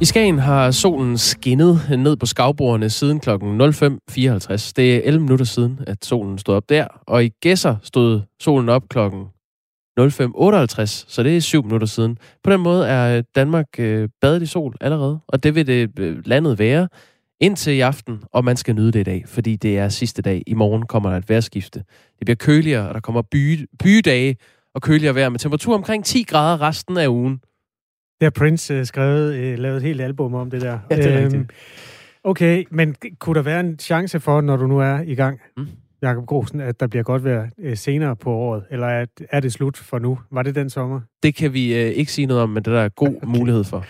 I 0.00 0.04
Skagen 0.04 0.38
har 0.38 0.70
solen 0.70 1.18
skinnet 1.18 1.98
ned 1.98 2.16
på 2.16 2.26
skavbordene 2.26 2.90
siden 2.90 3.20
kl. 3.20 3.30
05.54. 3.30 4.72
Det 4.76 4.96
er 4.96 5.00
11 5.04 5.20
minutter 5.20 5.44
siden, 5.44 5.80
at 5.86 6.04
solen 6.04 6.38
stod 6.38 6.54
op 6.54 6.68
der. 6.68 6.86
Og 7.06 7.24
i 7.24 7.28
Gæsser 7.28 7.76
stod 7.82 8.20
solen 8.40 8.68
op 8.68 8.88
kl. 8.88 8.98
05.58, 8.98 11.04
så 11.08 11.22
det 11.22 11.36
er 11.36 11.40
7 11.40 11.62
minutter 11.62 11.86
siden. 11.86 12.18
På 12.44 12.50
den 12.50 12.60
måde 12.60 12.86
er 12.86 13.16
øh, 13.16 13.24
Danmark 13.34 13.66
øh, 13.78 14.08
badet 14.20 14.42
i 14.42 14.46
sol 14.46 14.74
allerede, 14.80 15.20
og 15.28 15.42
det 15.42 15.54
vil 15.54 15.66
det 15.66 15.90
landet 16.26 16.58
være 16.58 16.88
indtil 17.40 17.72
i 17.72 17.80
aften, 17.80 18.22
og 18.32 18.44
man 18.44 18.56
skal 18.56 18.74
nyde 18.74 18.92
det 18.92 19.00
i 19.00 19.02
dag, 19.02 19.24
fordi 19.26 19.56
det 19.56 19.78
er 19.78 19.88
sidste 19.88 20.22
dag. 20.22 20.42
I 20.46 20.54
morgen 20.54 20.86
kommer 20.86 21.10
der 21.10 21.16
et 21.16 21.28
vejrskifte. 21.28 21.78
Det 22.18 22.24
bliver 22.24 22.36
køligere, 22.36 22.88
og 22.88 22.94
der 22.94 23.00
kommer 23.00 23.22
by, 23.22 23.68
bydage 23.78 24.36
og 24.74 24.82
køligere 24.82 25.14
vejr 25.14 25.28
med 25.28 25.38
temperatur 25.38 25.74
omkring 25.74 26.04
10 26.04 26.22
grader 26.22 26.60
resten 26.60 26.96
af 26.96 27.08
ugen. 27.08 27.40
Det 28.20 28.26
har 28.26 28.30
Prince 28.30 28.78
uh, 28.78 28.84
skrevet, 28.84 29.52
uh, 29.52 29.58
lavet 29.58 29.76
et 29.76 29.82
helt 29.82 30.00
album 30.00 30.34
om 30.34 30.50
det 30.50 30.60
der. 30.60 30.78
Ja, 30.90 30.96
det 30.96 31.12
er 31.12 31.24
øhm, 31.24 31.48
Okay, 32.24 32.64
men 32.70 32.94
kunne 33.18 33.34
der 33.34 33.42
være 33.42 33.60
en 33.60 33.78
chance 33.78 34.20
for, 34.20 34.40
når 34.40 34.56
du 34.56 34.66
nu 34.66 34.78
er 34.78 35.00
i 35.00 35.14
gang, 35.14 35.40
mm. 35.56 35.66
Jakob 36.02 36.26
Grosen, 36.26 36.60
at 36.60 36.80
der 36.80 36.86
bliver 36.86 37.02
godt 37.02 37.24
vejr 37.24 37.48
uh, 37.58 37.74
senere 37.74 38.16
på 38.16 38.30
året? 38.30 38.64
Eller 38.70 38.86
er, 38.86 39.06
er 39.30 39.40
det 39.40 39.52
slut 39.52 39.76
for 39.76 39.98
nu? 39.98 40.18
Var 40.30 40.42
det 40.42 40.54
den 40.54 40.70
sommer? 40.70 41.00
Det 41.22 41.34
kan 41.34 41.52
vi 41.52 41.72
uh, 41.72 41.78
ikke 41.78 42.12
sige 42.12 42.26
noget 42.26 42.42
om, 42.42 42.48
men 42.48 42.62
det 42.62 42.72
der 42.72 42.80
er 42.80 42.88
god 42.88 43.08
okay. 43.08 43.38
mulighed 43.38 43.64
for. 43.64 43.84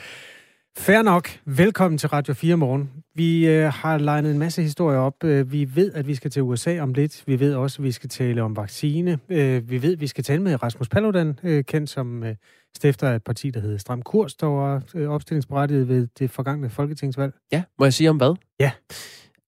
Fair 0.79 1.03
nok. 1.03 1.29
Velkommen 1.45 1.99
til 1.99 2.09
Radio 2.09 2.35
4 2.35 2.57
morgen. 2.57 2.91
Vi 3.15 3.49
øh, 3.49 3.73
har 3.73 3.99
legnet 3.99 4.31
en 4.31 4.39
masse 4.39 4.63
historier 4.63 4.99
op. 4.99 5.25
Øh, 5.25 5.53
vi 5.53 5.77
ved, 5.77 5.93
at 5.93 6.07
vi 6.07 6.15
skal 6.15 6.31
til 6.31 6.43
USA 6.43 6.81
om 6.81 6.95
lidt. 6.95 7.23
Vi 7.27 7.41
ved 7.41 7.55
også, 7.55 7.83
at 7.83 7.85
vi 7.85 7.93
skal 7.93 8.11
tale 8.11 8.43
om 8.43 8.57
vaccine. 8.57 9.19
Øh, 9.29 9.71
vi 9.71 9.83
ved, 9.83 9.93
at 9.93 10.01
vi 10.01 10.07
skal 10.07 10.25
tale 10.25 10.43
med 10.43 10.63
Rasmus 10.63 10.89
Paludan, 10.89 11.39
øh, 11.43 11.65
kendt 11.65 11.91
som 11.91 12.25
øh, 12.25 12.37
stifter 12.77 13.09
af 13.09 13.17
et 13.17 13.25
parti, 13.25 13.51
der 13.51 13.61
hedder 13.61 13.79
Stram 13.79 14.03
Kurs, 14.03 14.35
der 14.35 14.47
var 14.47 14.83
øh, 14.95 15.09
opstillingsberettiget 15.09 15.89
ved 15.89 16.09
det 16.19 16.31
forgangne 16.31 16.71
folketingsvalg. 16.71 17.33
Ja, 17.53 17.63
må 17.79 17.85
jeg 17.85 17.93
sige 17.93 18.11
om 18.11 18.17
hvad? 18.17 18.35
Ja. 18.61 18.71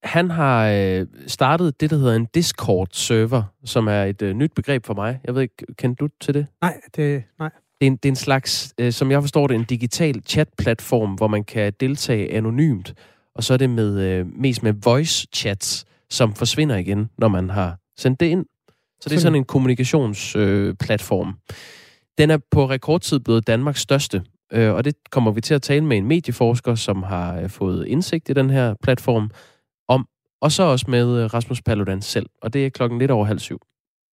Han 0.02 0.30
har 0.30 0.68
øh, 0.68 1.06
startet 1.26 1.80
det, 1.80 1.90
der 1.90 1.96
hedder 1.96 2.16
en 2.16 2.26
Discord-server, 2.34 3.42
som 3.64 3.86
er 3.88 4.04
et 4.04 4.22
øh, 4.22 4.34
nyt 4.34 4.52
begreb 4.54 4.86
for 4.86 4.94
mig. 4.94 5.20
Jeg 5.24 5.34
ved 5.34 5.42
ikke, 5.42 5.66
kender 5.78 5.96
du 5.96 6.08
til 6.20 6.34
det? 6.34 6.46
Nej, 6.60 6.80
det, 6.96 7.24
nej. 7.38 7.50
Det 7.82 7.86
er, 7.86 7.90
en, 7.90 7.96
det 7.96 8.08
er 8.08 8.12
en 8.12 8.16
slags, 8.16 8.74
øh, 8.78 8.92
som 8.92 9.10
jeg 9.10 9.22
forstår 9.22 9.46
det, 9.46 9.54
en 9.54 9.64
digital 9.64 10.22
chatplatform, 10.26 11.14
hvor 11.14 11.26
man 11.26 11.44
kan 11.44 11.72
deltage 11.80 12.32
anonymt. 12.32 12.94
Og 13.34 13.44
så 13.44 13.52
er 13.52 13.56
det 13.58 13.70
med, 13.70 14.00
øh, 14.00 14.26
mest 14.26 14.62
med 14.62 14.72
voice 14.84 15.26
chats, 15.34 15.84
som 16.10 16.34
forsvinder 16.34 16.76
igen, 16.76 17.10
når 17.18 17.28
man 17.28 17.50
har 17.50 17.78
sendt 17.96 18.20
det 18.20 18.26
ind. 18.26 18.46
Så 19.00 19.08
det 19.08 19.16
er 19.16 19.20
sådan 19.20 19.36
en 19.36 19.44
kommunikationsplatform. 19.44 21.28
Øh, 21.28 21.34
Den 22.18 22.30
er 22.30 22.38
på 22.50 22.70
rekordtid 22.70 23.18
blevet 23.18 23.46
Danmarks 23.46 23.80
største, 23.80 24.22
øh, 24.52 24.74
og 24.74 24.84
det 24.84 24.94
kommer 25.10 25.30
vi 25.30 25.40
til 25.40 25.54
at 25.54 25.62
tale 25.62 25.84
med 25.84 25.96
en 25.96 26.06
medieforsker, 26.06 26.74
som 26.74 27.02
har 27.02 27.40
øh, 27.40 27.50
fået 27.50 27.86
indsigt 27.86 28.28
i 28.28 28.32
den 28.32 28.50
her 28.50 28.74
platform, 28.82 29.30
om, 29.88 30.06
og 30.40 30.52
så 30.52 30.62
også 30.62 30.86
med 30.88 31.22
øh, 31.22 31.34
Rasmus 31.34 31.62
Paludan 31.62 32.02
selv. 32.02 32.26
Og 32.42 32.52
det 32.52 32.66
er 32.66 32.70
klokken 32.70 32.98
lidt 32.98 33.10
over 33.10 33.24
halv 33.24 33.38
syv. 33.38 33.60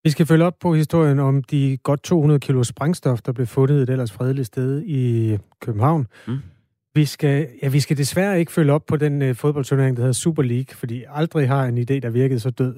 Vi 0.03 0.09
skal 0.09 0.25
følge 0.25 0.45
op 0.45 0.59
på 0.59 0.75
historien 0.75 1.19
om 1.19 1.43
de 1.43 1.77
godt 1.83 2.03
200 2.03 2.39
kilo 2.39 2.63
sprængstof, 2.63 3.21
der 3.21 3.31
blev 3.31 3.47
fundet 3.47 3.81
et 3.83 3.89
ellers 3.89 4.11
fredeligt 4.11 4.47
sted 4.47 4.83
i 4.85 5.37
København. 5.61 6.07
Mm. 6.27 6.39
Vi 6.93 7.05
skal, 7.05 7.47
ja, 7.63 7.67
vi 7.67 7.79
skal 7.79 7.97
desværre 7.97 8.39
ikke 8.39 8.51
følge 8.51 8.73
op 8.73 8.85
på 8.85 8.97
den 8.97 9.21
uh, 9.21 9.35
fodboldturnering, 9.35 9.97
der 9.97 10.03
hedder 10.03 10.13
Super 10.13 10.43
League, 10.43 10.75
fordi 10.75 11.03
aldrig 11.09 11.47
har 11.47 11.65
en 11.65 11.77
idé, 11.77 11.99
der 11.99 12.09
virkede 12.09 12.39
så 12.39 12.49
død. 12.49 12.75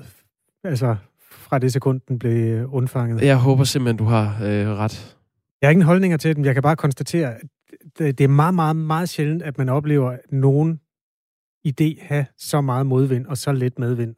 Altså, 0.64 0.96
fra 1.32 1.60
det 1.60 1.74
sekund, 1.74 2.02
den 2.08 2.20
blev 2.20 2.66
uh, 2.66 2.74
undfanget. 2.74 3.22
Jeg 3.22 3.38
håber 3.38 3.64
simpelthen, 3.64 3.98
du 3.98 4.04
har 4.04 4.44
øh, 4.44 4.68
ret. 4.68 5.18
Jeg 5.62 5.68
har 5.68 5.72
ingen 5.72 5.86
holdninger 5.86 6.18
til 6.18 6.36
den. 6.36 6.46
Jeg 6.46 6.54
kan 6.54 6.64
bare 6.64 6.76
konstatere, 6.76 7.36
at 7.36 7.42
det, 7.98 8.18
det 8.18 8.24
er 8.24 8.28
meget, 8.28 8.54
meget, 8.54 8.76
meget 8.76 9.10
sjældent, 9.10 9.44
at 9.44 9.58
man 9.58 9.70
oplever 9.70 10.18
nogen 10.32 10.80
idé 11.68 12.06
have 12.08 12.26
så 12.38 12.62
meget 12.62 12.86
modvind 12.86 13.26
og 13.26 13.38
så 13.38 13.52
lidt 13.52 13.80
medvind. 13.80 14.16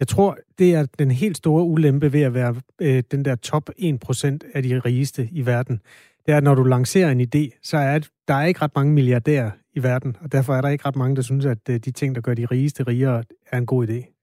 Jeg 0.00 0.08
tror, 0.08 0.38
det 0.58 0.74
er 0.74 0.86
den 0.98 1.10
helt 1.10 1.36
store 1.36 1.64
ulempe 1.64 2.12
ved 2.12 2.22
at 2.22 2.34
være 2.34 2.54
øh, 2.80 3.02
den 3.10 3.24
der 3.24 3.34
top 3.34 3.70
1% 3.70 4.38
af 4.54 4.62
de 4.62 4.78
rigeste 4.78 5.28
i 5.32 5.46
verden. 5.46 5.80
Det 6.26 6.32
er, 6.32 6.36
at 6.36 6.44
når 6.44 6.54
du 6.54 6.62
lancerer 6.62 7.10
en 7.10 7.20
idé, 7.20 7.58
så 7.62 7.76
er 7.76 7.98
der 8.28 8.34
er 8.34 8.44
ikke 8.44 8.62
ret 8.62 8.70
mange 8.74 8.92
milliardærer 8.92 9.50
i 9.74 9.82
verden, 9.82 10.16
og 10.20 10.32
derfor 10.32 10.54
er 10.54 10.60
der 10.60 10.68
ikke 10.68 10.86
ret 10.86 10.96
mange, 10.96 11.16
der 11.16 11.22
synes, 11.22 11.44
at 11.44 11.58
øh, 11.70 11.76
de 11.76 11.90
ting, 11.90 12.14
der 12.14 12.20
gør 12.20 12.34
de 12.34 12.46
rigeste 12.46 12.82
rigere, 12.82 13.24
er 13.52 13.58
en 13.58 13.66
god 13.66 13.88
idé. 13.88 14.16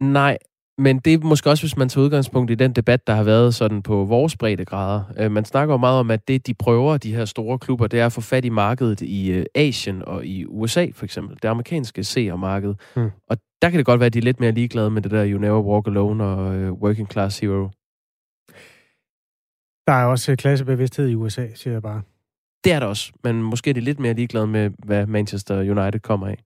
Nej, 0.00 0.38
men 0.78 0.98
det 0.98 1.14
er 1.14 1.18
måske 1.18 1.50
også, 1.50 1.62
hvis 1.62 1.76
man 1.76 1.88
tager 1.88 2.04
udgangspunkt 2.04 2.50
i 2.50 2.54
den 2.54 2.72
debat, 2.72 3.06
der 3.06 3.14
har 3.14 3.22
været 3.22 3.54
sådan 3.54 3.82
på 3.82 4.04
vores 4.04 4.36
breddegrader. 4.36 5.02
Øh, 5.18 5.30
man 5.30 5.44
snakker 5.44 5.74
jo 5.74 5.78
meget 5.78 6.00
om, 6.00 6.10
at 6.10 6.28
det, 6.28 6.46
de 6.46 6.54
prøver, 6.54 6.96
de 6.96 7.14
her 7.14 7.24
store 7.24 7.58
klubber, 7.58 7.86
det 7.86 8.00
er 8.00 8.06
at 8.06 8.12
få 8.12 8.20
fat 8.20 8.44
i 8.44 8.48
markedet 8.48 9.00
i 9.00 9.30
øh, 9.30 9.46
Asien 9.54 10.02
og 10.04 10.26
i 10.26 10.46
USA, 10.46 10.86
for 10.94 11.04
eksempel. 11.04 11.38
Det 11.42 11.48
amerikanske 11.48 12.04
seermarked. 12.04 12.74
Mm. 12.96 13.10
Og 13.28 13.36
der 13.62 13.70
kan 13.70 13.78
det 13.78 13.86
godt 13.86 14.00
være, 14.00 14.06
at 14.06 14.14
de 14.14 14.18
er 14.18 14.22
lidt 14.22 14.40
mere 14.40 14.52
ligeglade 14.52 14.90
med 14.90 15.02
det 15.02 15.10
der 15.10 15.30
You 15.30 15.38
Never 15.38 15.60
Walk 15.60 15.86
Alone 15.86 16.24
og 16.24 16.54
øh, 16.54 16.72
Working 16.72 17.10
Class 17.12 17.38
Hero. 17.38 17.68
Der 19.86 19.92
er 19.92 20.04
også 20.04 20.36
klassebevidsthed 20.36 21.08
i 21.08 21.14
USA, 21.14 21.46
siger 21.54 21.72
jeg 21.72 21.82
bare. 21.82 22.02
Det 22.64 22.72
er 22.72 22.80
der 22.80 22.86
også, 22.86 23.12
men 23.24 23.42
måske 23.42 23.70
er 23.70 23.74
de 23.74 23.80
lidt 23.80 24.00
mere 24.00 24.14
ligeglade 24.14 24.46
med, 24.46 24.70
hvad 24.78 25.06
Manchester 25.06 25.58
United 25.58 26.00
kommer 26.00 26.26
af. 26.26 26.38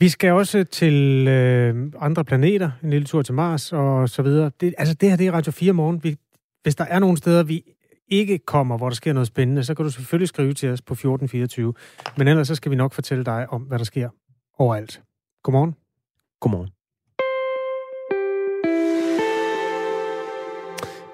Vi 0.00 0.08
skal 0.08 0.32
også 0.32 0.64
til 0.64 1.28
øh, 1.28 1.92
andre 2.00 2.24
planeter, 2.24 2.70
en 2.82 2.90
lille 2.90 3.06
tur 3.06 3.22
til 3.22 3.34
Mars 3.34 3.72
og 3.72 4.08
så 4.08 4.22
videre. 4.22 4.50
Det, 4.60 4.74
altså 4.78 4.94
det 4.94 5.10
her, 5.10 5.16
det 5.16 5.26
er 5.26 5.32
Radio 5.32 5.52
4 5.52 5.72
morgen. 5.72 6.04
Vi, 6.04 6.16
hvis 6.62 6.74
der 6.74 6.84
er 6.84 6.98
nogle 6.98 7.16
steder, 7.16 7.42
vi 7.42 7.62
ikke 8.08 8.38
kommer, 8.38 8.76
hvor 8.76 8.88
der 8.88 8.94
sker 8.94 9.12
noget 9.12 9.26
spændende, 9.26 9.64
så 9.64 9.74
kan 9.74 9.84
du 9.84 9.90
selvfølgelig 9.90 10.28
skrive 10.28 10.52
til 10.52 10.68
os 10.68 10.82
på 10.82 10.94
1424. 10.94 11.74
Men 12.16 12.28
ellers 12.28 12.48
så 12.48 12.54
skal 12.54 12.70
vi 12.70 12.76
nok 12.76 12.92
fortælle 12.92 13.24
dig 13.24 13.50
om, 13.50 13.62
hvad 13.62 13.78
der 13.78 13.84
sker 13.84 14.08
overalt. 14.58 15.02
Godmorgen. 15.42 15.74
Godmorgen. 16.40 16.70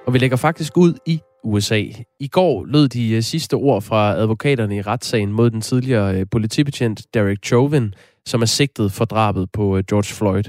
Og 0.06 0.14
vi 0.14 0.18
lægger 0.18 0.36
faktisk 0.36 0.76
ud 0.76 0.94
i 1.06 1.20
USA. 1.44 1.82
I 2.20 2.28
går 2.28 2.64
lød 2.64 2.88
de 2.88 3.10
øh, 3.10 3.22
sidste 3.22 3.54
ord 3.54 3.82
fra 3.82 4.12
advokaterne 4.12 4.76
i 4.76 4.82
retssagen 4.82 5.32
mod 5.32 5.50
den 5.50 5.60
tidligere 5.60 6.20
øh, 6.20 6.26
politibetjent 6.30 7.14
Derek 7.14 7.38
Chauvin, 7.44 7.94
som 8.26 8.42
er 8.42 8.46
sigtet 8.46 8.92
for 8.92 9.04
drabet 9.04 9.52
på 9.52 9.76
øh, 9.76 9.84
George 9.90 10.14
Floyd. 10.14 10.44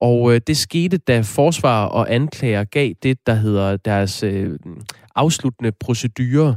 Og 0.00 0.46
det 0.46 0.56
skete, 0.56 0.98
da 0.98 1.20
forsvar 1.20 1.84
og 1.84 2.14
anklager 2.14 2.64
gav 2.64 2.92
det, 3.02 3.26
der 3.26 3.34
hedder 3.34 3.76
deres 3.76 4.24
afsluttende 5.14 5.72
procedure, 5.80 6.56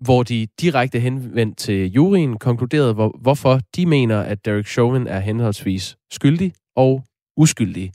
hvor 0.00 0.22
de 0.22 0.46
direkte 0.60 1.00
henvendt 1.00 1.58
til 1.58 1.92
juryen 1.92 2.36
konkluderede, 2.38 2.94
hvorfor 3.20 3.60
de 3.76 3.86
mener, 3.86 4.20
at 4.20 4.44
Derek 4.44 4.66
Chauvin 4.66 5.06
er 5.06 5.20
henholdsvis 5.20 5.96
skyldig 6.10 6.52
og 6.76 7.04
uskyldige. 7.36 7.92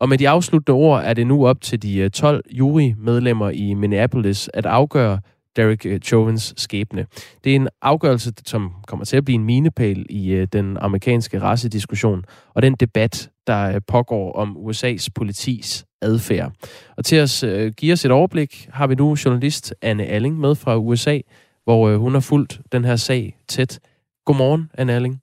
Og 0.00 0.08
med 0.08 0.18
de 0.18 0.28
afsluttende 0.28 0.76
ord 0.76 1.02
er 1.04 1.14
det 1.14 1.26
nu 1.26 1.46
op 1.46 1.60
til 1.60 1.82
de 1.82 1.98
øh, 1.98 2.10
12 2.10 2.44
jurymedlemmer 2.50 3.50
i 3.50 3.74
Minneapolis 3.74 4.50
at 4.54 4.66
afgøre 4.66 5.20
Derek 5.56 5.86
øh, 5.86 6.00
Chauvins 6.00 6.54
skæbne. 6.56 7.06
Det 7.44 7.52
er 7.52 7.56
en 7.56 7.68
afgørelse, 7.82 8.32
som 8.46 8.72
kommer 8.86 9.04
til 9.04 9.16
at 9.16 9.24
blive 9.24 9.34
en 9.34 9.44
minepæl 9.44 10.06
i 10.10 10.30
øh, 10.30 10.48
den 10.52 10.76
amerikanske 10.80 11.40
racediskussion 11.40 12.24
og 12.54 12.62
den 12.62 12.74
debat, 12.74 13.30
der 13.46 13.80
pågår 13.80 14.32
om 14.32 14.56
USA's 14.56 15.06
politis 15.14 15.84
adfærd. 16.02 16.52
Og 16.96 17.04
til 17.04 17.16
at 17.16 17.44
give 17.76 17.92
os 17.92 18.04
et 18.04 18.10
overblik, 18.10 18.68
har 18.72 18.86
vi 18.86 18.94
nu 18.94 19.16
journalist 19.24 19.74
Anne 19.82 20.04
Alling 20.04 20.38
med 20.38 20.54
fra 20.54 20.76
USA, 20.76 21.20
hvor 21.64 21.96
hun 21.96 22.12
har 22.12 22.20
fulgt 22.20 22.60
den 22.72 22.84
her 22.84 22.96
sag 22.96 23.36
tæt. 23.48 23.80
Godmorgen, 24.24 24.70
Anne 24.74 24.92
Alling. 24.92 25.20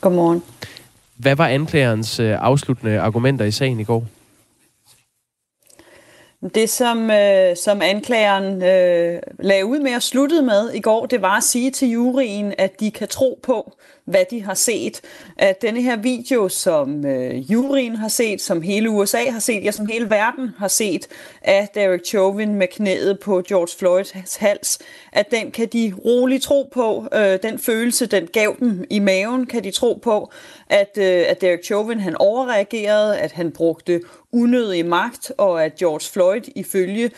Godmorgen. 0.00 0.42
Hvad 1.16 1.36
var 1.36 1.48
anklagerens 1.48 2.20
øh, 2.20 2.36
afsluttende 2.40 3.00
argumenter 3.00 3.44
i 3.44 3.50
sagen 3.50 3.80
i 3.80 3.84
går? 3.84 4.06
Det, 6.54 6.70
som, 6.70 7.10
øh, 7.10 7.56
som 7.56 7.82
anklageren 7.82 8.62
øh, 8.62 9.20
lagde 9.38 9.66
ud 9.66 9.80
med 9.80 9.94
og 9.94 10.02
sluttede 10.02 10.42
med 10.42 10.70
i 10.74 10.80
går, 10.80 11.06
det 11.06 11.22
var 11.22 11.36
at 11.36 11.42
sige 11.42 11.70
til 11.70 11.88
juryen, 11.88 12.54
at 12.58 12.80
de 12.80 12.90
kan 12.90 13.08
tro 13.08 13.40
på, 13.42 13.72
hvad 14.04 14.24
de 14.30 14.42
har 14.42 14.54
set. 14.54 15.00
At 15.36 15.62
denne 15.62 15.82
her 15.82 15.96
video, 15.96 16.48
som 16.48 17.06
øh, 17.06 17.52
juryen 17.52 17.96
har 17.96 18.08
set, 18.08 18.40
som 18.40 18.62
hele 18.62 18.90
USA 18.90 19.30
har 19.30 19.38
set, 19.38 19.64
ja, 19.64 19.70
som 19.70 19.86
hele 19.86 20.10
verden 20.10 20.50
har 20.58 20.68
set, 20.68 21.08
af 21.42 21.68
Derek 21.74 22.04
Chauvin 22.06 22.54
med 22.54 22.66
knæet 22.66 23.18
på 23.20 23.42
George 23.48 23.78
Floyds 23.78 24.36
hals, 24.36 24.78
at 25.12 25.30
den 25.30 25.50
kan 25.50 25.68
de 25.72 25.94
roligt 26.04 26.42
tro 26.42 26.68
på. 26.72 27.08
Øh, 27.14 27.38
den 27.42 27.58
følelse, 27.58 28.06
den 28.06 28.26
gav 28.26 28.56
dem 28.60 28.84
i 28.90 28.98
maven, 28.98 29.46
kan 29.46 29.64
de 29.64 29.70
tro 29.70 30.00
på, 30.02 30.32
at, 30.72 30.98
øh, 30.98 31.24
at 31.28 31.40
Derek 31.40 31.64
Chauvin 31.64 32.00
han 32.00 32.16
overreagerede, 32.16 33.18
at 33.18 33.32
han 33.32 33.52
brugte 33.52 34.00
unødig 34.32 34.86
magt, 34.86 35.32
og 35.38 35.64
at 35.64 35.74
George 35.74 36.12
Floyd 36.12 36.42
ifølge 36.56 37.04
øh, 37.04 37.10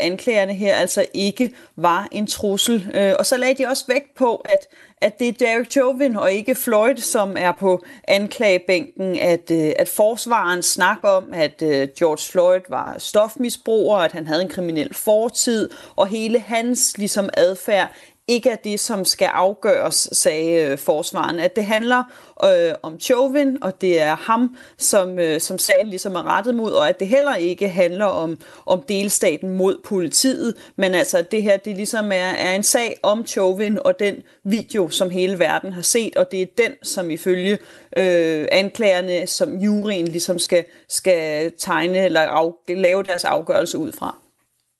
anklagerne 0.00 0.54
her 0.54 0.74
altså 0.74 1.06
ikke 1.14 1.54
var 1.76 2.08
en 2.12 2.26
trussel. 2.26 2.90
Øh, 2.94 3.14
og 3.18 3.26
så 3.26 3.36
lagde 3.36 3.62
de 3.62 3.68
også 3.68 3.84
vægt 3.88 4.14
på, 4.14 4.36
at 4.36 4.68
at 5.00 5.18
det 5.18 5.28
er 5.28 5.32
Derek 5.32 5.70
Chauvin 5.70 6.16
og 6.16 6.32
ikke 6.32 6.54
Floyd, 6.54 6.96
som 6.96 7.36
er 7.38 7.52
på 7.52 7.84
anklagebænken, 8.08 9.18
at, 9.18 9.50
øh, 9.50 9.72
at 9.78 9.88
forsvaren 9.88 10.62
snakker 10.62 11.08
om, 11.08 11.32
at 11.32 11.62
øh, 11.62 11.88
George 11.98 12.30
Floyd 12.30 12.60
var 12.68 12.94
stofmisbruger, 12.98 13.96
at 13.96 14.12
han 14.12 14.26
havde 14.26 14.42
en 14.42 14.48
kriminel 14.48 14.94
fortid, 14.94 15.70
og 15.96 16.06
hele 16.06 16.40
hans 16.40 16.98
ligesom 16.98 17.28
adfærd 17.34 17.92
ikke 18.28 18.50
er 18.50 18.56
det, 18.56 18.80
som 18.80 19.04
skal 19.04 19.26
afgøres, 19.26 20.08
sagde 20.12 20.62
øh, 20.62 20.78
forsvaren. 20.78 21.38
At 21.38 21.56
det 21.56 21.64
handler 21.64 22.02
øh, 22.44 22.74
om 22.82 23.00
Chauvin, 23.00 23.62
og 23.62 23.80
det 23.80 24.00
er 24.00 24.16
ham, 24.16 24.56
som, 24.78 25.18
øh, 25.18 25.40
som 25.40 25.58
sagen 25.58 25.88
ligesom 25.88 26.14
er 26.14 26.36
rettet 26.36 26.54
mod, 26.54 26.72
og 26.72 26.88
at 26.88 27.00
det 27.00 27.08
heller 27.08 27.34
ikke 27.34 27.68
handler 27.68 28.04
om, 28.04 28.38
om 28.66 28.82
delstaten 28.88 29.56
mod 29.56 29.80
politiet, 29.84 30.54
men 30.76 30.94
altså 30.94 31.18
at 31.18 31.30
det 31.30 31.42
her 31.42 31.56
det 31.56 31.76
ligesom 31.76 32.12
er, 32.12 32.30
er 32.38 32.54
en 32.54 32.62
sag 32.62 32.98
om 33.02 33.26
Chauvin 33.26 33.78
og 33.84 33.98
den 33.98 34.14
video, 34.44 34.88
som 34.88 35.10
hele 35.10 35.38
verden 35.38 35.72
har 35.72 35.82
set, 35.82 36.16
og 36.16 36.30
det 36.30 36.42
er 36.42 36.46
den, 36.58 36.72
som 36.82 37.10
ifølge 37.10 37.58
øh, 37.96 38.46
anklagerne, 38.52 39.26
som 39.26 39.56
juryen 39.56 40.08
ligesom 40.08 40.38
skal, 40.38 40.64
skal 40.88 41.52
tegne 41.58 42.04
eller 42.04 42.20
af, 42.20 42.52
lave 42.68 43.02
deres 43.02 43.24
afgørelse 43.24 43.78
ud 43.78 43.92
fra. 43.92 44.27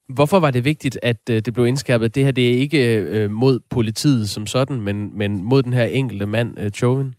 Hvorfor 0.09 0.41
var 0.41 0.51
det 0.51 0.65
vigtigt, 0.65 0.99
at 1.03 1.31
øh, 1.31 1.43
det 1.43 1.55
blev 1.55 1.67
indskærpet? 1.67 2.15
Det 2.15 2.25
her 2.25 2.33
det 2.33 2.49
er 2.55 2.59
ikke 2.59 2.97
øh, 2.97 3.31
mod 3.31 3.61
politiet 3.71 4.29
som 4.29 4.47
sådan, 4.47 4.81
men, 4.81 5.19
men 5.19 5.45
mod 5.45 5.63
den 5.63 5.73
her 5.73 5.85
enkelte 5.85 6.27
mand, 6.27 6.59
øh, 6.59 6.71
Chauvin? 6.71 7.15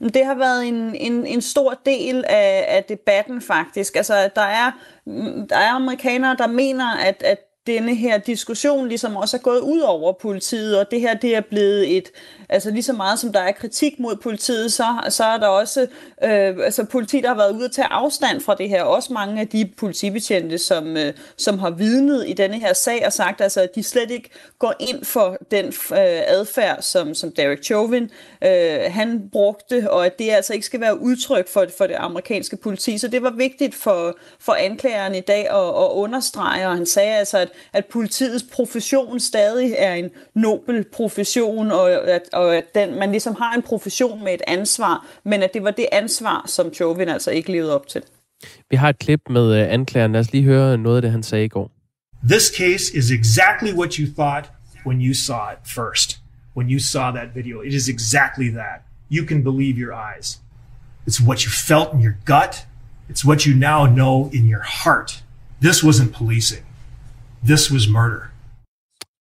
Det 0.00 0.26
har 0.26 0.34
været 0.34 0.68
en, 0.68 0.94
en, 0.94 1.26
en 1.26 1.40
stor 1.40 1.80
del 1.86 2.24
af, 2.28 2.64
af 2.68 2.84
debatten 2.84 3.40
faktisk. 3.40 3.96
Altså, 3.96 4.30
der 4.34 4.42
er, 4.42 4.70
mm, 5.06 5.48
der 5.48 5.56
er 5.56 5.70
amerikanere, 5.70 6.36
der 6.38 6.46
mener, 6.46 6.96
at, 6.96 7.22
at 7.22 7.38
denne 7.66 7.94
her 7.94 8.18
diskussion 8.18 8.88
ligesom 8.88 9.16
også 9.16 9.36
er 9.36 9.40
gået 9.40 9.60
ud 9.60 9.80
over 9.80 10.12
politiet, 10.12 10.78
og 10.78 10.90
det 10.90 11.00
her 11.00 11.14
det 11.14 11.36
er 11.36 11.40
blevet 11.40 11.96
et, 11.96 12.08
altså 12.48 12.70
lige 12.70 12.82
så 12.82 12.92
meget 12.92 13.18
som 13.18 13.32
der 13.32 13.40
er 13.40 13.52
kritik 13.52 13.98
mod 13.98 14.16
politiet, 14.16 14.72
så, 14.72 14.84
så 15.08 15.24
er 15.24 15.38
der 15.38 15.46
også 15.46 15.80
øh, 16.24 16.56
altså 16.64 16.84
politi, 16.84 17.20
der 17.20 17.28
har 17.28 17.34
været 17.34 17.52
ude 17.52 17.64
at 17.64 17.72
tage 17.72 17.86
afstand 17.86 18.40
fra 18.40 18.54
det 18.54 18.68
her. 18.68 18.82
Også 18.82 19.12
mange 19.12 19.40
af 19.40 19.48
de 19.48 19.70
politibetjente, 19.76 20.58
som, 20.58 20.96
øh, 20.96 21.12
som 21.36 21.58
har 21.58 21.70
vidnet 21.70 22.28
i 22.28 22.32
denne 22.32 22.60
her 22.60 22.72
sag 22.72 23.06
og 23.06 23.12
sagt, 23.12 23.40
altså, 23.40 23.60
at 23.60 23.74
de 23.74 23.82
slet 23.82 24.10
ikke 24.10 24.30
går 24.58 24.74
ind 24.80 25.04
for 25.04 25.36
den 25.50 25.66
øh, 25.66 25.72
adfærd, 26.26 26.82
som, 26.82 27.14
som 27.14 27.32
Derek 27.32 27.64
Chauvin 27.64 28.10
øh, 28.44 28.80
han 28.88 29.28
brugte, 29.32 29.90
og 29.90 30.06
at 30.06 30.18
det 30.18 30.30
altså 30.30 30.52
ikke 30.52 30.66
skal 30.66 30.80
være 30.80 31.00
udtryk 31.00 31.48
for, 31.48 31.66
for 31.78 31.86
det 31.86 31.96
amerikanske 31.98 32.56
politi. 32.56 32.98
Så 32.98 33.08
det 33.08 33.22
var 33.22 33.30
vigtigt 33.30 33.74
for, 33.74 34.16
for 34.40 34.52
anklageren 34.52 35.14
i 35.14 35.20
dag 35.20 35.50
at, 35.50 35.68
at 35.68 35.90
understrege, 35.92 36.66
og 36.66 36.76
han 36.76 36.86
sagde 36.86 37.14
altså, 37.14 37.38
at, 37.38 37.51
at 37.72 37.86
politiets 37.86 38.44
profession 38.52 39.20
stadig 39.20 39.74
er 39.78 39.94
en 39.94 40.10
nobel 40.34 40.84
profession, 40.92 41.70
og 41.70 41.90
at, 41.90 42.22
og 42.32 42.56
at 42.56 42.64
den, 42.74 42.98
man 42.98 43.10
ligesom 43.10 43.34
har 43.38 43.54
en 43.54 43.62
profession 43.62 44.24
med 44.24 44.34
et 44.34 44.42
ansvar, 44.46 45.06
men 45.24 45.42
at 45.42 45.54
det 45.54 45.62
var 45.62 45.70
det 45.70 45.86
ansvar, 45.92 46.44
som 46.46 46.74
Chauvin 46.74 47.08
altså 47.08 47.30
ikke 47.30 47.52
levede 47.52 47.74
op 47.74 47.86
til. 47.86 48.02
Vi 48.70 48.76
har 48.76 48.88
et 48.88 48.98
klip 48.98 49.20
med 49.30 49.62
uh, 49.62 49.72
anklageren. 49.72 50.12
Lad 50.12 50.20
os 50.20 50.32
lige 50.32 50.44
høre 50.44 50.78
noget 50.78 50.96
af 50.96 51.02
det, 51.02 51.10
han 51.10 51.22
sagde 51.22 51.44
i 51.44 51.48
går. 51.48 51.70
This 52.28 52.52
case 52.56 52.96
is 52.96 53.10
exactly 53.10 53.72
what 53.72 53.94
you 53.94 54.06
thought 54.14 54.50
when 54.86 55.00
you 55.00 55.14
saw 55.14 55.50
it 55.52 55.58
first. 55.66 56.18
When 56.56 56.70
you 56.70 56.78
saw 56.78 57.10
that 57.10 57.28
video, 57.34 57.60
it 57.60 57.74
is 57.74 57.88
exactly 57.88 58.48
that. 58.50 58.82
You 59.10 59.26
can 59.26 59.42
believe 59.42 59.78
your 59.78 59.94
eyes. 59.94 60.40
It's 61.06 61.20
what 61.20 61.44
you 61.44 61.50
felt 61.50 61.92
in 61.94 62.00
your 62.00 62.16
gut. 62.24 62.66
It's 63.08 63.24
what 63.24 63.46
you 63.46 63.54
now 63.54 63.86
know 63.86 64.30
in 64.32 64.46
your 64.46 64.62
heart. 64.62 65.22
This 65.60 65.82
wasn't 65.82 66.12
policing. 66.12 66.64
This 67.44 67.72
was 67.72 67.88
murder. 67.88 68.22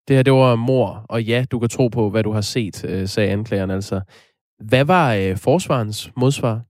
Det 0.08 0.16
her, 0.16 0.24
det 0.24 0.34
var 0.34 0.56
mor, 0.56 1.06
og 1.10 1.24
ja, 1.24 1.46
du 1.52 1.60
kan 1.60 1.70
tro 1.70 1.88
på, 1.88 2.10
hvad 2.10 2.24
du 2.24 2.32
har 2.32 2.42
set, 2.42 2.86
øh, 2.86 3.08
sagde 3.08 3.30
anklageren 3.30 3.72
altså. 3.72 4.02
Hvad 4.60 4.86
var 4.86 5.14
øh, 5.14 5.38
forsvarens 5.38 6.12
modsvar? 6.18 6.62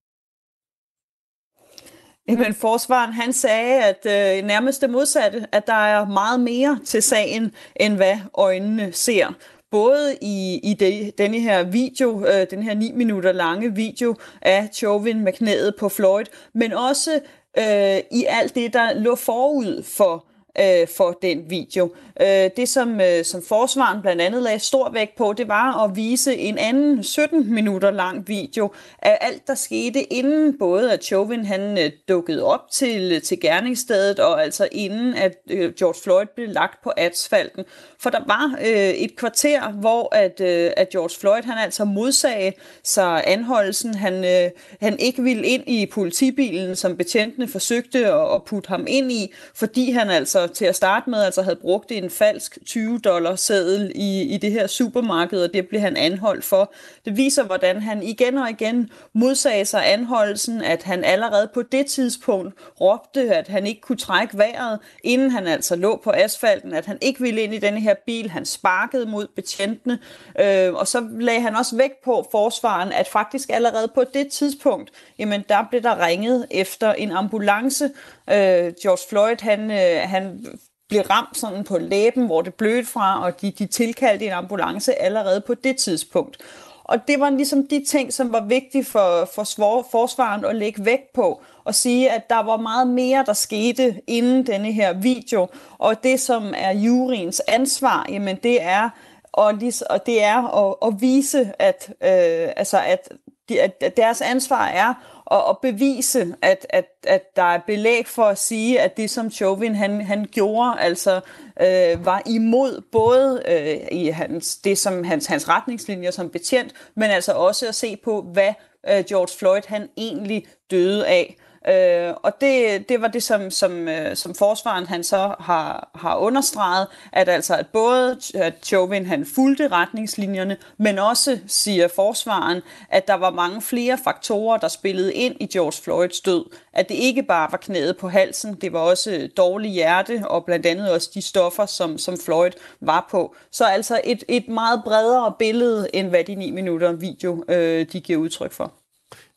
Jamen, 2.27 2.53
forsvaren, 2.53 3.13
han 3.13 3.33
sagde, 3.33 3.83
at 3.83 4.05
øh, 4.05 4.47
nærmest 4.47 4.81
det 4.81 4.89
modsatte, 4.89 5.47
at 5.51 5.67
der 5.67 5.73
er 5.73 6.05
meget 6.05 6.39
mere 6.39 6.79
til 6.85 7.01
sagen, 7.01 7.51
end 7.75 7.95
hvad 7.95 8.17
øjnene 8.33 8.91
ser. 8.91 9.27
Både 9.71 10.17
i, 10.21 10.59
i 10.63 10.73
det, 10.73 11.17
denne 11.17 11.39
her 11.39 11.63
video, 11.63 12.25
øh, 12.25 12.47
den 12.51 12.63
her 12.63 12.73
9 12.73 12.91
minutter 12.91 13.31
lange 13.31 13.75
video 13.75 14.15
af 14.41 14.69
Chauvin 14.73 15.19
med 15.19 15.33
knæet 15.33 15.73
på 15.79 15.89
Floyd, 15.89 16.25
men 16.53 16.73
også 16.73 17.11
øh, 17.57 18.19
i 18.19 18.25
alt 18.29 18.55
det, 18.55 18.73
der 18.73 18.93
lå 18.93 19.15
forud 19.15 19.83
for 19.83 20.25
øh, 20.59 20.87
for 20.87 21.11
den 21.21 21.49
video. 21.49 21.89
Øh, 22.21 22.49
det, 22.57 22.69
som, 22.69 23.01
øh, 23.01 23.25
som 23.25 23.41
forsvaren 23.47 24.01
blandt 24.01 24.21
andet 24.21 24.43
lagde 24.43 24.59
stor 24.59 24.89
vægt 24.89 25.15
på, 25.15 25.33
det 25.37 25.47
var 25.47 25.83
at 25.83 25.95
vise 25.95 26.37
en 26.37 26.57
anden 26.57 27.03
17 27.03 27.53
minutter 27.53 27.91
lang 27.91 28.27
video 28.27 28.73
af 28.99 29.17
alt, 29.21 29.47
der 29.47 29.55
skete 29.55 30.13
inden 30.13 30.57
både 30.59 30.93
at 30.93 31.03
Chauvin 31.03 31.45
han 31.45 31.77
øh, 31.77 31.91
dukkede 32.09 32.43
op 32.43 32.71
til, 32.71 33.11
øh, 33.15 33.21
til 33.21 33.39
gerningsstedet, 33.39 34.19
og 34.19 34.43
altså 34.43 34.67
inden 34.71 35.15
at 35.15 35.35
øh, 35.49 35.73
George 35.73 35.99
Floyd 36.03 36.25
blev 36.35 36.47
lagt 36.49 36.83
på 36.83 36.91
asfalten. 36.97 37.65
For 37.99 38.09
der 38.09 38.21
var 38.27 38.57
øh, 38.61 38.89
et 38.89 39.15
kvarter, 39.15 39.71
hvor 39.71 40.15
at, 40.15 40.41
øh, 40.41 40.71
at 40.77 40.89
George 40.89 41.19
Floyd 41.19 41.43
han 41.43 41.57
altså 41.57 41.85
modsagde 41.85 42.53
sig 42.83 43.23
anholdelsen. 43.27 43.93
Han, 43.93 44.25
øh, 44.25 44.49
han 44.81 44.99
ikke 44.99 45.23
ville 45.23 45.47
ind 45.47 45.63
i 45.67 45.85
politibilen, 45.85 46.75
som 46.75 46.97
betjentene 46.97 47.47
forsøgte 47.47 48.07
at, 48.07 48.35
at 48.35 48.43
putte 48.43 48.67
ham 48.67 48.85
ind 48.87 49.11
i, 49.11 49.33
fordi 49.55 49.91
han 49.91 50.09
altså 50.09 50.47
til 50.47 50.65
at 50.65 50.75
starte 50.75 51.09
med 51.09 51.23
altså 51.23 51.41
havde 51.41 51.55
brugt 51.61 51.91
en 52.03 52.09
falsk 52.09 52.57
20 52.65 52.99
dollar 52.99 53.35
seddel 53.35 53.91
i, 53.95 54.21
i 54.21 54.37
det 54.37 54.51
her 54.51 54.67
supermarked, 54.67 55.43
og 55.43 55.53
det 55.53 55.67
blev 55.67 55.81
han 55.81 55.97
anholdt 55.97 56.45
for. 56.45 56.73
Det 57.05 57.17
viser, 57.17 57.43
hvordan 57.43 57.81
han 57.81 58.03
igen 58.03 58.37
og 58.37 58.49
igen 58.49 58.89
modsagde 59.13 59.65
sig 59.65 59.93
anholdelsen, 59.93 60.61
at 60.61 60.83
han 60.83 61.03
allerede 61.03 61.49
på 61.53 61.61
det 61.61 61.85
tidspunkt 61.85 62.53
råbte, 62.81 63.35
at 63.35 63.47
han 63.47 63.67
ikke 63.67 63.81
kunne 63.81 63.97
trække 63.97 64.37
vejret, 64.37 64.79
inden 65.03 65.31
han 65.31 65.47
altså 65.47 65.75
lå 65.75 66.01
på 66.03 66.11
asfalten, 66.11 66.73
at 66.73 66.85
han 66.85 66.97
ikke 67.01 67.21
ville 67.21 67.41
ind 67.41 67.53
i 67.53 67.57
denne 67.57 67.79
her 67.79 67.95
bil. 68.05 68.29
Han 68.29 68.45
sparkede 68.45 69.05
mod 69.05 69.27
betjentene, 69.35 69.99
øh, 70.39 70.73
og 70.73 70.87
så 70.87 71.07
lagde 71.19 71.41
han 71.41 71.55
også 71.55 71.75
vægt 71.75 72.03
på 72.03 72.27
forsvaren, 72.31 72.91
at 72.91 73.07
faktisk 73.07 73.49
allerede 73.49 73.87
på 73.95 74.03
det 74.13 74.27
tidspunkt, 74.27 74.91
jamen 75.19 75.43
der 75.49 75.65
blev 75.69 75.81
der 75.81 76.05
ringet 76.05 76.47
efter 76.51 76.93
en 76.93 77.11
ambulance. 77.11 77.85
Øh, 78.29 78.73
George 78.81 79.09
Floyd, 79.09 79.35
han, 79.41 79.71
øh, 79.71 80.09
han 80.09 80.45
blev 80.91 81.01
ramt 81.01 81.37
sådan 81.37 81.63
på 81.63 81.77
læben, 81.77 82.25
hvor 82.25 82.41
det 82.41 82.53
blødte 82.53 82.87
fra, 82.87 83.25
og 83.25 83.41
de, 83.41 83.51
de 83.51 83.65
tilkaldte 83.65 84.25
en 84.25 84.31
ambulance 84.31 85.01
allerede 85.01 85.41
på 85.41 85.53
det 85.53 85.77
tidspunkt. 85.77 86.37
Og 86.83 87.07
det 87.07 87.19
var 87.19 87.29
ligesom 87.29 87.67
de 87.67 87.85
ting, 87.85 88.13
som 88.13 88.33
var 88.33 88.41
vigtige 88.41 88.83
for, 88.83 89.29
for 89.35 89.43
forsvaren 89.91 90.45
at 90.45 90.55
lægge 90.55 90.85
vægt 90.85 91.13
på, 91.13 91.41
og 91.63 91.75
sige, 91.75 92.11
at 92.11 92.29
der 92.29 92.43
var 92.43 92.57
meget 92.57 92.87
mere, 92.87 93.23
der 93.25 93.33
skete 93.33 94.01
inden 94.07 94.45
denne 94.45 94.71
her 94.71 94.93
video. 94.93 95.47
Og 95.77 96.03
det, 96.03 96.19
som 96.19 96.53
er 96.57 96.71
juryens 96.71 97.41
ansvar, 97.47 98.05
jamen 98.09 98.37
det 98.43 98.61
er, 98.61 98.89
og, 99.31 99.53
og 99.89 100.05
det 100.05 100.23
er 100.23 100.67
at, 100.67 100.75
at 100.87 101.01
vise, 101.01 101.51
at, 101.59 101.87
øh, 101.89 102.49
altså 102.55 102.77
at, 102.85 103.09
at 103.57 103.97
deres 103.97 104.21
ansvar 104.21 104.67
er 104.67 104.93
at, 105.31 105.41
at 105.49 105.57
bevise, 105.61 106.35
at, 106.41 106.65
at, 106.69 106.85
at 107.07 107.35
der 107.35 107.43
er 107.43 107.59
belæg 107.67 108.07
for 108.07 108.23
at 108.23 108.37
sige, 108.37 108.79
at 108.79 108.97
det 108.97 109.09
som 109.09 109.31
Chauvin 109.31 109.75
han, 109.75 110.01
han 110.01 110.25
gjorde, 110.31 110.79
altså 110.79 111.21
øh, 111.61 112.05
var 112.05 112.21
imod 112.25 112.81
både 112.91 113.43
øh, 113.47 113.99
i 113.99 114.07
hans, 114.07 114.57
det 114.57 114.77
som 114.77 115.03
hans, 115.03 115.25
hans 115.25 115.49
retningslinjer 115.49 116.11
som 116.11 116.29
betjent, 116.29 116.73
men 116.95 117.09
altså 117.09 117.31
også 117.31 117.67
at 117.67 117.75
se 117.75 117.97
på, 118.03 118.21
hvad 118.21 118.53
øh, 118.89 119.03
George 119.09 119.37
Floyd 119.39 119.61
han 119.67 119.89
egentlig 119.97 120.45
døde 120.71 121.07
af. 121.07 121.37
Øh, 121.67 122.13
og 122.23 122.41
det, 122.41 122.89
det 122.89 123.01
var 123.01 123.07
det, 123.07 123.23
som, 123.23 123.51
som, 123.51 123.87
øh, 123.87 124.15
som 124.15 124.35
forsvaren 124.35 124.85
han 124.85 125.03
så 125.03 125.35
har, 125.39 125.89
har 125.95 126.17
understreget, 126.17 126.87
at 127.11 127.29
altså 127.29 127.55
at 127.55 127.67
både 127.67 128.17
at 128.35 128.53
Chauvin 128.63 129.05
han 129.05 129.25
fulgte 129.35 129.67
retningslinjerne, 129.67 130.57
men 130.77 130.99
også, 130.99 131.39
siger 131.47 131.87
forsvaren, 131.87 132.61
at 132.89 133.07
der 133.07 133.13
var 133.13 133.29
mange 133.29 133.61
flere 133.61 133.97
faktorer, 134.03 134.57
der 134.57 134.67
spillede 134.67 135.13
ind 135.13 135.35
i 135.39 135.45
George 135.45 135.83
Floyds 135.83 136.21
død. 136.21 136.45
At 136.73 136.89
det 136.89 136.95
ikke 136.95 137.23
bare 137.23 137.51
var 137.51 137.57
knæet 137.57 137.97
på 137.97 138.09
halsen, 138.09 138.53
det 138.53 138.73
var 138.73 138.79
også 138.79 139.29
dårlig 139.37 139.71
hjerte, 139.71 140.23
og 140.27 140.45
blandt 140.45 140.65
andet 140.65 140.91
også 140.91 141.11
de 141.13 141.21
stoffer, 141.21 141.65
som, 141.65 141.97
som 141.97 142.17
Floyd 142.25 142.51
var 142.79 143.07
på. 143.11 143.35
Så 143.51 143.65
altså 143.65 144.01
et, 144.03 144.23
et 144.27 144.47
meget 144.47 144.81
bredere 144.83 145.33
billede, 145.39 145.95
end 145.95 146.09
hvad 146.09 146.23
de 146.23 146.35
9 146.35 146.51
minutter 146.51 146.91
video, 146.91 147.43
øh, 147.49 147.85
de 147.93 148.01
giver 148.01 148.19
udtryk 148.19 148.51
for. 148.51 148.80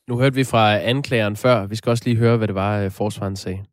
Nu 0.09 0.19
hørte 0.19 0.35
vi 0.35 0.45
fra 0.45 0.79
anklageren 0.79 1.37
før. 1.37 1.67
Vi 1.67 1.77
skal 1.77 1.91
også 1.91 2.05
lige 2.07 2.17
høre, 2.17 2.37
hvad 2.37 2.49
det 2.49 2.55
var, 2.55 2.79
øh, 2.79 2.91
forsvaren 2.91 3.37
sagde. 3.37 3.65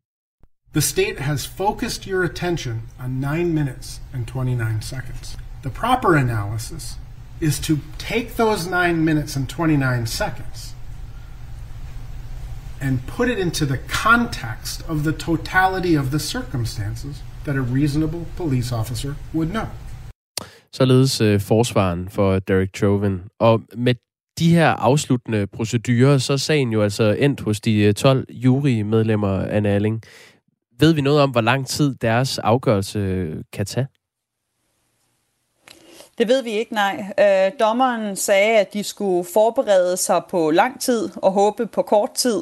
The 0.72 0.80
state 0.80 1.22
has 1.22 1.48
focused 1.48 2.06
your 2.06 2.24
attention 2.24 2.82
on 3.04 3.10
9 3.10 3.44
minutes 3.44 4.02
and 4.14 4.26
29 4.26 4.82
seconds. 4.82 5.38
The 5.62 5.70
proper 5.70 6.16
analysis 6.16 6.98
is 7.40 7.60
to 7.60 7.74
take 7.98 8.28
those 8.36 8.70
9 8.70 9.04
minutes 9.04 9.36
and 9.36 9.46
29 9.46 10.06
seconds 10.06 10.76
and 12.80 12.98
put 13.06 13.28
it 13.28 13.38
into 13.38 13.64
the 13.66 13.78
context 14.04 14.88
of 14.88 15.02
the 15.02 15.12
totality 15.12 15.98
of 15.98 16.10
the 16.10 16.18
circumstances 16.18 17.22
that 17.44 17.56
a 17.56 17.62
reasonable 17.62 18.24
police 18.36 18.76
officer 18.76 19.14
would 19.34 19.50
know. 19.50 19.66
Således 20.72 21.20
øh, 21.20 21.40
forsvaren 21.40 22.08
for 22.08 22.38
Derek 22.38 22.70
Chauvin. 22.76 23.20
Og 23.40 23.60
med 23.76 23.94
de 24.38 24.54
her 24.54 24.68
afsluttende 24.68 25.46
procedurer, 25.46 26.18
så 26.18 26.32
er 26.32 26.36
sagen 26.36 26.72
jo 26.72 26.82
altså 26.82 27.16
endt 27.18 27.40
hos 27.40 27.60
de 27.60 27.78
øh, 27.78 27.94
12 27.94 28.26
jurymedlemmer, 28.30 29.46
Anne 29.46 29.68
Alling. 29.68 30.02
Ved 30.78 30.92
vi 30.92 31.00
noget 31.00 31.20
om, 31.20 31.30
hvor 31.30 31.40
lang 31.40 31.66
tid 31.66 31.94
deres 31.94 32.38
afgørelse 32.38 32.98
øh, 32.98 33.44
kan 33.52 33.66
tage? 33.66 33.86
Det 36.18 36.28
ved 36.28 36.42
vi 36.42 36.50
ikke, 36.50 36.74
nej. 36.74 37.04
Øh, 37.20 37.52
dommeren 37.60 38.16
sagde, 38.16 38.58
at 38.58 38.72
de 38.72 38.84
skulle 38.84 39.28
forberede 39.32 39.96
sig 39.96 40.22
på 40.30 40.50
lang 40.50 40.80
tid 40.80 41.08
og 41.16 41.32
håbe 41.32 41.66
på 41.66 41.82
kort 41.82 42.10
tid. 42.14 42.38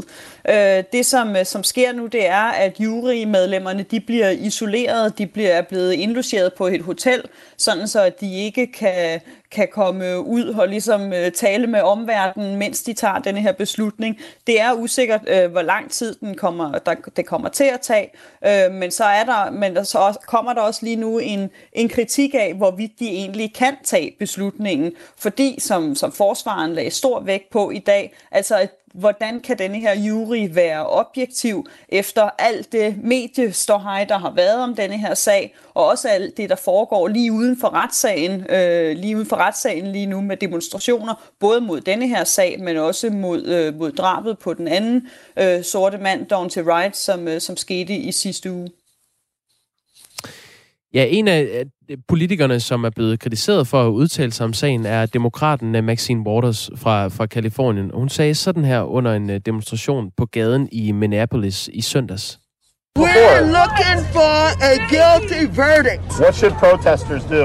Øh, 0.48 0.84
det, 0.92 1.06
som, 1.06 1.36
øh, 1.36 1.44
som 1.44 1.64
sker 1.64 1.92
nu, 1.92 2.06
det 2.06 2.26
er, 2.28 2.42
at 2.42 2.80
jurymedlemmerne 2.80 3.82
de 3.82 4.00
bliver 4.00 4.30
isoleret, 4.30 5.18
de 5.18 5.26
bliver 5.26 5.62
blevet 5.62 5.92
indlogeret 5.92 6.54
på 6.54 6.66
et 6.66 6.82
hotel, 6.82 7.22
sådan 7.56 7.88
så 7.88 8.02
at 8.02 8.20
de 8.20 8.34
ikke 8.34 8.72
kan, 8.72 9.20
kan 9.50 9.68
komme 9.72 10.20
ud 10.20 10.44
og 10.44 10.68
ligesom 10.68 11.12
øh, 11.12 11.32
tale 11.32 11.66
med 11.66 11.80
omverdenen, 11.80 12.56
mens 12.56 12.82
de 12.82 12.92
tager 12.92 13.18
denne 13.18 13.40
her 13.40 13.52
beslutning. 13.52 14.18
Det 14.46 14.60
er 14.60 14.72
usikkert, 14.72 15.20
øh, 15.26 15.50
hvor 15.50 15.62
lang 15.62 15.90
tid 15.90 16.14
den 16.14 16.34
kommer, 16.34 16.78
der, 16.78 16.94
det 17.16 17.26
kommer 17.26 17.48
til 17.48 17.64
at 17.64 17.80
tage, 17.80 18.10
øh, 18.46 18.72
men 18.72 18.90
så 18.90 19.04
er 19.04 19.24
der, 19.24 19.50
men 19.50 19.76
der 19.76 19.82
så 19.82 19.98
også, 19.98 20.20
kommer 20.26 20.52
der 20.52 20.60
også 20.60 20.80
lige 20.82 20.96
nu 20.96 21.18
en, 21.18 21.50
en 21.72 21.88
kritik 21.88 22.34
af, 22.34 22.54
hvorvidt 22.54 22.92
de 22.98 23.08
egentlig 23.08 23.54
kan 23.54 23.76
tage 23.84 24.16
beslutningen, 24.18 24.92
fordi 25.18 25.56
som, 25.60 25.94
som 25.94 26.12
forsvaren 26.12 26.72
lagde 26.72 26.90
stor 26.90 27.20
vægt 27.20 27.50
på 27.50 27.70
i 27.70 27.78
dag, 27.78 28.14
altså 28.30 28.56
at 28.56 28.70
hvordan 28.94 29.40
kan 29.40 29.58
denne 29.58 29.78
her 29.78 29.94
jury 29.94 30.48
være 30.52 30.86
objektiv 30.86 31.66
efter 31.88 32.30
alt 32.38 32.72
det 32.72 32.96
medieståhej, 33.02 34.04
der 34.04 34.18
har 34.18 34.30
været 34.30 34.62
om 34.62 34.74
denne 34.74 34.98
her 34.98 35.14
sag, 35.14 35.54
og 35.74 35.86
også 35.86 36.08
alt 36.08 36.36
det, 36.36 36.50
der 36.50 36.56
foregår 36.56 37.08
lige 37.08 37.32
uden 37.32 37.60
for 37.60 37.74
retssagen, 37.74 38.46
øh, 38.50 38.96
lige 38.96 39.16
uden 39.16 39.26
for 39.26 39.36
retssagen 39.36 39.92
lige 39.92 40.06
nu 40.06 40.20
med 40.20 40.36
demonstrationer, 40.36 41.14
både 41.38 41.60
mod 41.60 41.80
denne 41.80 42.08
her 42.08 42.24
sag, 42.24 42.60
men 42.60 42.76
også 42.76 43.10
mod, 43.10 43.46
øh, 43.46 43.78
mod 43.78 43.92
drabet 43.92 44.38
på 44.38 44.54
den 44.54 44.68
anden 44.68 45.08
øh, 45.36 45.64
sorte 45.64 45.98
mand, 45.98 46.26
Dawn 46.26 46.50
Wright, 46.56 46.96
som, 46.96 47.28
øh, 47.28 47.40
som 47.40 47.56
skete 47.56 47.94
i 47.94 48.12
sidste 48.12 48.52
uge. 48.52 48.79
Ja, 50.94 51.06
en 51.08 51.28
af 51.28 51.64
politikerne, 52.08 52.60
som 52.60 52.84
er 52.84 52.90
blevet 52.90 53.20
kritiseret 53.20 53.68
for 53.68 53.86
at 53.86 53.90
udtale 53.90 54.32
sig 54.32 54.44
om 54.44 54.52
sagen, 54.52 54.86
er 54.86 55.06
demokraten 55.06 55.74
øh, 55.74 55.84
Maxine 55.84 56.26
Waters 56.26 56.70
fra, 56.76 57.08
fra 57.08 57.26
Kalifornien. 57.26 57.90
Hun 57.94 58.08
sagde 58.08 58.34
sådan 58.34 58.64
her 58.64 58.82
under 58.82 59.12
en 59.12 59.30
øh, 59.30 59.40
demonstration 59.46 60.10
på 60.16 60.26
gaden 60.26 60.68
i 60.72 60.92
Minneapolis 60.92 61.68
i 61.72 61.80
søndags. 61.80 62.38
We're 62.98 63.42
looking 63.58 63.98
for 64.16 64.36
a 64.70 64.74
guilty 64.96 65.42
verdict. 65.62 66.02
What 66.20 66.34
should 66.34 66.54
protesters 66.64 67.24
do? 67.24 67.44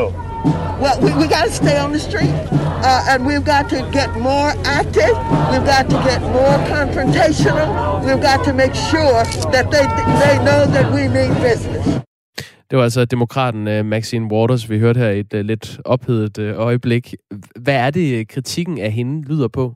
Well, 0.83 0.97
we, 1.03 1.09
we 1.21 1.25
got 1.35 1.43
to 1.49 1.53
stay 1.63 1.77
on 1.85 1.89
the 1.91 1.99
street, 1.99 2.35
uh, 2.89 3.11
and 3.11 3.19
we've 3.29 3.45
got 3.53 3.65
to 3.69 3.79
get 3.99 4.09
more 4.29 4.49
active. 4.79 5.15
We've 5.51 5.67
got 5.75 5.85
to 5.93 5.97
get 6.09 6.21
more 6.39 6.57
confrontational. 6.75 7.67
We've 8.05 8.23
got 8.29 8.39
to 8.47 8.53
make 8.53 8.75
sure 8.91 9.19
that 9.53 9.65
they 9.73 9.85
they 10.23 10.35
know 10.47 10.61
that 10.75 10.87
we 10.95 11.03
mean 11.17 11.33
business. 11.49 12.05
Det 12.75 12.79
var 12.79 12.83
altså 12.83 13.05
demokraten 13.05 13.67
øh, 13.67 13.85
Maxine 13.85 14.31
Waters, 14.31 14.69
vi 14.69 14.79
hørte 14.79 14.99
her 14.99 15.09
et 15.09 15.33
øh, 15.33 15.45
lidt 15.45 15.79
ophedet 15.85 16.37
øh, 16.37 16.59
øjeblik. 16.59 17.15
Hvad 17.55 17.75
er 17.75 17.89
det, 17.89 18.27
kritikken 18.27 18.79
af 18.79 18.91
hende 18.91 19.27
lyder 19.27 19.47
på? 19.47 19.73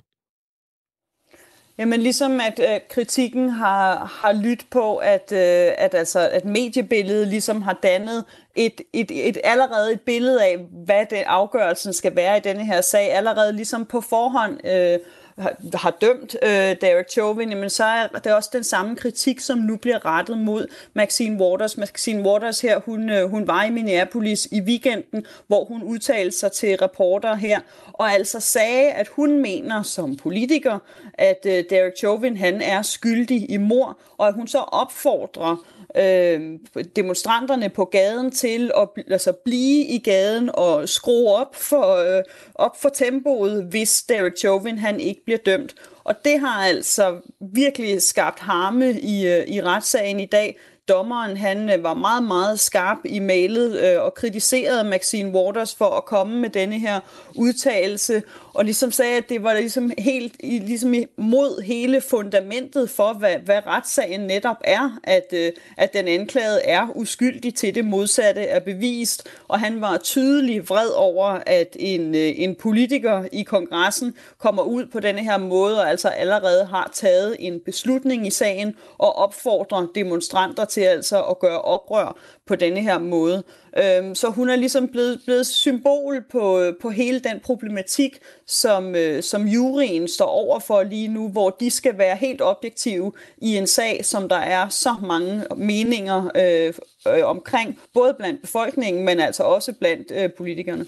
Jamen 1.78 2.00
ligesom 2.00 2.40
at 2.40 2.60
øh, 2.60 2.80
kritikken 2.90 3.50
har, 3.50 4.20
har 4.22 4.34
lyttet 4.34 4.68
på, 4.72 4.96
at, 4.96 5.32
øh, 5.32 5.72
at, 5.78 5.94
altså, 5.94 6.30
at 6.32 6.46
mediebilledet 6.46 7.28
ligesom 7.28 7.62
har 7.62 7.80
dannet 7.84 8.24
et, 8.56 8.82
et, 8.94 9.12
et, 9.28 9.38
allerede 9.44 9.94
et 9.94 10.02
billede 10.02 10.44
af, 10.44 10.58
hvad 10.86 11.06
det 11.10 11.24
afgørelsen 11.28 11.94
skal 11.94 12.16
være 12.16 12.38
i 12.38 12.42
denne 12.42 12.66
her 12.66 12.82
sag, 12.82 13.12
allerede 13.14 13.54
ligesom 13.54 13.86
på 13.86 14.02
forhånd 14.02 14.68
øh, 14.68 15.00
har, 15.40 15.78
har 15.78 15.98
dømt 16.02 16.36
øh, 16.44 16.50
Derek 16.82 17.10
Chauvin, 17.12 17.50
men 17.50 17.70
så 17.70 17.84
er 17.84 18.08
det 18.08 18.34
også 18.34 18.50
den 18.54 18.64
samme 18.64 18.96
kritik, 18.96 19.40
som 19.40 19.58
nu 19.58 19.78
bliver 19.78 20.06
rettet 20.06 20.38
mod 20.38 20.68
Maxine 20.94 21.44
Waters. 21.44 21.78
Maxine 21.78 22.24
Waters 22.30 22.62
her, 22.62 22.80
hun, 22.80 23.10
øh, 23.10 23.30
hun 23.30 23.48
var 23.48 23.64
i 23.64 23.70
Minneapolis 23.70 24.48
i 24.52 24.62
weekenden, 24.62 25.26
hvor 25.48 25.66
hun 25.66 25.84
udtalte 25.84 26.38
sig 26.38 26.52
til 26.52 26.78
reporter 26.78 27.36
her, 27.36 27.60
og 27.94 28.12
altså 28.12 28.40
sagde, 28.40 28.92
at 28.92 29.08
hun 29.08 29.42
mener 29.42 29.84
som 29.84 30.16
politiker, 30.16 30.80
at 31.14 31.46
øh, 31.46 31.64
Derek 31.70 31.98
Chauvin 31.98 32.38
han 32.38 32.62
er 32.62 32.82
skyldig 32.82 33.52
i 33.52 33.58
mor, 33.58 33.98
og 34.18 34.28
at 34.28 34.34
hun 34.34 34.48
så 34.48 34.58
opfordrer 34.58 35.66
øh, 35.98 36.60
demonstranterne 36.96 37.70
på 37.70 37.86
gaden 37.86 38.32
til 38.32 38.72
at 38.78 38.90
altså, 39.12 39.32
blive 39.46 39.86
i 39.86 39.98
gaden 39.98 40.50
og 40.54 40.90
skrue 40.90 41.30
op 41.36 41.56
for, 41.56 41.96
øh, 41.96 42.24
op 42.56 42.82
for 42.82 42.90
tempoet, 42.90 43.64
hvis 43.64 44.04
Derek 44.04 44.38
Chauvin 44.38 44.78
han 44.78 45.00
ikke 45.00 45.24
bliver 45.26 45.40
dømt. 45.46 45.76
Og 46.04 46.16
det 46.26 46.40
har 46.40 46.64
altså 46.64 47.16
virkelig 47.54 48.02
skabt 48.02 48.40
harme 48.40 48.92
i, 48.92 49.28
øh, 49.28 49.48
i 49.48 49.62
retssagen 49.62 50.20
i 50.20 50.26
dag. 50.26 50.60
Dommeren 50.88 51.38
han 51.38 51.70
øh, 51.70 51.84
var 51.84 51.94
meget, 51.94 52.24
meget 52.24 52.60
skarp 52.60 52.98
i 53.06 53.20
mailet 53.20 53.80
øh, 53.80 54.04
og 54.04 54.14
kritiserede 54.14 54.84
Maxine 54.84 55.32
Waters 55.32 55.76
for 55.76 55.86
at 55.86 56.06
komme 56.06 56.40
med 56.40 56.50
denne 56.50 56.80
her 56.80 57.00
udtalelse, 57.36 58.24
og 58.54 58.66
ligesom 58.66 58.92
sagde, 58.92 59.18
at 59.18 59.30
det 59.30 59.44
var 59.44 59.54
ligesom 59.54 59.92
helt 59.98 60.36
ligesom 60.42 60.96
mod 61.18 61.62
hele 61.62 62.02
fundamentet 62.02 62.90
for, 62.90 63.14
hvad, 63.14 63.36
hvad 63.46 63.68
retssagen 63.68 64.20
netop 64.20 64.58
er, 64.64 65.00
at, 65.04 65.34
øh, 65.34 65.52
at 65.78 65.94
den 65.94 66.08
anklagede 66.08 66.62
er 66.62 66.88
uskyldig 66.96 67.56
til 67.56 67.76
det 67.76 67.86
modsatte 67.86 68.42
er 68.42 68.60
bevist, 68.60 69.28
og 69.48 69.60
han 69.60 69.82
var 69.82 69.98
tydelig 69.98 70.70
vred 70.70 70.90
over, 70.96 71.40
at 71.46 71.76
en, 71.80 72.16
øh, 72.16 72.32
en 72.36 72.56
politiker 72.56 73.24
i 73.32 73.44
kongressen 73.44 74.16
kommer 74.38 74.64
ud 74.64 74.86
på 74.86 75.00
denne 75.00 75.24
her 75.24 75.38
måde, 75.38 75.82
og 75.82 75.90
altså 75.90 76.08
allerede 76.08 76.66
har 76.66 76.92
taget 76.94 77.36
en 77.40 77.60
beslutning 77.66 78.28
i 78.28 78.30
sagen, 78.30 78.76
og 78.98 79.16
opfordrer 79.16 79.88
demonstranter 79.96 80.66
til 80.66 80.82
altså 80.82 81.24
at 81.24 81.40
gøre 81.40 81.62
oprør 81.62 82.18
på 82.50 82.56
denne 82.56 82.82
her 82.82 83.00
måde. 83.00 83.44
Øhm, 83.78 84.16
så 84.16 84.30
hun 84.30 84.50
er 84.50 84.56
ligesom 84.56 84.88
blevet, 84.88 85.22
blevet 85.26 85.48
symbol 85.48 86.24
på, 86.32 86.72
på 86.82 86.90
hele 86.90 87.20
den 87.20 87.40
problematik, 87.40 88.20
som, 88.48 88.96
øh, 88.96 89.24
som 89.24 89.48
juryen 89.48 90.08
står 90.08 90.26
over 90.26 90.60
for 90.60 90.84
lige 90.84 91.08
nu, 91.08 91.30
hvor 91.30 91.50
de 91.50 91.72
skal 91.72 91.98
være 91.98 92.16
helt 92.16 92.42
objektive 92.42 93.12
i 93.38 93.58
en 93.58 93.68
sag, 93.68 94.06
som 94.06 94.30
der 94.30 94.36
er 94.36 94.70
så 94.70 94.96
mange 95.02 95.44
meninger 95.56 96.30
øh, 96.36 96.74
øh, 97.08 97.26
omkring, 97.26 97.80
både 97.94 98.14
blandt 98.14 98.42
befolkningen, 98.42 99.06
men 99.06 99.20
altså 99.20 99.44
også 99.44 99.74
blandt 99.74 100.12
øh, 100.16 100.30
politikerne. 100.38 100.86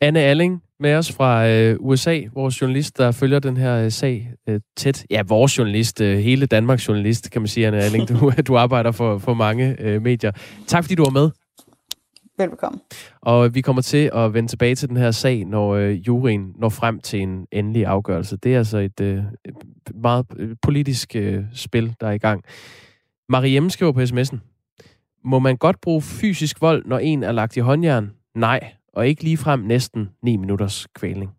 Anne 0.00 0.20
Alling 0.20 0.62
med 0.80 0.94
os 0.94 1.12
fra 1.12 1.48
øh, 1.48 1.76
USA, 1.80 2.20
vores 2.34 2.60
journalist, 2.60 2.98
der 2.98 3.12
følger 3.12 3.38
den 3.38 3.56
her 3.56 3.76
øh, 3.76 3.90
sag 3.90 4.30
øh, 4.48 4.60
tæt. 4.76 5.06
Ja, 5.10 5.22
vores 5.22 5.58
journalist, 5.58 6.00
øh, 6.00 6.18
hele 6.18 6.46
Danmarks 6.46 6.88
journalist, 6.88 7.30
kan 7.30 7.42
man 7.42 7.48
sige, 7.48 7.66
Anne 7.66 7.78
Alling. 7.78 8.08
Du, 8.08 8.32
du 8.48 8.56
arbejder 8.56 8.92
for, 8.92 9.18
for 9.18 9.34
mange 9.34 9.76
øh, 9.80 10.02
medier. 10.02 10.32
Tak 10.66 10.84
fordi 10.84 10.94
du 10.94 11.02
var 11.02 11.10
med. 11.10 11.30
Velbekomme. 12.38 12.80
Og 13.20 13.54
vi 13.54 13.60
kommer 13.60 13.82
til 13.82 14.10
at 14.14 14.34
vende 14.34 14.48
tilbage 14.48 14.74
til 14.74 14.88
den 14.88 14.96
her 14.96 15.10
sag, 15.10 15.44
når 15.44 15.74
øh, 15.74 16.06
juryen 16.06 16.52
når 16.58 16.68
frem 16.68 17.00
til 17.00 17.20
en 17.20 17.46
endelig 17.52 17.86
afgørelse. 17.86 18.36
Det 18.36 18.54
er 18.54 18.58
altså 18.58 18.78
et 18.78 19.00
øh, 19.00 19.22
meget 19.94 20.26
politisk 20.62 21.16
øh, 21.16 21.44
spil, 21.52 21.94
der 22.00 22.06
er 22.06 22.12
i 22.12 22.18
gang. 22.18 22.44
Mariem 23.28 23.70
skriver 23.70 23.92
på 23.92 24.00
sms'en. 24.00 24.38
Må 25.24 25.38
man 25.38 25.56
godt 25.56 25.80
bruge 25.80 26.02
fysisk 26.02 26.60
vold, 26.60 26.84
når 26.86 26.98
en 26.98 27.22
er 27.22 27.32
lagt 27.32 27.56
i 27.56 27.60
håndjern? 27.60 28.10
Nej, 28.34 28.72
og 28.96 29.08
ikke 29.08 29.22
lige 29.22 29.36
frem 29.36 29.60
næsten 29.60 30.10
9 30.22 30.36
minutters 30.36 30.86
kvælning. 30.94 31.30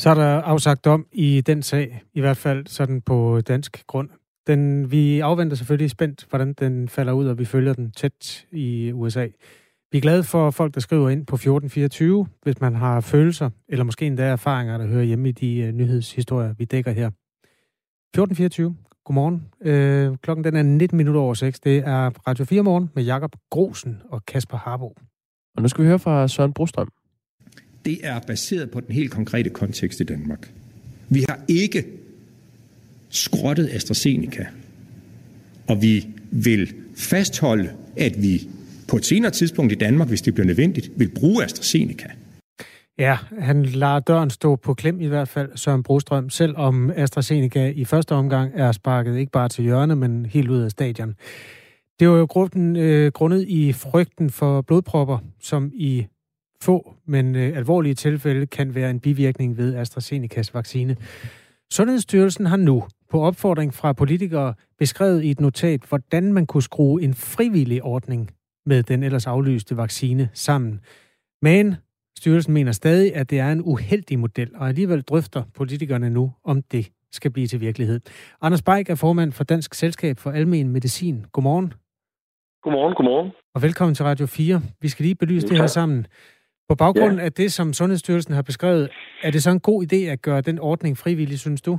Så 0.00 0.10
er 0.10 0.14
der 0.14 0.42
afsagt 0.42 0.86
om 0.86 1.06
i 1.12 1.40
den 1.40 1.62
sag, 1.62 2.02
i 2.14 2.20
hvert 2.20 2.36
fald 2.36 2.66
sådan 2.66 3.00
på 3.00 3.40
dansk 3.40 3.86
grund. 3.86 4.08
Den, 4.46 4.90
vi 4.90 5.20
afventer 5.20 5.56
selvfølgelig 5.56 5.90
spændt, 5.90 6.26
hvordan 6.30 6.52
den 6.52 6.88
falder 6.88 7.12
ud, 7.12 7.26
og 7.26 7.38
vi 7.38 7.44
følger 7.44 7.72
den 7.72 7.90
tæt 7.90 8.46
i 8.52 8.92
USA. 8.92 9.28
Vi 9.92 9.98
er 9.98 10.02
glade 10.02 10.24
for 10.24 10.50
folk, 10.50 10.74
der 10.74 10.80
skriver 10.80 11.08
ind 11.08 11.26
på 11.26 11.34
1424, 11.34 12.26
hvis 12.42 12.60
man 12.60 12.74
har 12.74 13.00
følelser, 13.00 13.50
eller 13.68 13.84
måske 13.84 14.06
endda 14.06 14.24
erfaringer, 14.24 14.78
der 14.78 14.86
hører 14.86 15.04
hjemme 15.04 15.28
i 15.28 15.32
de 15.32 15.68
uh, 15.68 15.74
nyhedshistorier, 15.74 16.54
vi 16.58 16.64
dækker 16.64 16.90
her. 16.90 17.06
1424, 17.06 18.76
godmorgen. 19.04 19.46
Øh, 19.60 20.16
klokken 20.22 20.44
den 20.44 20.56
er 20.56 20.62
19 20.62 20.96
minutter 20.96 21.20
over 21.20 21.34
6. 21.34 21.60
Det 21.60 21.78
er 21.78 22.10
Radio 22.28 22.44
4 22.44 22.62
morgen 22.62 22.90
med 22.94 23.04
Jakob 23.04 23.36
Grosen 23.50 24.02
og 24.10 24.26
Kasper 24.26 24.56
Harbo. 24.56 24.94
Og 25.56 25.62
nu 25.62 25.68
skal 25.68 25.84
vi 25.84 25.88
høre 25.88 25.98
fra 25.98 26.28
Søren 26.28 26.52
Brostrøm. 26.52 26.88
Det 27.84 27.98
er 28.02 28.20
baseret 28.20 28.70
på 28.70 28.80
den 28.80 28.94
helt 28.94 29.10
konkrete 29.10 29.50
kontekst 29.50 30.00
i 30.00 30.04
Danmark. 30.04 30.52
Vi 31.08 31.24
har 31.28 31.40
ikke 31.48 31.84
skrottet 33.08 33.68
AstraZeneca, 33.72 34.46
og 35.68 35.82
vi 35.82 36.06
vil 36.30 36.74
fastholde, 36.96 37.70
at 37.96 38.22
vi 38.22 38.48
på 38.88 38.96
et 38.96 39.04
senere 39.04 39.30
tidspunkt 39.30 39.72
i 39.72 39.74
Danmark, 39.74 40.08
hvis 40.08 40.22
det 40.22 40.34
bliver 40.34 40.46
nødvendigt, 40.46 40.90
vil 40.96 41.10
bruge 41.14 41.44
AstraZeneca. 41.44 42.08
Ja, 42.98 43.18
han 43.38 43.62
lader 43.62 44.00
døren 44.00 44.30
stå 44.30 44.56
på 44.56 44.74
klem 44.74 45.00
i 45.00 45.06
hvert 45.06 45.28
fald, 45.28 45.50
Søren 45.54 45.82
Brostrøm, 45.82 46.30
selvom 46.30 46.90
AstraZeneca 46.90 47.72
i 47.76 47.84
første 47.84 48.12
omgang 48.12 48.52
er 48.54 48.72
sparket 48.72 49.18
ikke 49.18 49.32
bare 49.32 49.48
til 49.48 49.64
hjørne, 49.64 49.96
men 49.96 50.26
helt 50.26 50.48
ud 50.48 50.60
af 50.60 50.70
stadion. 50.70 51.14
Det 52.00 52.08
var 52.08 52.16
jo 52.16 52.24
grunden, 52.24 52.76
øh, 52.76 53.12
grundet 53.12 53.48
i 53.48 53.72
frygten 53.72 54.30
for 54.30 54.60
blodpropper, 54.60 55.18
som 55.40 55.70
i 55.74 56.06
få, 56.60 56.94
men 57.06 57.36
øh, 57.36 57.56
alvorlige 57.56 57.94
tilfælde 57.94 58.46
kan 58.46 58.74
være 58.74 58.90
en 58.90 59.00
bivirkning 59.00 59.56
ved 59.56 59.74
AstraZenecas 59.74 60.54
vaccine. 60.54 60.96
Sundhedsstyrelsen 61.72 62.46
har 62.46 62.56
nu 62.56 62.84
på 63.10 63.20
opfordring 63.20 63.74
fra 63.74 63.92
politikere 63.92 64.54
beskrevet 64.78 65.24
i 65.24 65.30
et 65.30 65.40
notat, 65.40 65.80
hvordan 65.88 66.32
man 66.32 66.46
kunne 66.46 66.62
skrue 66.62 67.02
en 67.02 67.14
frivillig 67.14 67.82
ordning 67.82 68.30
med 68.66 68.82
den 68.82 69.02
ellers 69.02 69.26
aflyste 69.26 69.76
vaccine 69.76 70.28
sammen. 70.32 70.80
Men 71.42 71.74
styrelsen 72.18 72.54
mener 72.54 72.72
stadig, 72.72 73.14
at 73.14 73.30
det 73.30 73.38
er 73.38 73.52
en 73.52 73.62
uheldig 73.64 74.18
model, 74.18 74.50
og 74.54 74.68
alligevel 74.68 75.02
drøfter 75.02 75.42
politikerne 75.54 76.10
nu, 76.10 76.32
om 76.44 76.62
det 76.62 76.90
skal 77.12 77.30
blive 77.30 77.46
til 77.46 77.60
virkelighed. 77.60 78.00
Anders 78.40 78.62
Beik 78.62 78.90
er 78.90 78.94
formand 78.94 79.32
for 79.32 79.44
Dansk 79.44 79.74
Selskab 79.74 80.18
for 80.18 80.30
Almen 80.30 80.68
Medicin. 80.68 81.24
Godmorgen. 81.32 81.72
Godmorgen, 82.66 82.94
godmorgen. 82.94 83.32
Og 83.54 83.62
velkommen 83.62 83.94
til 83.94 84.04
Radio 84.04 84.26
4. 84.26 84.60
Vi 84.82 84.88
skal 84.88 85.02
lige 85.04 85.20
belyse 85.22 85.48
det 85.48 85.56
her 85.56 85.66
sammen. 85.66 86.06
På 86.68 86.74
baggrund 86.74 87.16
ja. 87.18 87.24
af 87.24 87.32
det, 87.32 87.52
som 87.52 87.72
Sundhedsstyrelsen 87.72 88.34
har 88.34 88.42
beskrevet, 88.42 88.84
er 89.22 89.30
det 89.30 89.42
så 89.42 89.50
en 89.50 89.60
god 89.60 89.78
idé 89.86 90.00
at 90.14 90.22
gøre 90.22 90.40
den 90.40 90.58
ordning 90.58 90.98
frivillig, 90.98 91.38
synes 91.38 91.62
du? 91.62 91.72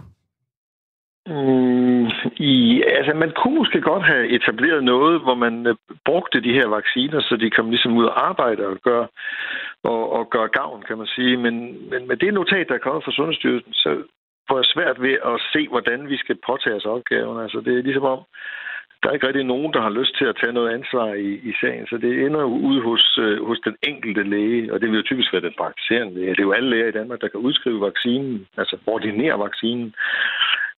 Mm, 1.27 2.05
i, 2.51 2.83
altså, 2.97 3.11
man 3.23 3.31
kunne 3.39 3.55
måske 3.55 3.81
godt 3.81 4.05
have 4.11 4.27
etableret 4.37 4.83
noget, 4.83 5.21
hvor 5.21 5.35
man 5.35 5.67
uh, 5.67 5.75
brugte 6.05 6.41
de 6.41 6.53
her 6.57 6.67
vacciner, 6.67 7.19
så 7.21 7.37
de 7.41 7.49
kom 7.49 7.69
ligesom 7.69 7.97
ud 7.97 8.05
og 8.05 8.27
arbejde 8.29 8.67
og 8.67 8.77
gør, 8.87 9.03
og, 9.83 10.11
og 10.17 10.29
gør 10.29 10.47
gavn, 10.47 10.81
kan 10.87 10.97
man 10.97 11.07
sige. 11.07 11.37
Men, 11.37 11.55
men 11.91 12.07
med 12.07 12.17
det 12.17 12.33
notat, 12.33 12.67
der 12.67 12.75
er 12.75 12.85
kommet 12.85 13.03
fra 13.03 13.11
Sundhedsstyrelsen, 13.11 13.73
så 13.73 13.89
får 14.47 14.57
jeg 14.57 14.65
svært 14.73 15.01
ved 15.01 15.15
at 15.31 15.35
se, 15.53 15.67
hvordan 15.67 16.09
vi 16.09 16.17
skal 16.17 16.37
påtage 16.47 16.75
os 16.75 16.85
opgaven. 16.95 17.41
Altså, 17.43 17.57
det 17.65 17.73
er 17.73 17.87
ligesom 17.87 18.03
om, 18.15 18.21
der 19.07 19.11
er 19.11 19.17
ikke 19.17 19.27
rigtig 19.27 19.53
nogen, 19.53 19.73
der 19.73 19.81
har 19.81 19.97
lyst 19.99 20.13
til 20.17 20.25
at 20.25 20.37
tage 20.41 20.53
noget 20.57 20.73
ansvar 20.77 21.07
i, 21.13 21.31
i 21.49 21.51
sagen, 21.61 21.87
så 21.87 21.95
det 21.97 22.11
ender 22.25 22.41
jo 22.41 22.51
ude 22.69 22.81
hos, 22.89 23.05
øh, 23.25 23.45
hos 23.47 23.59
den 23.67 23.75
enkelte 23.89 24.23
læge, 24.23 24.73
og 24.73 24.81
det 24.81 24.89
vil 24.89 24.97
jo 25.01 25.09
typisk 25.09 25.33
være 25.33 25.47
den 25.47 25.59
praktiserende 25.61 26.13
læge. 26.13 26.35
Det 26.35 26.39
er 26.39 26.49
jo 26.49 26.57
alle 26.57 26.69
læger 26.69 26.87
i 26.87 26.97
Danmark, 26.99 27.21
der 27.21 27.27
kan 27.27 27.39
udskrive 27.39 27.81
vaccinen, 27.81 28.47
altså 28.57 28.77
ordinere 28.87 29.39
vaccinen. 29.39 29.95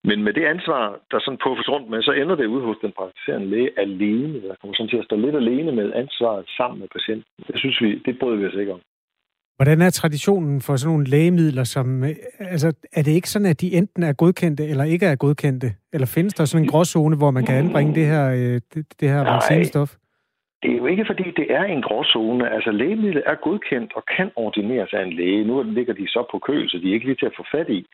Men 0.04 0.24
med 0.24 0.34
det 0.34 0.46
ansvar, 0.46 1.00
der 1.12 1.20
sådan 1.20 1.44
puffes 1.44 1.70
rundt 1.70 1.90
med, 1.90 2.02
så 2.04 2.12
ender 2.12 2.36
det 2.36 2.46
ude 2.46 2.66
hos 2.70 2.78
den 2.82 2.92
praktiserende 2.92 3.50
læge 3.50 3.72
alene. 3.78 4.42
Der 4.48 4.56
kommer 4.62 4.76
sådan 4.76 4.90
til 4.90 5.02
at 5.02 5.06
stå 5.06 5.16
lidt 5.16 5.36
alene 5.36 5.72
med 5.72 5.94
ansvaret 5.94 6.46
sammen 6.58 6.80
med 6.80 6.88
patienten. 6.96 7.32
Det 7.48 7.60
synes 7.60 7.82
vi, 7.82 7.90
det 8.06 8.20
bryder 8.20 8.38
vi 8.38 8.46
os 8.48 8.62
ikke 8.62 8.74
om. 8.74 8.82
Hvordan 9.60 9.82
er 9.82 9.90
traditionen 9.90 10.62
for 10.62 10.76
sådan 10.76 10.92
nogle 10.92 11.06
lægemidler, 11.14 11.64
som... 11.64 12.04
Øh, 12.04 12.16
altså, 12.40 12.68
er 12.98 13.02
det 13.04 13.12
ikke 13.12 13.30
sådan, 13.30 13.52
at 13.54 13.62
de 13.62 13.74
enten 13.80 14.04
er 14.04 14.14
godkendte 14.14 14.64
eller 14.72 14.84
ikke 14.84 15.06
er 15.06 15.16
godkendte? 15.16 15.68
Eller 15.94 16.14
findes 16.16 16.34
der 16.34 16.46
sådan 16.46 16.64
en 16.64 16.72
gråzone, 16.72 17.18
hvor 17.18 17.32
man 17.32 17.46
kan 17.46 17.56
anbringe 17.56 17.96
det 17.96 18.06
her, 18.06 18.26
øh, 18.40 18.62
det, 18.74 18.86
det 19.00 19.10
her 19.10 19.22
vaccinestof? 19.34 19.90
Det 20.64 20.72
er 20.72 20.78
jo 20.78 20.86
ikke, 20.86 21.06
fordi 21.06 21.26
det 21.40 21.48
er 21.60 21.64
en 21.64 21.82
gråzone. 21.82 22.54
Altså, 22.56 22.72
lægemidlet 22.72 23.24
er 23.26 23.36
godkendt 23.36 23.92
og 23.96 24.04
kan 24.16 24.32
ordineres 24.36 24.94
af 24.94 25.04
en 25.04 25.14
læge. 25.14 25.44
Nu 25.44 25.64
ligger 25.64 25.94
de 25.94 26.08
så 26.08 26.22
på 26.32 26.40
kø, 26.40 26.68
så 26.68 26.78
de 26.78 26.90
er 26.90 26.94
ikke 26.94 27.06
lige 27.06 27.22
til 27.22 27.32
at 27.32 27.38
få 27.38 27.44
fat 27.52 27.70
i. 27.70 27.86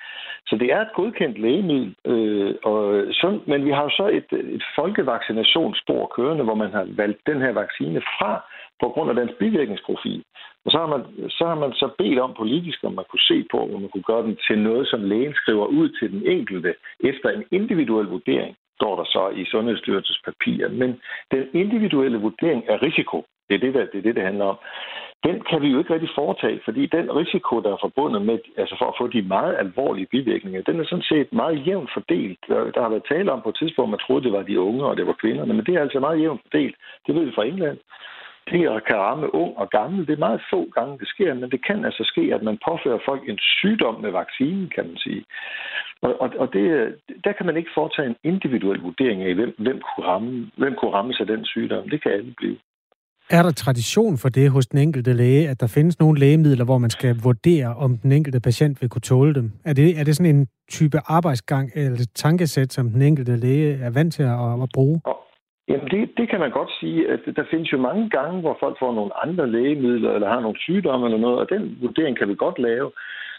Så 0.47 0.55
det 0.61 0.67
er 0.75 0.81
et 0.81 0.95
godkendt 0.95 1.37
lægemiddel. 1.37 1.95
Øh, 2.05 2.53
og 2.63 2.79
så, 3.11 3.39
men 3.47 3.65
vi 3.65 3.71
har 3.71 3.83
jo 3.83 3.89
så 3.89 4.07
et, 4.19 4.29
et 4.55 4.63
folkevaccinationsspor 4.79 6.11
kørende, 6.15 6.43
hvor 6.43 6.55
man 6.63 6.71
har 6.71 6.85
valgt 7.01 7.19
den 7.25 7.39
her 7.41 7.51
vaccine 7.51 8.01
fra 8.01 8.31
på 8.81 8.87
grund 8.93 9.09
af 9.09 9.15
dens 9.15 9.33
bivirkningsprofil. 9.39 10.23
Og 10.65 10.71
så 10.71 10.77
har, 10.77 10.87
man, 10.87 11.29
så 11.29 11.43
har 11.45 11.55
man 11.55 11.73
så 11.73 11.87
bedt 11.97 12.19
om 12.19 12.33
politisk, 12.37 12.79
om 12.83 12.93
man 12.93 13.05
kunne 13.09 13.27
se 13.31 13.45
på, 13.51 13.57
om 13.73 13.81
man 13.81 13.89
kunne 13.89 14.09
gøre 14.11 14.23
den 14.23 14.37
til 14.47 14.59
noget, 14.59 14.87
som 14.87 15.03
lægen 15.03 15.33
skriver 15.33 15.65
ud 15.65 15.89
til 15.89 16.11
den 16.11 16.21
enkelte 16.27 16.75
efter 16.99 17.29
en 17.29 17.43
individuel 17.51 18.05
vurdering 18.05 18.55
står 18.75 18.95
der 18.95 19.03
så 19.03 19.23
i 19.41 19.45
Sundhedsstyrelsens 19.45 20.21
papirer. 20.25 20.69
Men 20.69 21.01
den 21.31 21.43
individuelle 21.53 22.17
vurdering 22.17 22.69
af 22.69 22.81
risiko, 22.81 23.25
det 23.49 23.55
er 23.55 23.59
det, 23.59 23.73
der, 23.73 23.85
det 23.91 23.97
er 23.97 24.01
det, 24.01 24.15
det 24.15 24.23
handler 24.23 24.45
om, 24.45 24.57
den 25.23 25.41
kan 25.49 25.61
vi 25.61 25.67
jo 25.67 25.79
ikke 25.79 25.93
rigtig 25.93 26.09
foretage, 26.15 26.59
fordi 26.65 26.85
den 26.85 27.15
risiko, 27.21 27.61
der 27.61 27.71
er 27.73 27.83
forbundet 27.85 28.21
med, 28.21 28.37
altså 28.57 28.75
for 28.79 28.85
at 28.85 28.97
få 28.99 29.07
de 29.07 29.21
meget 29.21 29.55
alvorlige 29.63 30.11
bivirkninger, 30.11 30.61
den 30.61 30.79
er 30.79 30.85
sådan 30.85 31.09
set 31.11 31.33
meget 31.33 31.67
jævnt 31.67 31.89
fordelt. 31.93 32.39
Der 32.75 32.81
har 32.81 32.89
været 32.89 33.09
tale 33.11 33.31
om 33.31 33.41
på 33.41 33.49
et 33.49 33.57
tidspunkt, 33.61 33.91
man 33.91 33.99
troede, 33.99 34.23
det 34.23 34.31
var 34.31 34.43
de 34.43 34.59
unge, 34.59 34.85
og 34.85 34.97
det 34.97 35.07
var 35.07 35.21
kvinderne, 35.21 35.53
men 35.53 35.65
det 35.65 35.75
er 35.75 35.81
altså 35.81 35.99
meget 35.99 36.21
jævnt 36.21 36.41
fordelt. 36.45 36.75
Det 37.07 37.15
ved 37.15 37.25
vi 37.25 37.31
fra 37.35 37.45
England. 37.45 37.77
Det 38.51 38.83
kan 38.87 38.97
ramme 39.07 39.35
ung 39.35 39.57
og 39.57 39.69
gammel. 39.69 40.07
Det 40.07 40.13
er 40.13 40.27
meget 40.27 40.41
få 40.53 40.69
gange, 40.77 40.99
det 40.99 41.07
sker, 41.07 41.33
men 41.33 41.51
det 41.51 41.65
kan 41.67 41.85
altså 41.85 42.03
ske, 42.11 42.23
at 42.35 42.43
man 42.43 42.57
påfører 42.67 42.99
folk 43.05 43.29
en 43.29 43.39
sygdom 43.39 44.01
med 44.01 44.11
vaccinen, 44.11 44.69
kan 44.75 44.87
man 44.87 44.97
sige. 44.97 45.23
Og, 46.01 46.21
og, 46.21 46.29
og 46.41 46.47
det, 46.53 46.95
der 47.23 47.31
kan 47.37 47.45
man 47.45 47.57
ikke 47.57 47.75
foretage 47.75 48.07
en 48.09 48.15
individuel 48.23 48.79
vurdering 48.79 49.23
af, 49.23 49.35
hvem, 49.35 49.55
hvem, 49.57 49.79
kunne 49.85 50.05
ramme, 50.07 50.51
hvem 50.57 50.73
kunne 50.79 50.91
rammes 50.91 51.19
af 51.19 51.27
den 51.27 51.45
sygdom. 51.45 51.89
Det 51.89 52.03
kan 52.03 52.11
alle 52.11 52.33
blive. 52.37 52.57
Er 53.29 53.43
der 53.43 53.51
tradition 53.51 54.17
for 54.17 54.29
det 54.29 54.51
hos 54.51 54.67
den 54.67 54.79
enkelte 54.79 55.13
læge, 55.13 55.49
at 55.49 55.59
der 55.59 55.67
findes 55.67 55.99
nogle 55.99 56.19
lægemidler, 56.19 56.65
hvor 56.65 56.77
man 56.77 56.89
skal 56.89 57.15
vurdere, 57.23 57.75
om 57.75 57.97
den 57.97 58.11
enkelte 58.11 58.39
patient 58.39 58.81
vil 58.81 58.89
kunne 58.89 59.01
tåle 59.01 59.33
dem? 59.35 59.51
Er 59.63 59.73
det, 59.73 59.99
er 59.99 60.03
det 60.03 60.15
sådan 60.15 60.35
en 60.35 60.47
type 60.71 60.99
arbejdsgang 61.05 61.71
eller 61.75 62.05
tankesæt, 62.15 62.73
som 62.73 62.89
den 62.89 63.01
enkelte 63.01 63.35
læge 63.35 63.73
er 63.73 63.89
vant 63.89 64.13
til 64.13 64.23
at, 64.23 64.63
at 64.63 64.69
bruge? 64.73 65.01
Og, 65.05 65.24
jamen, 65.67 65.87
det, 65.91 66.17
det 66.17 66.29
kan 66.29 66.39
man 66.39 66.51
godt 66.51 66.71
sige. 66.79 67.11
At 67.11 67.19
der 67.35 67.45
findes 67.51 67.73
jo 67.73 67.77
mange 67.77 68.09
gange, 68.09 68.41
hvor 68.41 68.57
folk 68.59 68.79
får 68.79 68.93
nogle 68.93 69.17
andre 69.25 69.51
lægemidler, 69.51 70.11
eller 70.11 70.29
har 70.29 70.39
nogle 70.39 70.59
sygdomme 70.59 71.05
eller 71.05 71.17
noget, 71.17 71.39
og 71.39 71.49
den 71.49 71.77
vurdering 71.81 72.17
kan 72.17 72.29
vi 72.29 72.35
godt 72.35 72.59
lave. 72.59 72.91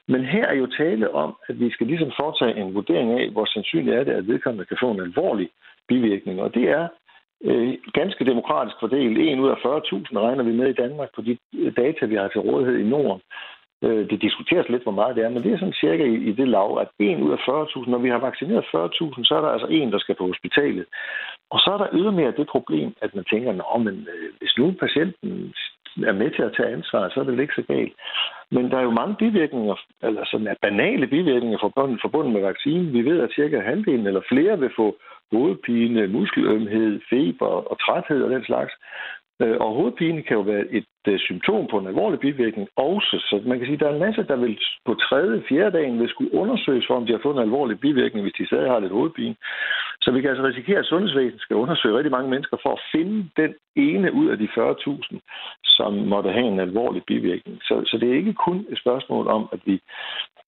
Men 0.09 0.25
her 0.25 0.47
er 0.47 0.55
jo 0.55 0.67
tale 0.67 1.15
om, 1.15 1.37
at 1.49 1.61
vi 1.61 1.71
skal 1.71 1.87
ligesom 1.87 2.13
foretage 2.21 2.61
en 2.61 2.75
vurdering 2.75 3.21
af, 3.21 3.31
hvor 3.31 3.45
sandsynligt 3.45 3.97
er 3.97 4.05
det, 4.05 4.13
at 4.13 4.29
vedkommende 4.29 4.65
kan 4.65 4.77
få 4.81 4.91
en 4.91 5.01
alvorlig 5.01 5.49
bivirkning. 5.89 6.41
Og 6.41 6.55
det 6.55 6.69
er 6.69 6.89
øh, 7.45 7.75
ganske 7.93 8.25
demokratisk 8.25 8.77
fordelt. 8.81 9.19
En 9.19 9.41
ud 9.41 9.49
af 9.49 9.55
40.000 9.55 10.19
regner 10.19 10.45
vi 10.45 10.53
med 10.53 10.69
i 10.69 10.81
Danmark 10.83 11.09
på 11.15 11.23
de 11.23 11.39
øh, 11.55 11.73
data, 11.77 12.07
vi 12.07 12.15
har 12.15 12.29
til 12.29 12.41
rådighed 12.41 12.79
i 12.79 12.89
Norden. 12.89 13.23
Øh, 13.85 14.11
det 14.11 14.23
diskuteres 14.23 14.69
lidt, 14.69 14.83
hvor 14.83 14.99
meget 15.01 15.17
det 15.17 15.25
er, 15.25 15.29
men 15.29 15.43
det 15.43 15.53
er 15.53 15.59
sådan 15.59 15.81
cirka 15.85 16.05
i, 16.05 16.17
i 16.31 16.33
det 16.33 16.49
lav, 16.49 16.79
at 16.81 16.89
en 16.99 17.23
ud 17.23 17.33
af 17.33 17.41
40.000, 17.49 17.91
når 17.91 17.99
vi 17.99 18.09
har 18.09 18.19
vaccineret 18.19 18.65
40.000, 18.65 19.25
så 19.25 19.35
er 19.37 19.41
der 19.41 19.49
altså 19.49 19.67
en, 19.71 19.93
der 19.93 19.99
skal 19.99 20.15
på 20.15 20.27
hospitalet. 20.27 20.87
Og 21.51 21.59
så 21.61 21.71
er 21.75 21.79
der 21.79 21.95
ydermere 21.99 22.33
det 22.37 22.47
problem, 22.49 22.95
at 23.03 23.15
man 23.15 23.25
tænker, 23.25 23.53
Nå, 23.53 23.79
men, 23.79 24.09
øh, 24.15 24.29
hvis 24.39 24.55
nu 24.59 24.75
patienten 24.81 25.55
er 26.11 26.13
med 26.13 26.31
til 26.31 26.43
at 26.43 26.55
tage 26.57 26.73
ansvar, 26.77 27.09
så 27.09 27.21
er 27.21 27.25
det 27.25 27.33
vel 27.33 27.41
ikke 27.41 27.61
så 27.61 27.63
galt. 27.63 27.93
Men 28.51 28.71
der 28.71 28.79
er 28.79 28.83
jo 28.83 28.91
mange 29.01 29.15
bivirkninger, 29.15 29.77
eller 30.03 30.25
sådan 30.25 30.47
er 30.47 30.55
banale 30.63 31.07
bivirkninger 31.07 31.59
forbundet, 31.61 31.99
forbundet 32.03 32.33
med 32.33 32.41
vaccinen. 32.41 32.93
Vi 32.93 33.03
ved, 33.05 33.21
at 33.21 33.35
cirka 33.35 33.61
halvdelen 33.61 34.07
eller 34.07 34.21
flere 34.29 34.59
vil 34.59 34.71
få 34.77 34.97
hovedpine, 35.33 36.07
muskelømhed, 36.07 37.01
feber 37.11 37.47
og 37.71 37.81
træthed 37.81 38.23
og 38.23 38.31
den 38.31 38.45
slags. 38.45 38.73
Øh, 39.43 39.57
og 39.61 39.75
hovedpine 39.75 40.23
kan 40.23 40.37
jo 40.37 40.43
være 40.43 40.65
et 40.79 40.87
øh, 41.09 41.19
symptom 41.19 41.67
på 41.71 41.79
en 41.79 41.87
alvorlig 41.87 42.21
bivirkning 42.21 42.69
også. 42.77 43.17
Så 43.29 43.43
man 43.47 43.59
kan 43.59 43.67
sige, 43.67 43.75
at 43.75 43.81
der 43.81 43.89
er 43.89 43.95
en 43.95 44.07
masse, 44.07 44.23
der 44.23 44.37
vil 44.37 44.59
på 44.87 44.95
tredje, 44.95 45.43
fjerde 45.49 45.77
dagen 45.79 46.01
vil 46.01 46.09
skulle 46.09 46.35
undersøges 46.35 46.87
for, 46.87 46.95
om 46.95 47.07
de 47.07 47.13
har 47.13 47.21
fået 47.23 47.37
en 47.37 47.47
alvorlig 47.49 47.81
bivirkning, 47.81 48.23
hvis 48.23 48.39
de 48.39 48.47
stadig 48.47 48.71
har 48.71 48.81
lidt 48.81 48.93
hovedpine. 48.93 49.37
Så 50.03 50.11
vi 50.11 50.21
kan 50.21 50.31
altså 50.31 50.45
risikere, 50.45 50.79
at 50.79 50.87
sundhedsvæsenet 50.87 51.41
skal 51.41 51.57
undersøge 51.57 51.97
rigtig 51.97 52.13
mange 52.13 52.31
mennesker 52.31 52.57
for 52.63 52.73
at 52.73 52.85
finde 52.93 53.29
den 53.37 53.55
ene 53.77 54.13
ud 54.13 54.27
af 54.29 54.39
de 54.39 54.49
40.000, 54.57 55.19
som 55.65 55.93
måtte 55.93 56.31
have 56.31 56.47
en 56.47 56.61
alvorlig 56.61 57.03
bivirkning. 57.07 57.59
Så, 57.63 57.75
så 57.87 57.99
det 57.99 58.09
er 58.11 58.15
ikke 58.15 58.35
kun 58.35 58.67
et 58.69 58.79
spørgsmål 58.79 59.27
om, 59.27 59.49
at 59.53 59.61
vi, 59.65 59.81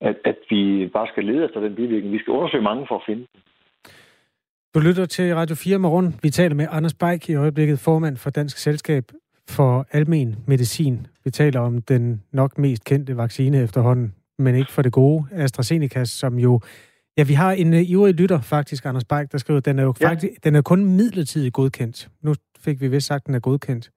at, 0.01 0.17
at 0.25 0.39
vi 0.51 0.91
bare 0.93 1.09
skal 1.13 1.25
lede 1.25 1.45
efter 1.45 1.61
den 1.61 1.75
bivirkning. 1.75 2.13
Vi 2.13 2.19
skal 2.19 2.33
undersøge 2.33 2.63
mange 2.63 2.87
for 2.89 2.95
at 2.97 3.07
finde 3.07 3.27
den. 3.33 3.41
Du 4.75 4.81
lytter 4.81 5.07
til 5.07 5.35
Radio 5.35 5.57
4 5.57 5.79
Morgen. 5.79 6.15
Vi 6.23 6.31
taler 6.31 6.55
med 6.55 6.67
Anders 6.71 6.95
Beik 6.95 7.31
i 7.31 7.35
øjeblikket, 7.35 7.79
formand 7.79 8.17
for 8.17 8.31
Dansk 8.31 8.59
Selskab 8.59 9.05
for 9.49 9.87
Almen 9.93 10.37
Medicin. 10.47 11.07
Vi 11.25 11.31
taler 11.31 11.61
om 11.61 11.83
den 11.83 12.23
nok 12.33 12.59
mest 12.59 12.85
kendte 12.85 13.17
vaccine 13.17 13.63
efterhånden, 13.63 14.15
men 14.39 14.55
ikke 14.55 14.73
for 14.73 14.83
det 14.83 14.93
gode, 14.93 15.25
AstraZeneca, 15.33 16.05
som 16.05 16.39
jo... 16.39 16.61
Ja, 17.17 17.23
vi 17.23 17.35
har 17.35 17.53
en 17.53 17.73
uh, 17.73 17.91
ivrig 17.91 18.15
lytter 18.15 18.41
faktisk, 18.41 18.87
Anders 18.87 19.05
Beik, 19.05 19.33
der 19.33 19.39
skriver, 19.39 19.61
den 19.61 19.79
er 19.79 19.83
jo 19.83 19.95
ja. 20.01 20.09
faktisk, 20.09 20.45
den 20.45 20.55
er 20.55 20.63
kun 20.63 20.85
midlertidigt 20.85 21.55
godkendt. 21.55 22.09
Nu 22.23 22.35
fik 22.61 22.81
vi 22.81 22.89
vist 22.89 23.07
sagt, 23.07 23.27
den 23.27 23.35
er 23.35 23.41
godkendt. 23.41 23.91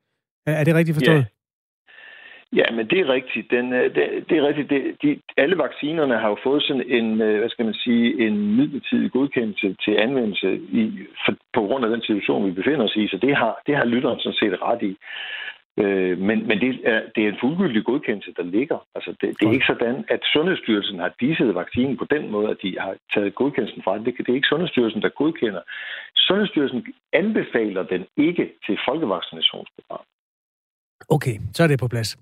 Er, 0.45 0.53
er 0.53 0.63
det 0.63 0.75
rigtigt 0.75 0.95
forstået? 0.95 1.25
Ja. 2.53 2.63
Men 2.71 2.87
det 2.87 2.99
er 2.99 3.13
rigtigt. 3.13 3.51
Den, 3.51 3.73
øh, 3.73 3.95
det, 3.95 4.25
det 4.29 4.37
er 4.37 4.47
rigtigt. 4.47 4.69
Det, 4.69 4.95
de, 5.03 5.19
alle 5.37 5.57
vaccinerne 5.57 6.17
har 6.17 6.29
jo 6.29 6.37
fået 6.43 6.63
sådan 6.63 6.87
en, 6.87 7.21
øh, 7.21 7.39
hvad 7.39 7.49
skal 7.49 7.65
man 7.65 7.73
sige, 7.73 8.27
en 8.27 8.55
midlertidig 8.57 9.11
godkendelse 9.11 9.75
til 9.85 9.93
anvendelse 9.95 10.55
i, 10.55 10.83
for, 11.25 11.33
på 11.53 11.61
grund 11.61 11.85
af 11.85 11.91
den 11.91 12.01
situation, 12.01 12.45
vi 12.45 12.51
befinder 12.51 12.85
os 12.85 12.95
i. 12.95 13.07
Så 13.07 13.17
det 13.17 13.35
har, 13.35 13.61
det 13.67 13.75
har 13.75 13.85
lytteren 13.85 14.19
sådan 14.19 14.41
set 14.41 14.61
ret 14.61 14.81
i. 14.81 14.97
Øh, 15.79 16.17
men 16.17 16.47
men 16.47 16.59
det, 16.61 16.79
er, 16.83 17.01
det 17.15 17.23
er 17.23 17.29
en 17.29 17.41
fuldgyldig 17.41 17.83
godkendelse, 17.85 18.33
der 18.37 18.43
ligger. 18.43 18.77
Altså, 18.95 19.11
det, 19.21 19.39
det 19.39 19.47
er 19.47 19.53
ikke 19.53 19.71
sådan, 19.73 20.05
at 20.07 20.21
Sundhedsstyrelsen 20.33 20.99
har 20.99 21.11
disset 21.19 21.55
vaccinen 21.55 21.97
på 21.97 22.05
den 22.05 22.31
måde, 22.31 22.49
at 22.49 22.57
de 22.63 22.79
har 22.79 22.95
taget 23.13 23.35
godkendelsen 23.35 23.83
fra 23.83 23.97
det. 23.97 24.17
Det 24.17 24.29
er 24.29 24.33
ikke 24.33 24.47
Sundhedsstyrelsen, 24.47 25.01
der 25.01 25.09
godkender. 25.09 25.61
Sundhedsstyrelsen 26.15 26.85
anbefaler 27.13 27.83
den 27.83 28.05
ikke 28.17 28.51
til 28.65 28.77
folkevaccinationsprogram. 28.87 30.05
Okay, 31.09 31.39
så 31.53 31.63
er 31.63 31.67
det 31.67 31.79
på 31.79 31.87
plads. 31.87 32.17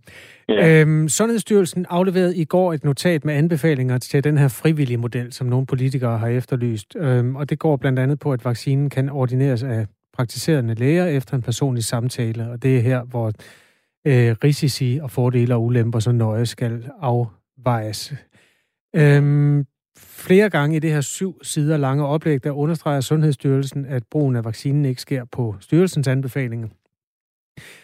Ja. 0.49 0.81
Øhm, 0.81 1.09
Sundhedsstyrelsen 1.09 1.85
afleverede 1.89 2.37
i 2.37 2.45
går 2.45 2.73
et 2.73 2.83
notat 2.83 3.25
med 3.25 3.33
anbefalinger 3.33 3.97
til 3.97 4.23
den 4.23 4.37
her 4.37 4.47
frivillige 4.47 4.97
model, 4.97 5.33
som 5.33 5.47
nogle 5.47 5.65
politikere 5.65 6.17
har 6.17 6.27
efterlyst. 6.27 6.95
Øhm, 6.95 7.35
og 7.35 7.49
det 7.49 7.59
går 7.59 7.75
blandt 7.75 7.99
andet 7.99 8.19
på, 8.19 8.33
at 8.33 8.45
vaccinen 8.45 8.89
kan 8.89 9.09
ordineres 9.09 9.63
af 9.63 9.87
praktiserende 10.13 10.73
læger 10.73 11.05
efter 11.05 11.35
en 11.35 11.41
personlig 11.41 11.83
samtale. 11.83 12.51
Og 12.51 12.63
det 12.63 12.77
er 12.77 12.81
her, 12.81 13.03
hvor 13.03 13.27
øh, 14.07 14.35
risici 14.43 14.99
og 15.01 15.11
fordele 15.11 15.55
og 15.55 15.63
ulemper 15.63 15.99
så 15.99 16.11
nøje 16.11 16.45
skal 16.45 16.89
afvejes. 17.01 18.13
Øhm, 18.95 19.65
flere 19.97 20.49
gange 20.49 20.75
i 20.75 20.79
det 20.79 20.91
her 20.91 21.01
syv 21.01 21.43
sider 21.43 21.77
lange 21.77 22.05
oplæg, 22.05 22.43
der 22.43 22.51
understreger 22.51 23.01
Sundhedsstyrelsen, 23.01 23.85
at 23.85 24.03
brugen 24.11 24.35
af 24.35 24.45
vaccinen 24.45 24.85
ikke 24.85 25.01
sker 25.01 25.25
på 25.25 25.55
styrelsens 25.59 26.07
anbefalinger, 26.07 26.67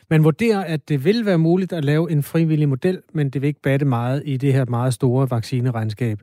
man 0.09 0.23
vurderer, 0.23 0.63
at 0.63 0.89
det 0.89 1.05
vil 1.05 1.25
være 1.25 1.37
muligt 1.37 1.73
at 1.73 1.85
lave 1.85 2.11
en 2.11 2.23
frivillig 2.23 2.69
model, 2.69 3.01
men 3.13 3.29
det 3.29 3.41
vil 3.41 3.47
ikke 3.47 3.61
batte 3.61 3.85
meget 3.85 4.21
i 4.25 4.37
det 4.37 4.53
her 4.53 4.65
meget 4.65 4.93
store 4.93 5.29
vaccineregnskab. 5.29 6.19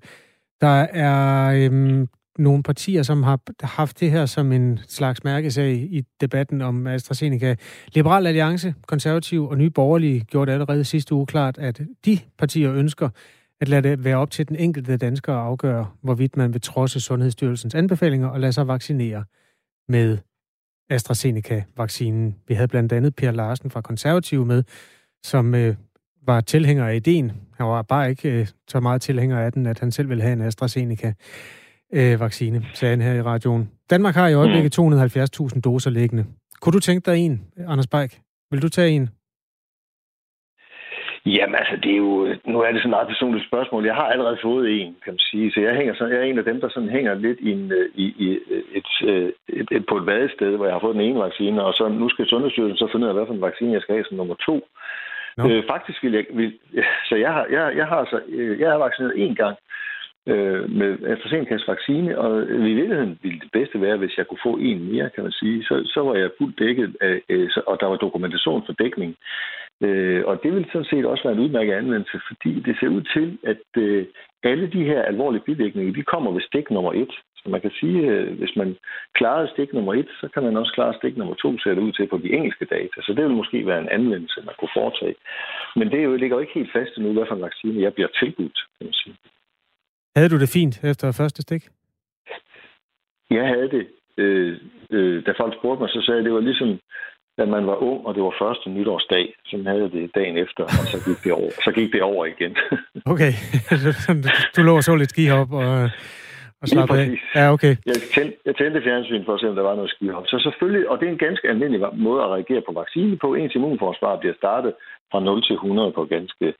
Der 0.60 0.86
er 0.92 1.52
øhm, 1.54 2.08
nogle 2.38 2.62
partier, 2.62 3.02
som 3.02 3.22
har 3.22 3.40
haft 3.62 4.00
det 4.00 4.10
her 4.10 4.26
som 4.26 4.52
en 4.52 4.78
slags 4.88 5.24
mærkesag 5.24 5.72
i 5.72 6.02
debatten 6.20 6.60
om 6.60 6.86
AstraZeneca. 6.86 7.56
Liberal 7.94 8.26
Alliance, 8.26 8.74
Konservativ 8.86 9.48
og 9.48 9.58
Nye 9.58 9.70
Borgerlige 9.70 10.20
gjorde 10.20 10.46
det 10.46 10.52
allerede 10.52 10.84
sidste 10.84 11.14
uge 11.14 11.26
klart, 11.26 11.58
at 11.58 11.80
de 12.04 12.18
partier 12.38 12.72
ønsker 12.72 13.08
at 13.60 13.68
lade 13.68 13.88
det 13.88 14.04
være 14.04 14.16
op 14.16 14.30
til 14.30 14.48
den 14.48 14.56
enkelte 14.56 14.96
dansker 14.96 15.32
at 15.32 15.38
afgøre, 15.38 15.86
hvorvidt 16.02 16.36
man 16.36 16.52
vil 16.52 16.60
trodse 16.60 17.00
Sundhedsstyrelsens 17.00 17.74
anbefalinger 17.74 18.28
og 18.28 18.40
lade 18.40 18.52
sig 18.52 18.68
vaccinere 18.68 19.24
med 19.88 20.18
AstraZeneca-vaccinen. 20.92 22.36
Vi 22.48 22.54
havde 22.54 22.68
blandt 22.68 22.92
andet 22.92 23.14
Per 23.14 23.30
Larsen 23.30 23.70
fra 23.70 23.80
Konservativ 23.80 24.46
med, 24.46 24.62
som 25.24 25.54
øh, 25.54 25.76
var 26.26 26.40
tilhænger 26.40 26.86
af 26.86 26.96
ideen. 26.96 27.32
Han 27.56 27.66
var 27.66 27.82
bare 27.82 28.10
ikke 28.10 28.30
øh, 28.30 28.46
så 28.68 28.80
meget 28.80 29.02
tilhænger 29.02 29.38
af 29.38 29.52
den, 29.52 29.66
at 29.66 29.80
han 29.80 29.92
selv 29.92 30.08
ville 30.08 30.22
have 30.22 30.32
en 30.32 30.40
AstraZeneca-vaccine, 30.40 32.56
øh, 32.56 32.64
sagde 32.74 32.90
han 32.90 33.00
her 33.00 33.14
i 33.14 33.22
radioen. 33.22 33.70
Danmark 33.90 34.14
har 34.14 34.28
i 34.28 34.34
øjeblikket 34.34 34.78
270.000 34.78 35.60
doser 35.60 35.90
liggende. 35.90 36.24
Kunne 36.60 36.72
du 36.72 36.80
tænke 36.80 37.10
dig 37.10 37.18
en, 37.18 37.42
Anders 37.66 37.86
Beik? 37.86 38.20
Vil 38.50 38.62
du 38.62 38.68
tage 38.68 38.90
en? 38.90 39.08
Jamen 41.26 41.54
altså, 41.54 41.76
det 41.82 41.92
er 41.92 41.96
jo, 41.96 42.34
nu 42.44 42.60
er 42.60 42.72
det 42.72 42.80
sådan 42.80 42.90
et 42.92 42.96
meget 42.96 43.08
personligt 43.08 43.46
spørgsmål. 43.46 43.86
Jeg 43.86 43.94
har 43.94 44.08
allerede 44.08 44.38
fået 44.42 44.80
en, 44.80 44.96
kan 45.04 45.12
man 45.12 45.18
sige. 45.18 45.52
Så 45.52 45.60
jeg, 45.60 45.74
hænger 45.74 45.94
sådan, 45.94 46.12
jeg 46.12 46.20
er 46.20 46.24
en 46.24 46.38
af 46.38 46.44
dem, 46.44 46.60
der 46.60 46.68
sådan 46.68 46.88
hænger 46.88 47.14
lidt 47.14 47.40
i, 47.40 47.50
en, 47.50 47.72
øh, 47.72 47.90
i, 47.94 48.06
i 48.24 48.26
et, 48.30 48.86
et, 49.02 49.32
et, 49.48 49.68
et, 49.70 49.86
på 49.86 49.96
et 49.96 50.06
vadested, 50.06 50.56
hvor 50.56 50.66
jeg 50.66 50.74
har 50.74 50.80
fået 50.80 50.94
den 50.94 51.04
ene 51.04 51.20
vaccine, 51.20 51.64
og 51.64 51.72
så 51.74 51.88
nu 51.88 52.08
skal 52.08 52.26
Sundhedsstyrelsen 52.26 52.76
så 52.76 52.88
finde 52.92 53.06
ud 53.06 53.08
af, 53.08 53.16
hvad 53.16 53.26
for 53.26 53.34
en 53.34 53.46
vaccine 53.48 53.72
jeg 53.72 53.82
skal 53.82 53.94
have 53.94 54.04
som 54.04 54.16
nummer 54.16 54.34
to. 54.34 54.68
No. 55.36 55.48
Øh, 55.48 55.62
faktisk 55.70 56.02
vil 56.04 56.12
jeg... 56.12 56.24
Vil, 56.30 56.52
så 57.08 57.14
jeg 57.16 57.32
har, 57.32 57.46
jeg, 57.50 57.76
jeg 57.76 57.86
har 57.86 58.04
så, 58.04 58.20
øh, 58.28 58.60
jeg 58.60 58.70
har 58.70 58.78
vaccineret 58.78 59.14
én 59.14 59.34
gang 59.34 59.56
øh, 60.26 60.70
med 60.70 60.90
AstraZenecas 61.06 61.68
vaccine, 61.68 62.18
og 62.18 62.42
i 62.42 62.72
virkeligheden 62.80 63.18
ville 63.22 63.40
det 63.40 63.52
bedste 63.52 63.80
være, 63.80 63.96
hvis 63.96 64.18
jeg 64.18 64.26
kunne 64.26 64.46
få 64.48 64.56
en 64.56 64.92
mere, 64.92 65.10
kan 65.10 65.22
man 65.22 65.32
sige. 65.32 65.64
Så, 65.64 65.82
så 65.94 66.00
var 66.02 66.14
jeg 66.14 66.30
fuldt 66.38 66.58
dækket, 66.58 66.96
af, 67.00 67.20
øh, 67.28 67.50
og 67.66 67.80
der 67.80 67.86
var 67.86 67.96
dokumentation 67.96 68.62
for 68.66 68.72
dækning. 68.72 69.16
Øh, 69.80 70.22
og 70.26 70.42
det 70.42 70.54
vil 70.54 70.66
sådan 70.72 70.90
set 70.90 71.06
også 71.06 71.24
være 71.24 71.32
en 71.32 71.44
udmærket 71.44 71.72
anvendelse, 71.72 72.20
fordi 72.28 72.52
det 72.66 72.76
ser 72.80 72.88
ud 72.88 73.02
til, 73.14 73.38
at 73.42 73.82
øh, 73.82 74.06
alle 74.42 74.66
de 74.66 74.84
her 74.84 75.02
alvorlige 75.02 75.42
bivirkninger, 75.42 75.92
de 75.92 76.02
kommer 76.02 76.30
ved 76.32 76.40
stik 76.40 76.70
nummer 76.70 76.92
et. 76.92 77.14
Så 77.36 77.50
man 77.50 77.60
kan 77.60 77.70
sige, 77.80 77.98
øh, 78.10 78.38
hvis 78.38 78.56
man 78.56 78.76
klarede 79.14 79.48
stik 79.48 79.72
nummer 79.72 79.94
et, 79.94 80.08
så 80.20 80.28
kan 80.34 80.42
man 80.42 80.56
også 80.56 80.72
klare 80.72 80.94
stik 80.94 81.16
nummer 81.16 81.34
to, 81.34 81.58
ser 81.58 81.74
det 81.74 81.82
ud 81.82 81.92
til 81.92 82.06
på 82.06 82.18
de 82.18 82.32
engelske 82.32 82.64
data. 82.64 82.96
Så 83.02 83.12
det 83.16 83.24
vil 83.24 83.40
måske 83.40 83.66
være 83.66 83.80
en 83.80 83.88
anvendelse, 83.88 84.42
man 84.46 84.54
kunne 84.58 84.76
foretage. 84.76 85.14
Men 85.76 85.90
det 85.90 86.20
ligger 86.20 86.36
jo 86.36 86.40
ikke 86.40 86.58
helt 86.58 86.72
fast 86.72 86.98
nu, 86.98 87.12
hvad 87.12 87.26
for 87.28 87.34
en 87.34 87.48
vaccine 87.48 87.82
jeg 87.82 87.94
bliver 87.94 88.08
tilbudt, 88.20 88.58
kan 88.78 88.86
man 88.86 88.92
sige. 88.92 89.14
Havde 90.16 90.28
du 90.28 90.38
det 90.40 90.48
fint 90.48 90.84
efter 90.84 91.12
første 91.12 91.42
stik? 91.42 91.62
Jeg 93.30 93.46
havde 93.48 93.70
det. 93.70 93.86
Øh, 94.18 94.58
øh, 94.90 95.26
da 95.26 95.30
folk 95.40 95.54
spurgte 95.58 95.80
mig, 95.80 95.90
så 95.90 96.02
sagde 96.06 96.18
jeg, 96.18 96.18
at 96.18 96.24
det 96.24 96.32
var 96.32 96.40
ligesom 96.40 96.78
da 97.38 97.44
man 97.44 97.66
var 97.66 97.76
ung, 97.88 98.06
og 98.06 98.14
det 98.14 98.22
var 98.22 98.34
første 98.44 98.70
nytårsdag, 98.70 99.34
så 99.46 99.62
havde 99.66 99.90
det 99.96 100.14
dagen 100.14 100.36
efter, 100.36 100.62
og 100.64 100.86
så 100.92 100.98
gik 101.06 101.24
det 101.24 101.32
over, 101.32 101.50
så 101.66 101.70
gik 101.74 101.92
det 101.92 102.02
over 102.02 102.24
igen. 102.26 102.56
okay, 103.12 103.32
du 104.56 104.62
lå 104.62 104.80
så 104.80 104.96
lidt 104.96 105.10
skihop 105.10 105.52
og, 105.52 105.90
og 106.62 106.66
slappe 106.68 106.94
af. 106.98 107.06
Ja, 107.34 107.52
okay. 107.52 107.74
Jeg 107.86 107.96
tændte, 108.14 108.36
jeg 108.44 108.54
tændte 108.56 108.82
fjernsyn 108.82 109.24
for 109.24 109.34
at 109.34 109.40
se, 109.40 109.48
om 109.48 109.54
der 109.54 109.62
var 109.62 109.74
noget 109.74 109.90
skihop. 109.90 110.26
Så 110.26 110.38
selvfølgelig, 110.46 110.88
og 110.90 111.00
det 111.00 111.06
er 111.08 111.12
en 111.12 111.26
ganske 111.26 111.48
almindelig 111.48 111.80
måde 112.06 112.22
at 112.22 112.30
reagere 112.36 112.62
på 112.66 112.72
vaccine 112.80 113.16
på. 113.22 113.34
Ens 113.34 113.54
immunforsvar 113.54 114.16
bliver 114.20 114.34
startet 114.42 114.72
fra 115.10 115.20
0 115.20 115.42
til 115.42 115.54
100 115.54 115.92
på 115.92 116.04
ganske 116.04 116.54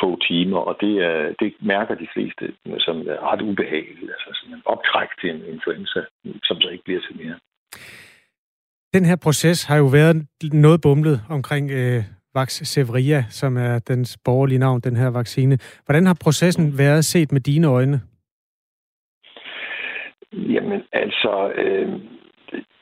få 0.00 0.18
timer, 0.28 0.58
og 0.58 0.76
det, 0.80 0.94
er, 1.08 1.34
det 1.40 1.54
mærker 1.60 1.94
de 1.94 2.08
fleste 2.14 2.44
som 2.78 2.96
er 3.12 3.32
ret 3.32 3.42
ubehageligt. 3.42 4.10
Altså 4.14 4.28
sådan 4.32 4.54
en 4.54 4.62
optræk 4.64 5.08
til 5.20 5.30
en 5.30 5.42
influenza, 5.54 6.00
som 6.42 6.60
så 6.60 6.68
ikke 6.68 6.84
bliver 6.84 7.00
til 7.00 7.16
mere. 7.16 7.38
Den 8.94 9.04
her 9.04 9.16
proces 9.16 9.64
har 9.64 9.76
jo 9.76 9.88
været 9.98 10.16
noget 10.52 10.80
bumlet 10.82 11.20
omkring 11.30 11.70
øh, 11.70 12.02
Vax 12.34 12.50
Sevria, 12.50 13.24
som 13.28 13.56
er 13.56 13.78
dens 13.78 14.18
borgerlige 14.24 14.58
navn, 14.58 14.80
den 14.80 14.96
her 14.96 15.10
vaccine. 15.10 15.58
Hvordan 15.84 16.06
har 16.06 16.16
processen 16.24 16.78
været 16.78 17.04
set 17.04 17.32
med 17.32 17.40
dine 17.40 17.66
øjne? 17.66 18.00
Jamen, 20.32 20.82
altså, 20.92 21.52
øh, 21.56 22.00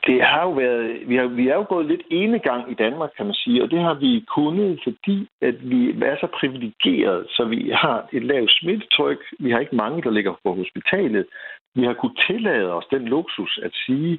det 0.08 0.22
har 0.22 0.42
jo 0.42 0.50
været, 0.50 1.08
vi, 1.08 1.16
har, 1.16 1.26
vi 1.26 1.48
er 1.48 1.54
jo 1.54 1.66
gået 1.68 1.86
lidt 1.86 2.02
ene 2.10 2.38
gang 2.38 2.70
i 2.72 2.74
Danmark, 2.74 3.10
kan 3.16 3.26
man 3.26 3.34
sige, 3.34 3.62
og 3.62 3.70
det 3.70 3.80
har 3.80 3.94
vi 3.94 4.24
kunnet, 4.36 4.80
fordi 4.84 5.28
at 5.40 5.70
vi 5.70 5.80
er 6.10 6.16
så 6.20 6.28
privilegeret, 6.40 7.26
så 7.28 7.44
vi 7.44 7.70
har 7.82 8.08
et 8.12 8.22
lavt 8.22 8.50
smittetryk, 8.50 9.20
vi 9.38 9.50
har 9.50 9.58
ikke 9.58 9.76
mange, 9.76 10.02
der 10.02 10.10
ligger 10.10 10.34
på 10.44 10.54
hospitalet, 10.54 11.26
vi 11.74 11.82
har 11.84 11.94
kunnet 11.94 12.20
tillade 12.26 12.72
os 12.72 12.86
den 12.90 13.04
luksus 13.14 13.60
at 13.62 13.72
sige, 13.86 14.18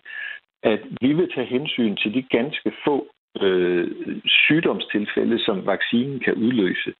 at 0.64 0.82
vi 1.02 1.14
vil 1.14 1.32
tage 1.36 1.48
hensyn 1.48 1.96
til 1.96 2.14
de 2.14 2.22
ganske 2.22 2.72
få 2.86 3.08
øh, 3.42 3.88
sygdomstilfælde, 4.26 5.40
som 5.46 5.66
vaccinen 5.66 6.20
kan 6.20 6.34
udløse. 6.34 6.94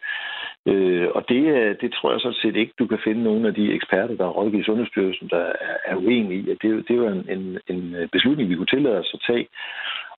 Øh, 0.68 1.08
og 1.16 1.30
det, 1.30 1.44
øh, 1.58 1.76
det 1.82 1.94
tror 1.94 2.12
jeg 2.12 2.20
sådan 2.22 2.42
set 2.42 2.56
ikke, 2.56 2.74
du 2.80 2.88
kan 2.88 3.00
finde 3.04 3.24
nogen 3.24 3.46
af 3.46 3.54
de 3.54 3.74
eksperter, 3.74 4.16
der 4.16 4.24
har 4.24 4.32
rådgivet 4.32 4.66
Sundhedsstyrelsen, 4.66 5.30
der 5.30 5.44
er, 5.68 5.76
er 5.86 5.96
uenige 5.96 6.42
i. 6.42 6.50
At 6.50 6.58
det, 6.62 6.88
det 6.88 6.94
er 6.94 7.02
jo 7.04 7.08
en, 7.08 7.26
en, 7.30 7.60
en 7.68 8.10
beslutning, 8.12 8.50
vi 8.50 8.56
kunne 8.56 8.74
tillade 8.76 9.00
os 9.00 9.12
at 9.14 9.22
tage. 9.28 9.48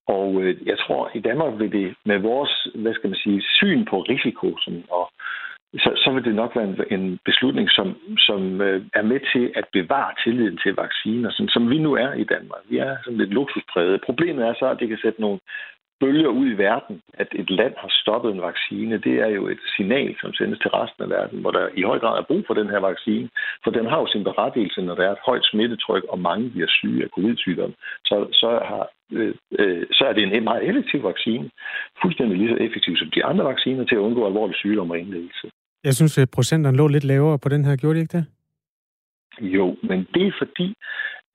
Og 0.07 0.41
øh, 0.41 0.67
jeg 0.67 0.77
tror, 0.79 1.11
i 1.13 1.19
Danmark 1.19 1.59
vil 1.59 1.71
det 1.71 1.95
med 2.05 2.17
vores, 2.19 2.67
hvad 2.75 2.93
skal 2.93 3.09
man 3.09 3.19
sige, 3.23 3.41
syn 3.41 3.85
på 3.85 4.01
risiko 4.01 4.57
som, 4.57 4.73
og 4.89 5.11
så, 5.73 5.91
så 6.03 6.11
vil 6.13 6.23
det 6.23 6.35
nok 6.35 6.55
være 6.55 6.67
en, 6.71 6.99
en 6.99 7.19
beslutning, 7.25 7.69
som, 7.69 7.87
som 8.17 8.61
øh, 8.61 8.85
er 8.93 9.01
med 9.01 9.19
til 9.33 9.51
at 9.55 9.65
bevare 9.73 10.13
tilliden 10.23 10.57
til 10.63 10.75
vacciner, 10.75 11.29
sådan, 11.31 11.49
som 11.49 11.69
vi 11.69 11.77
nu 11.77 11.93
er 11.93 12.13
i 12.13 12.23
Danmark. 12.23 12.61
Vi 12.69 12.77
er 12.77 12.97
sådan 13.03 13.17
lidt 13.17 13.33
luksuspræget. 13.33 14.01
Problemet 14.05 14.47
er 14.47 14.53
så, 14.53 14.65
at 14.69 14.79
det 14.79 14.87
kan 14.87 14.99
sætte 15.01 15.21
nogle 15.21 15.39
bølger 16.01 16.31
ud 16.39 16.47
i 16.51 16.59
verden, 16.67 16.95
at 17.21 17.29
et 17.41 17.49
land 17.59 17.73
har 17.83 17.91
stoppet 18.01 18.29
en 18.31 18.41
vaccine. 18.49 18.95
Det 19.07 19.15
er 19.25 19.31
jo 19.37 19.43
et 19.53 19.61
signal, 19.75 20.11
som 20.21 20.33
sendes 20.33 20.59
til 20.59 20.71
resten 20.79 21.03
af 21.03 21.09
verden, 21.17 21.37
hvor 21.41 21.51
der 21.57 21.65
i 21.79 21.83
høj 21.89 21.99
grad 22.03 22.15
er 22.17 22.29
brug 22.29 22.43
for 22.47 22.53
den 22.53 22.69
her 22.73 22.81
vaccine. 22.89 23.29
For 23.63 23.71
den 23.77 23.85
har 23.91 23.99
jo 23.99 24.07
sin 24.07 24.23
berettigelse, 24.29 24.81
når 24.81 24.95
der 24.95 25.05
er 25.07 25.11
et 25.11 25.25
højt 25.29 25.45
smittetryk, 25.51 26.03
og 26.13 26.19
mange 26.19 26.49
bliver 26.49 26.69
syge 26.79 27.03
af 27.03 27.09
covid-sygdom. 27.15 27.73
Så, 28.09 28.15
så, 28.41 28.49
har, 28.69 28.83
øh, 29.17 29.33
øh, 29.59 29.85
så 29.97 30.03
er 30.09 30.13
det 30.13 30.23
en 30.23 30.43
meget 30.43 30.63
effektiv 30.69 31.03
vaccine. 31.03 31.49
Fuldstændig 32.01 32.37
lige 32.37 32.53
så 32.53 32.57
effektiv 32.65 32.93
som 32.97 33.09
de 33.15 33.25
andre 33.25 33.45
vacciner 33.45 33.83
til 33.85 33.95
at 33.95 34.05
undgå 34.07 34.21
alvorlig 34.27 34.55
sygdom 34.55 34.91
og 34.91 34.99
indlæggelse. 34.99 35.47
Jeg 35.83 35.93
synes, 35.93 36.17
at 36.17 36.29
procenterne 36.35 36.77
lå 36.77 36.87
lidt 36.87 37.03
lavere 37.03 37.39
på 37.39 37.49
den 37.49 37.65
her. 37.65 37.75
Gjorde 37.75 37.95
de 37.95 38.01
ikke 38.01 38.17
det? 38.17 38.25
Jo, 39.39 39.75
men 39.83 40.07
det 40.13 40.27
er 40.27 40.31
fordi, 40.37 40.75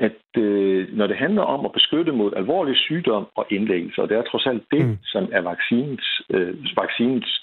at 0.00 0.22
øh, 0.36 0.96
når 0.98 1.06
det 1.06 1.16
handler 1.16 1.42
om 1.42 1.64
at 1.64 1.72
beskytte 1.72 2.12
mod 2.12 2.32
alvorlig 2.36 2.76
sygdom 2.76 3.26
og 3.36 3.46
indlæggelse, 3.50 4.02
og 4.02 4.08
det 4.08 4.16
er 4.16 4.22
trods 4.22 4.46
alt 4.46 4.64
det, 4.70 4.86
mm. 4.86 4.98
som 5.04 5.28
er 5.32 5.40
vaccinens, 5.40 6.22
øh, 6.30 6.54
vaccinens 6.76 7.42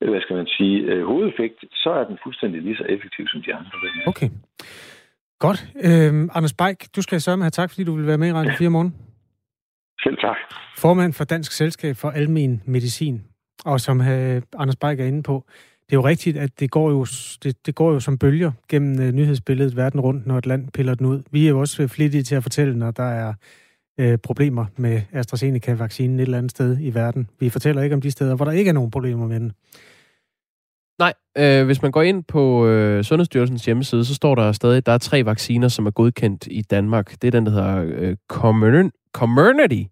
øh, 0.00 0.10
hvad 0.10 0.20
skal 0.20 0.36
man 0.36 0.46
sige, 0.46 0.76
øh, 0.80 1.04
hovedeffekt, 1.06 1.58
så 1.72 1.90
er 1.90 2.04
den 2.04 2.18
fuldstændig 2.24 2.62
lige 2.62 2.76
så 2.76 2.84
effektiv 2.88 3.24
som 3.28 3.42
de 3.42 3.54
andre. 3.54 3.70
Okay. 4.06 4.28
Godt. 5.38 5.60
Øh, 5.86 6.12
Anders 6.36 6.54
Beik, 6.60 6.78
du 6.96 7.02
skal 7.02 7.20
sørge 7.20 7.36
med 7.36 7.46
at 7.46 7.50
have 7.56 7.62
tak, 7.62 7.70
fordi 7.70 7.84
du 7.84 7.94
vil 7.96 8.06
være 8.06 8.18
med 8.18 8.28
i 8.28 8.32
Radio 8.32 8.52
4 8.58 8.70
morgen. 8.70 8.94
Selv 10.04 10.16
tak. 10.16 10.36
Formand 10.78 11.12
for 11.12 11.24
Dansk 11.24 11.52
Selskab 11.52 11.94
for 11.96 12.10
Almen 12.10 12.62
Medicin, 12.66 13.16
og 13.64 13.80
som 13.80 14.00
øh, 14.00 14.42
Anders 14.58 14.76
Beik 14.76 15.00
er 15.00 15.04
inde 15.04 15.22
på, 15.22 15.44
det 15.86 15.92
er 15.92 15.96
jo 15.96 16.04
rigtigt, 16.04 16.36
at 16.36 16.60
det 16.60 16.70
går 16.70 16.90
jo, 16.90 17.06
det, 17.42 17.66
det 17.66 17.74
går 17.74 17.92
jo 17.92 18.00
som 18.00 18.18
bølger 18.18 18.52
gennem 18.68 19.08
uh, 19.08 19.14
nyhedsbilledet 19.14 19.76
verden 19.76 20.00
rundt, 20.00 20.26
når 20.26 20.38
et 20.38 20.46
land 20.46 20.68
piller 20.68 20.94
den 20.94 21.06
ud. 21.06 21.22
Vi 21.30 21.44
er 21.44 21.48
jo 21.48 21.60
også 21.60 21.82
øh, 21.82 21.88
flittige 21.88 22.22
til 22.22 22.34
at 22.34 22.42
fortælle, 22.42 22.78
når 22.78 22.90
der 22.90 23.02
er 23.02 23.34
uh, 24.02 24.18
problemer 24.22 24.66
med 24.76 25.02
AstraZeneca-vaccinen 25.12 26.18
et 26.18 26.22
eller 26.22 26.38
andet 26.38 26.50
sted 26.50 26.78
i 26.80 26.94
verden. 26.94 27.28
Vi 27.40 27.48
fortæller 27.48 27.82
ikke 27.82 27.94
om 27.94 28.00
de 28.00 28.10
steder, 28.10 28.34
hvor 28.36 28.44
der 28.44 28.52
ikke 28.52 28.68
er 28.68 28.72
nogen 28.72 28.90
problemer 28.90 29.26
med 29.26 29.40
den. 29.40 29.52
Nej, 30.98 31.12
øh, 31.38 31.64
hvis 31.66 31.82
man 31.82 31.90
går 31.90 32.02
ind 32.02 32.24
på 32.24 32.66
øh, 32.66 33.04
Sundhedsstyrelsens 33.04 33.64
hjemmeside, 33.64 34.04
så 34.04 34.14
står 34.14 34.34
der 34.34 34.52
stadig, 34.52 34.76
at 34.76 34.86
der 34.86 34.92
er 34.92 34.98
tre 34.98 35.24
vacciner, 35.24 35.68
som 35.68 35.86
er 35.86 35.90
godkendt 35.90 36.48
i 36.50 36.62
Danmark. 36.62 37.22
Det 37.22 37.26
er 37.26 37.30
den, 37.30 37.46
der 37.46 37.52
hedder 37.52 37.84
øh, 37.86 38.16
Comirnaty, 39.12 39.82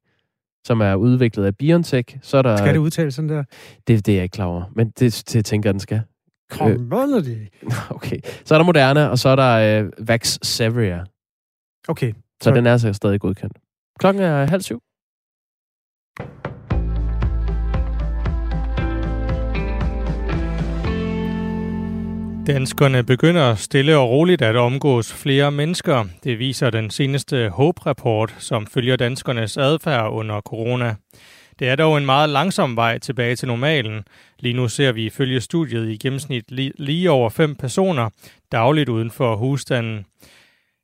som 0.65 0.81
er 0.81 0.95
udviklet 0.95 1.45
af 1.45 1.57
BioNTech. 1.57 2.17
Så 2.23 2.37
er 2.39 2.43
der, 2.43 2.57
skal 2.57 2.75
det 2.75 2.79
udtales 2.79 3.15
sådan 3.15 3.29
der? 3.29 3.45
Det, 3.87 4.07
det 4.07 4.13
er 4.13 4.17
jeg 4.17 4.23
ikke 4.23 4.35
klar 4.35 4.47
over, 4.47 4.65
men 4.75 4.91
det, 4.99 5.23
det 5.33 5.45
tænker 5.45 5.69
jeg, 5.69 5.75
den 5.75 5.81
skal. 5.81 6.03
Comirnaty. 6.51 7.37
Okay. 7.97 8.19
Så 8.45 8.55
er 8.55 8.59
der 8.59 8.65
Moderna, 8.65 9.07
og 9.07 9.19
så 9.19 9.29
er 9.29 9.37
der 9.37 9.83
øh, 9.85 10.09
Vaxzevria. 10.09 11.05
Okay. 11.89 12.13
Så, 12.13 12.19
så 12.43 12.51
den 12.51 12.67
er 12.67 12.77
så 12.77 12.93
stadig 12.93 13.21
godkendt. 13.21 13.59
Klokken 13.99 14.23
er 14.23 14.45
halv 14.45 14.63
syv. 14.63 14.83
Danskerne 22.47 23.05
begynder 23.05 23.55
stille 23.55 23.97
og 23.97 24.11
roligt 24.11 24.43
at 24.43 24.57
omgås 24.57 25.13
flere 25.13 25.51
mennesker. 25.51 26.05
Det 26.25 26.39
viser 26.39 26.71
den 26.71 26.91
seneste 26.91 27.49
HOPE-rapport, 27.49 28.35
som 28.39 28.67
følger 28.67 28.97
danskernes 28.97 29.57
adfærd 29.57 30.11
under 30.11 30.41
corona. 30.41 30.95
Det 31.59 31.69
er 31.69 31.77
dog 31.77 31.99
en 31.99 32.07
meget 32.07 32.31
langsom 32.31 32.77
vej 32.77 32.99
tilbage 32.99 33.37
til 33.37 33.49
normalen. 33.49 34.05
Lige 34.39 34.53
nu 34.53 34.69
ser 34.69 34.93
vi 34.93 35.07
ifølge 35.07 35.41
studiet 35.41 35.91
i 35.91 35.97
gennemsnit 35.97 36.45
lige 36.79 37.11
over 37.11 37.31
fem 37.31 37.55
personer 37.55 38.11
dagligt 38.53 38.89
uden 38.89 39.11
for 39.11 39.37
husstanden. 39.37 40.05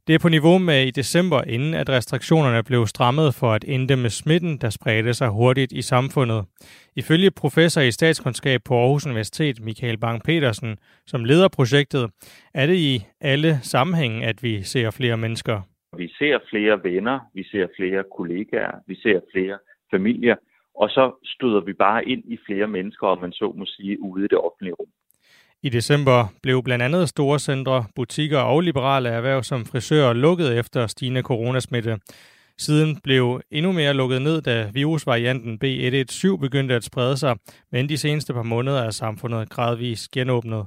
Det 0.08 0.14
er 0.14 0.18
på 0.22 0.28
niveau 0.28 0.58
med 0.58 0.86
i 0.86 0.90
december, 0.90 1.42
inden 1.42 1.74
at 1.74 1.88
restriktionerne 1.88 2.62
blev 2.62 2.86
strammet 2.86 3.34
for 3.34 3.52
at 3.52 3.64
inddæmme 3.64 4.10
smitten, 4.10 4.58
der 4.58 4.70
spredte 4.70 5.14
sig 5.14 5.28
hurtigt 5.28 5.72
i 5.72 5.82
samfundet. 5.82 6.44
Ifølge 6.96 7.30
professor 7.30 7.80
i 7.80 7.90
statskundskab 7.90 8.60
på 8.64 8.74
Aarhus 8.74 9.06
Universitet, 9.06 9.60
Michael 9.60 9.98
Bang-Petersen, 10.04 10.76
som 11.06 11.24
leder 11.24 11.48
projektet, 11.48 12.10
er 12.54 12.66
det 12.66 12.76
i 12.76 13.04
alle 13.20 13.58
sammenhænge, 13.62 14.26
at 14.26 14.42
vi 14.42 14.62
ser 14.62 14.90
flere 14.90 15.16
mennesker. 15.16 15.60
Vi 15.96 16.08
ser 16.18 16.38
flere 16.50 16.84
venner, 16.84 17.18
vi 17.34 17.44
ser 17.44 17.66
flere 17.76 18.04
kollegaer, 18.16 18.74
vi 18.86 18.94
ser 18.94 19.20
flere 19.32 19.58
familier, 19.90 20.36
og 20.74 20.88
så 20.90 21.04
støder 21.24 21.60
vi 21.60 21.72
bare 21.72 22.08
ind 22.08 22.22
i 22.26 22.38
flere 22.46 22.66
mennesker, 22.66 23.06
om 23.06 23.20
man 23.20 23.32
så 23.32 23.52
må 23.58 23.64
sige, 23.66 24.02
ude 24.02 24.24
i 24.24 24.28
det 24.28 24.38
offentlige 24.38 24.74
rum. 24.74 24.88
I 25.62 25.68
december 25.68 26.18
blev 26.42 26.62
blandt 26.62 26.84
andet 26.84 27.08
store 27.08 27.38
centre, 27.38 27.84
butikker 27.96 28.38
og 28.38 28.60
liberale 28.60 29.08
erhverv 29.08 29.42
som 29.42 29.64
frisører 29.64 30.12
lukket 30.12 30.58
efter 30.58 30.86
stigende 30.86 31.22
coronasmitte. 31.22 31.98
Siden 32.58 33.00
blev 33.04 33.40
endnu 33.50 33.72
mere 33.72 33.94
lukket 33.94 34.22
ned, 34.22 34.42
da 34.42 34.70
virusvarianten 34.74 35.58
B117 35.64 36.36
begyndte 36.40 36.74
at 36.74 36.84
sprede 36.84 37.16
sig, 37.16 37.36
men 37.72 37.88
de 37.88 37.98
seneste 37.98 38.32
par 38.32 38.42
måneder 38.42 38.82
er 38.82 38.90
samfundet 38.90 39.50
gradvist 39.50 40.10
genåbnet. 40.10 40.66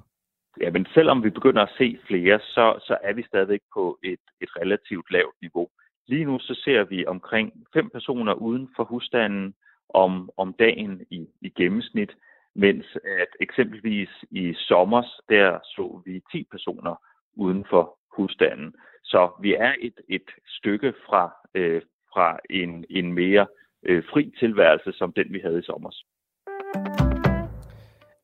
Ja, 0.62 0.70
men 0.72 0.86
selvom 0.94 1.24
vi 1.24 1.30
begynder 1.30 1.62
at 1.62 1.74
se 1.78 1.98
flere, 2.08 2.40
så, 2.40 2.80
så 2.88 2.98
er 3.04 3.14
vi 3.14 3.24
stadigvæk 3.24 3.62
på 3.74 4.00
et, 4.04 4.24
et 4.42 4.50
relativt 4.62 5.12
lavt 5.12 5.36
niveau. 5.42 5.68
Lige 6.08 6.26
nu 6.26 6.40
så 6.40 6.62
ser 6.64 6.84
vi 6.84 7.06
omkring 7.06 7.54
fem 7.74 7.90
personer 7.90 8.34
uden 8.34 8.70
for 8.76 8.84
husstanden 8.84 9.54
om, 9.90 10.30
om 10.38 10.54
dagen 10.60 11.02
i, 11.10 11.28
i 11.42 11.50
gennemsnit 11.50 12.12
mens 12.56 12.86
at 13.22 13.32
eksempelvis 13.40 14.10
i 14.32 14.54
sommer, 14.58 15.02
der 15.30 15.60
så 15.64 16.02
vi 16.06 16.22
10 16.32 16.48
personer 16.52 16.96
uden 17.34 17.66
for 17.70 17.98
husstanden. 18.16 18.74
Så 19.04 19.32
vi 19.42 19.54
er 19.54 19.74
et, 19.82 19.98
et 20.10 20.30
stykke 20.48 20.94
fra, 21.06 21.32
øh, 21.56 21.82
fra 22.14 22.40
en, 22.50 22.86
en 22.90 23.14
mere 23.14 23.48
øh, 23.86 24.04
fri 24.14 24.32
tilværelse, 24.40 24.92
som 24.94 25.14
den 25.14 25.34
vi 25.34 25.40
havde 25.44 25.60
i 25.60 25.64
sommer. 25.64 25.92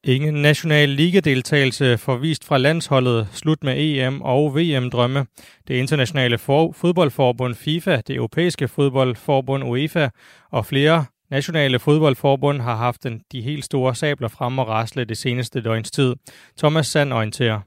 Ingen 0.04 0.42
national 0.42 0.90
ligadeltagelse 0.90 1.98
forvist 1.98 2.48
fra 2.48 2.58
landsholdet, 2.58 3.28
slut 3.32 3.63
med 3.63 3.74
EM 3.78 4.22
og 4.22 4.56
VM-drømme. 4.56 5.26
Det 5.68 5.74
internationale 5.74 6.38
for- 6.38 6.72
fodboldforbund 6.72 7.54
FIFA, 7.56 7.96
det 8.08 8.16
europæiske 8.16 8.68
fodboldforbund 8.68 9.63
UEFA 9.63 10.10
og 10.52 10.66
flere 10.66 11.06
Nationale 11.32 11.80
fodboldforbund 11.80 12.62
har 12.62 12.76
haft 12.76 13.04
den, 13.04 13.22
de 13.32 13.42
helt 13.42 13.66
store 13.66 13.96
sabler 13.96 14.28
frem 14.28 14.60
og 14.60 14.68
rasle 14.68 15.06
det 15.06 15.18
seneste 15.18 15.62
døgns 15.62 15.92
tid. 15.92 16.16
Thomas 16.58 16.88
Sand 16.88 17.13
orienterer. 17.13 17.60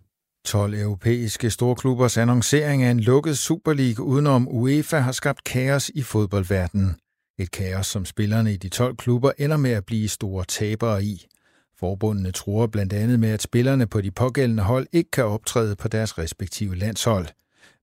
12 0.44 0.74
europæiske 0.74 1.50
storklubbers 1.50 2.16
annoncering 2.16 2.82
af 2.82 2.90
en 2.90 3.00
lukket 3.00 3.38
Superliga 3.38 4.02
udenom 4.02 4.48
UEFA 4.48 4.98
har 4.98 5.12
skabt 5.12 5.44
kaos 5.44 5.90
i 5.94 6.02
fodboldverdenen. 6.02 6.96
Et 7.38 7.50
kaos, 7.50 7.86
som 7.86 8.04
spillerne 8.04 8.52
i 8.52 8.56
de 8.56 8.68
12 8.68 8.96
klubber 8.96 9.32
ender 9.38 9.56
med 9.56 9.70
at 9.70 9.84
blive 9.84 10.08
store 10.08 10.44
tabere 10.44 11.04
i. 11.04 11.26
Forbundene 11.78 12.30
tror 12.30 12.66
blandt 12.66 12.92
andet 12.92 13.20
med, 13.20 13.30
at 13.30 13.42
spillerne 13.42 13.86
på 13.86 14.00
de 14.00 14.10
pågældende 14.10 14.62
hold 14.62 14.86
ikke 14.92 15.10
kan 15.10 15.24
optræde 15.24 15.76
på 15.76 15.88
deres 15.88 16.18
respektive 16.18 16.76
landshold. 16.76 17.26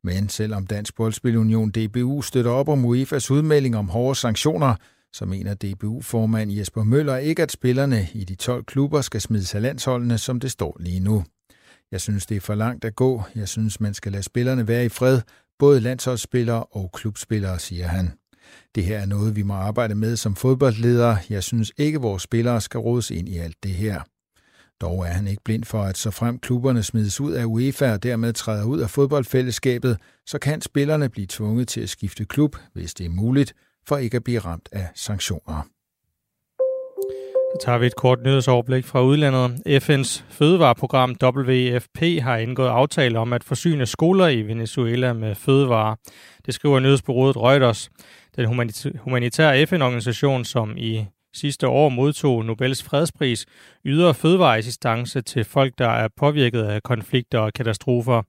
Men 0.04 0.30
selvom 0.30 0.68
Dansk 0.68 0.96
Boldspilunion 0.96 1.72
DBU 1.72 2.22
støtter 2.22 2.52
op 2.52 2.70
om 2.70 2.86
UEFA's 2.86 3.32
udmelding 3.32 3.78
om 3.78 3.90
hårde 3.90 4.16
sanktioner, 4.16 4.76
så 5.13 5.26
mener 5.26 5.54
DBU-formand 5.54 6.52
Jesper 6.52 6.84
Møller 6.84 7.17
ikke, 7.17 7.43
at 7.43 7.52
spillerne 7.52 8.08
i 8.13 8.24
de 8.24 8.36
12 8.36 8.63
klubber 8.65 9.02
skal 9.02 9.22
smides 9.22 9.56
af 9.56 9.62
landsholdene, 9.62 10.17
som 10.17 10.39
det 10.39 10.52
står 10.52 10.78
lige 10.80 11.00
nu. 11.00 11.24
Jeg 11.91 12.02
synes, 12.02 12.26
det 12.26 12.38
er 12.38 12.41
for 12.41 12.56
langt 12.56 12.86
at 12.86 12.96
gå. 12.96 13.24
Jeg 13.36 13.48
synes, 13.48 13.80
man 13.80 13.93
skal 13.93 14.12
lade 14.12 14.24
spillerne 14.24 14.67
være 14.67 14.86
i 14.86 14.89
fred, 14.89 15.22
både 15.60 15.80
landsholdsspillere 15.80 16.63
og 16.63 16.91
klubspillere, 16.93 17.60
siger 17.60 17.88
han. 17.88 18.12
Det 18.76 18.86
her 18.86 19.00
er 19.00 19.06
noget, 19.06 19.36
vi 19.36 19.43
må 19.43 19.54
arbejde 19.54 19.96
med 19.96 20.15
som 20.15 20.36
fodboldledere. 20.36 21.17
Jeg 21.30 21.43
synes 21.43 21.72
ikke, 21.78 22.00
vores 22.00 22.24
spillere 22.24 22.62
skal 22.62 22.80
rådes 22.80 23.12
ind 23.12 23.30
i 23.30 23.38
alt 23.38 23.63
det 23.63 23.72
her. 23.72 24.02
Dog 24.82 25.00
er 25.06 25.12
han 25.12 25.28
ikke 25.28 25.43
blind 25.43 25.63
for, 25.63 25.84
at 25.84 25.98
så 25.98 26.12
frem 26.12 26.39
klubberne 26.39 26.84
smides 26.84 27.22
ud 27.22 27.32
af 27.32 27.46
UEFA 27.46 27.93
og 27.93 28.04
dermed 28.04 28.34
træder 28.34 28.63
ud 28.63 28.80
af 28.80 28.89
fodboldfællesskabet, 28.89 29.98
så 30.26 30.39
kan 30.39 30.62
spillerne 30.62 31.10
blive 31.10 31.28
tvunget 31.30 31.67
til 31.67 31.82
at 31.82 31.89
skifte 31.89 32.26
klub, 32.26 32.56
hvis 32.74 32.93
det 32.93 33.06
er 33.06 33.10
muligt, 33.10 33.54
for 33.88 33.97
ikke 33.97 34.17
at 34.17 34.23
blive 34.23 34.39
ramt 34.39 34.69
af 34.71 34.88
sanktioner. 34.95 35.67
Så 37.47 37.65
tager 37.65 37.78
vi 37.78 37.86
et 37.86 37.95
kort 37.95 38.19
nyhedsoverblik 38.23 38.86
fra 38.86 39.02
udlandet. 39.02 39.62
FN's 39.67 40.23
fødevareprogram 40.30 41.15
WFP 41.23 42.21
har 42.21 42.38
indgået 42.38 42.69
aftale 42.69 43.19
om 43.19 43.34
at 43.34 43.43
forsyne 43.43 43.86
skoler 43.86 44.28
i 44.28 44.41
Venezuela 44.41 45.13
med 45.13 45.36
fødevarer. 45.36 45.95
Det 46.45 46.54
skriver 46.54 46.80
nyhedsbureauet 46.80 47.38
Reuters. 47.38 47.89
Den 48.36 48.45
humanitære 49.04 49.65
FN-organisation, 49.65 50.45
som 50.45 50.78
i 50.78 51.06
sidste 51.34 51.67
år 51.67 51.89
modtog 51.89 52.45
Nobels 52.45 52.84
fredspris, 52.84 53.45
yder 53.86 54.13
fødevareassistance 54.13 55.21
til 55.21 55.43
folk, 55.43 55.73
der 55.78 55.89
er 55.89 56.08
påvirket 56.17 56.63
af 56.63 56.84
konflikter 56.84 57.39
og 57.39 57.54
katastrofer. 57.54 58.21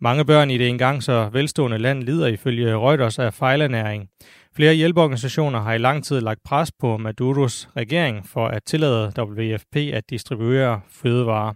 Mange 0.00 0.24
børn 0.24 0.50
i 0.50 0.58
det 0.58 0.68
engang 0.68 1.02
så 1.02 1.28
velstående 1.32 1.78
land 1.78 2.02
lider 2.02 2.26
ifølge 2.26 2.76
Reuters 2.76 3.18
af 3.18 3.34
fejlernæring. 3.34 4.08
Flere 4.56 4.74
hjælpeorganisationer 4.74 5.60
har 5.60 5.72
i 5.72 5.78
lang 5.78 6.04
tid 6.04 6.20
lagt 6.20 6.40
pres 6.44 6.72
på 6.72 6.96
Maduros 6.96 7.68
regering 7.76 8.26
for 8.28 8.46
at 8.46 8.62
tillade 8.64 9.12
WFP 9.18 9.76
at 9.76 10.10
distribuere 10.10 10.80
fødevarer. 10.90 11.52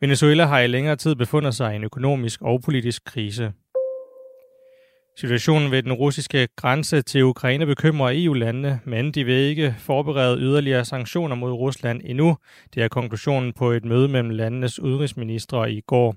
Venezuela 0.00 0.44
har 0.44 0.60
i 0.60 0.66
længere 0.66 0.96
tid 0.96 1.14
befundet 1.14 1.54
sig 1.54 1.72
i 1.72 1.76
en 1.76 1.84
økonomisk 1.84 2.42
og 2.42 2.62
politisk 2.62 3.04
krise. 3.04 3.52
Situationen 5.16 5.70
ved 5.70 5.82
den 5.82 5.92
russiske 5.92 6.48
grænse 6.56 7.02
til 7.02 7.24
Ukraine 7.24 7.66
bekymrer 7.66 8.12
EU-landene, 8.14 8.80
men 8.84 9.12
de 9.12 9.24
vil 9.24 9.34
ikke 9.34 9.74
forberede 9.78 10.38
yderligere 10.38 10.84
sanktioner 10.84 11.36
mod 11.36 11.52
Rusland 11.52 12.00
endnu. 12.04 12.36
Det 12.74 12.82
er 12.82 12.88
konklusionen 12.88 13.52
på 13.52 13.70
et 13.70 13.84
møde 13.84 14.08
mellem 14.08 14.30
landenes 14.30 14.80
udenrigsministre 14.80 15.72
i 15.72 15.80
går. 15.80 16.14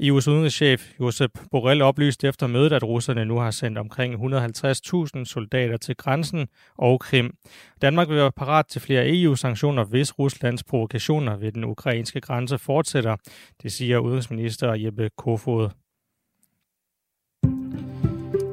EU's 0.00 0.28
udenrigschef 0.28 0.92
Josep 1.00 1.30
Borrell 1.50 1.82
oplyste 1.82 2.28
efter 2.28 2.46
mødet, 2.46 2.72
at 2.72 2.82
russerne 2.82 3.24
nu 3.24 3.38
har 3.38 3.50
sendt 3.50 3.78
omkring 3.78 4.14
150.000 4.14 5.24
soldater 5.24 5.76
til 5.76 5.96
grænsen 5.96 6.48
og 6.78 7.00
Krim. 7.00 7.34
Danmark 7.82 8.08
vil 8.08 8.16
være 8.16 8.32
parat 8.32 8.66
til 8.66 8.80
flere 8.80 9.20
EU-sanktioner, 9.20 9.84
hvis 9.84 10.18
Ruslands 10.18 10.64
provokationer 10.64 11.36
ved 11.36 11.52
den 11.52 11.64
ukrainske 11.64 12.20
grænse 12.20 12.58
fortsætter, 12.58 13.16
det 13.62 13.72
siger 13.72 13.98
udenrigsminister 13.98 14.74
Jeppe 14.74 15.10
Kofod. 15.16 15.68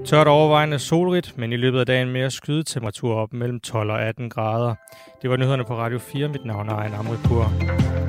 Tørt 0.06 0.27
overvejende 0.27 0.80
solrigt, 0.80 1.38
men 1.38 1.54
i 1.54 1.58
løbet 1.58 1.80
af 1.80 1.86
dagen 1.86 2.10
mere 2.10 2.32
skydetemperatur 2.32 3.15
op 3.15 3.34
mellem 3.34 3.60
12 3.60 3.91
og 3.91 4.01
18 4.01 4.30
grader. 4.30 4.75
Det 5.21 5.30
var 5.30 5.38
nyhederne 5.38 5.63
på 5.65 5.75
Radio 5.75 5.99
4. 5.99 6.27
Mit 6.27 6.45
navn 6.45 6.69
er 6.69 6.75
Ejn 6.75 6.93
Amripur. 6.93 8.00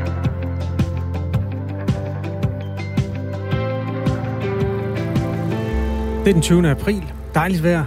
Det 6.23 6.29
er 6.29 6.33
den 6.33 6.43
20. 6.43 6.71
april. 6.71 7.13
Dejligt 7.35 7.63
vejr. 7.63 7.85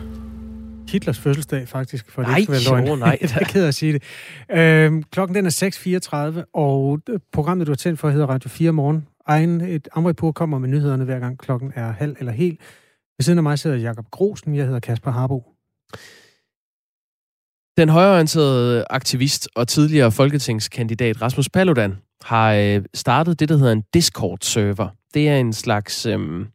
Hitlers 0.92 1.20
fødselsdag, 1.20 1.68
faktisk, 1.68 2.12
for 2.12 2.22
nej, 2.22 2.32
det 2.32 2.40
ikke 2.40 2.52
være 2.52 2.86
løgn. 2.86 3.00
nej, 3.00 3.18
det 3.22 3.32
er 3.36 3.46
ked 3.46 3.66
at 3.66 3.76
sige 3.76 3.94
det. 3.94 4.04
Øhm, 4.52 5.04
klokken 5.04 5.36
den 5.36 5.46
er 5.46 6.40
6.34, 6.40 6.50
og 6.54 7.00
programmet, 7.34 7.68
du 7.68 7.72
har 7.72 7.76
tændt 7.76 8.00
for, 8.00 8.10
hedder 8.10 8.28
Radio 8.28 8.50
4 8.50 8.72
morgen. 8.72 9.08
Egen 9.28 9.62
et 9.62 9.88
Amripur 9.96 10.32
kommer 10.32 10.60
med 10.60 10.70
nyhederne 10.70 11.04
hver 11.04 11.20
gang 11.20 11.40
klokken 11.40 11.72
er 11.76 11.92
halv 11.92 12.16
eller 12.20 12.32
helt. 12.32 12.60
Ved 13.18 13.24
siden 13.24 13.40
af 13.40 13.44
mig 13.44 13.60
sidder 13.60 13.78
Jakob 13.78 14.06
Grosen, 14.12 14.56
jeg 14.56 14.66
hedder 14.66 14.80
Kasper 14.80 15.12
Harbo. 15.12 15.44
Den 17.78 17.90
højorienterede 17.90 18.86
aktivist 18.90 19.50
og 19.56 19.68
tidligere 19.68 20.12
folketingskandidat 20.12 21.22
Rasmus 21.22 21.50
Paludan 21.50 21.96
har 22.24 22.54
øh, 22.54 22.82
startet 22.94 23.40
det, 23.40 23.50
der 23.50 23.58
hedder 23.58 23.72
en 23.72 23.84
Discord-server. 23.94 24.90
Det 25.16 25.30
er 25.30 25.38
en 25.38 25.54
slags 25.54 26.06
øhm, 26.06 26.48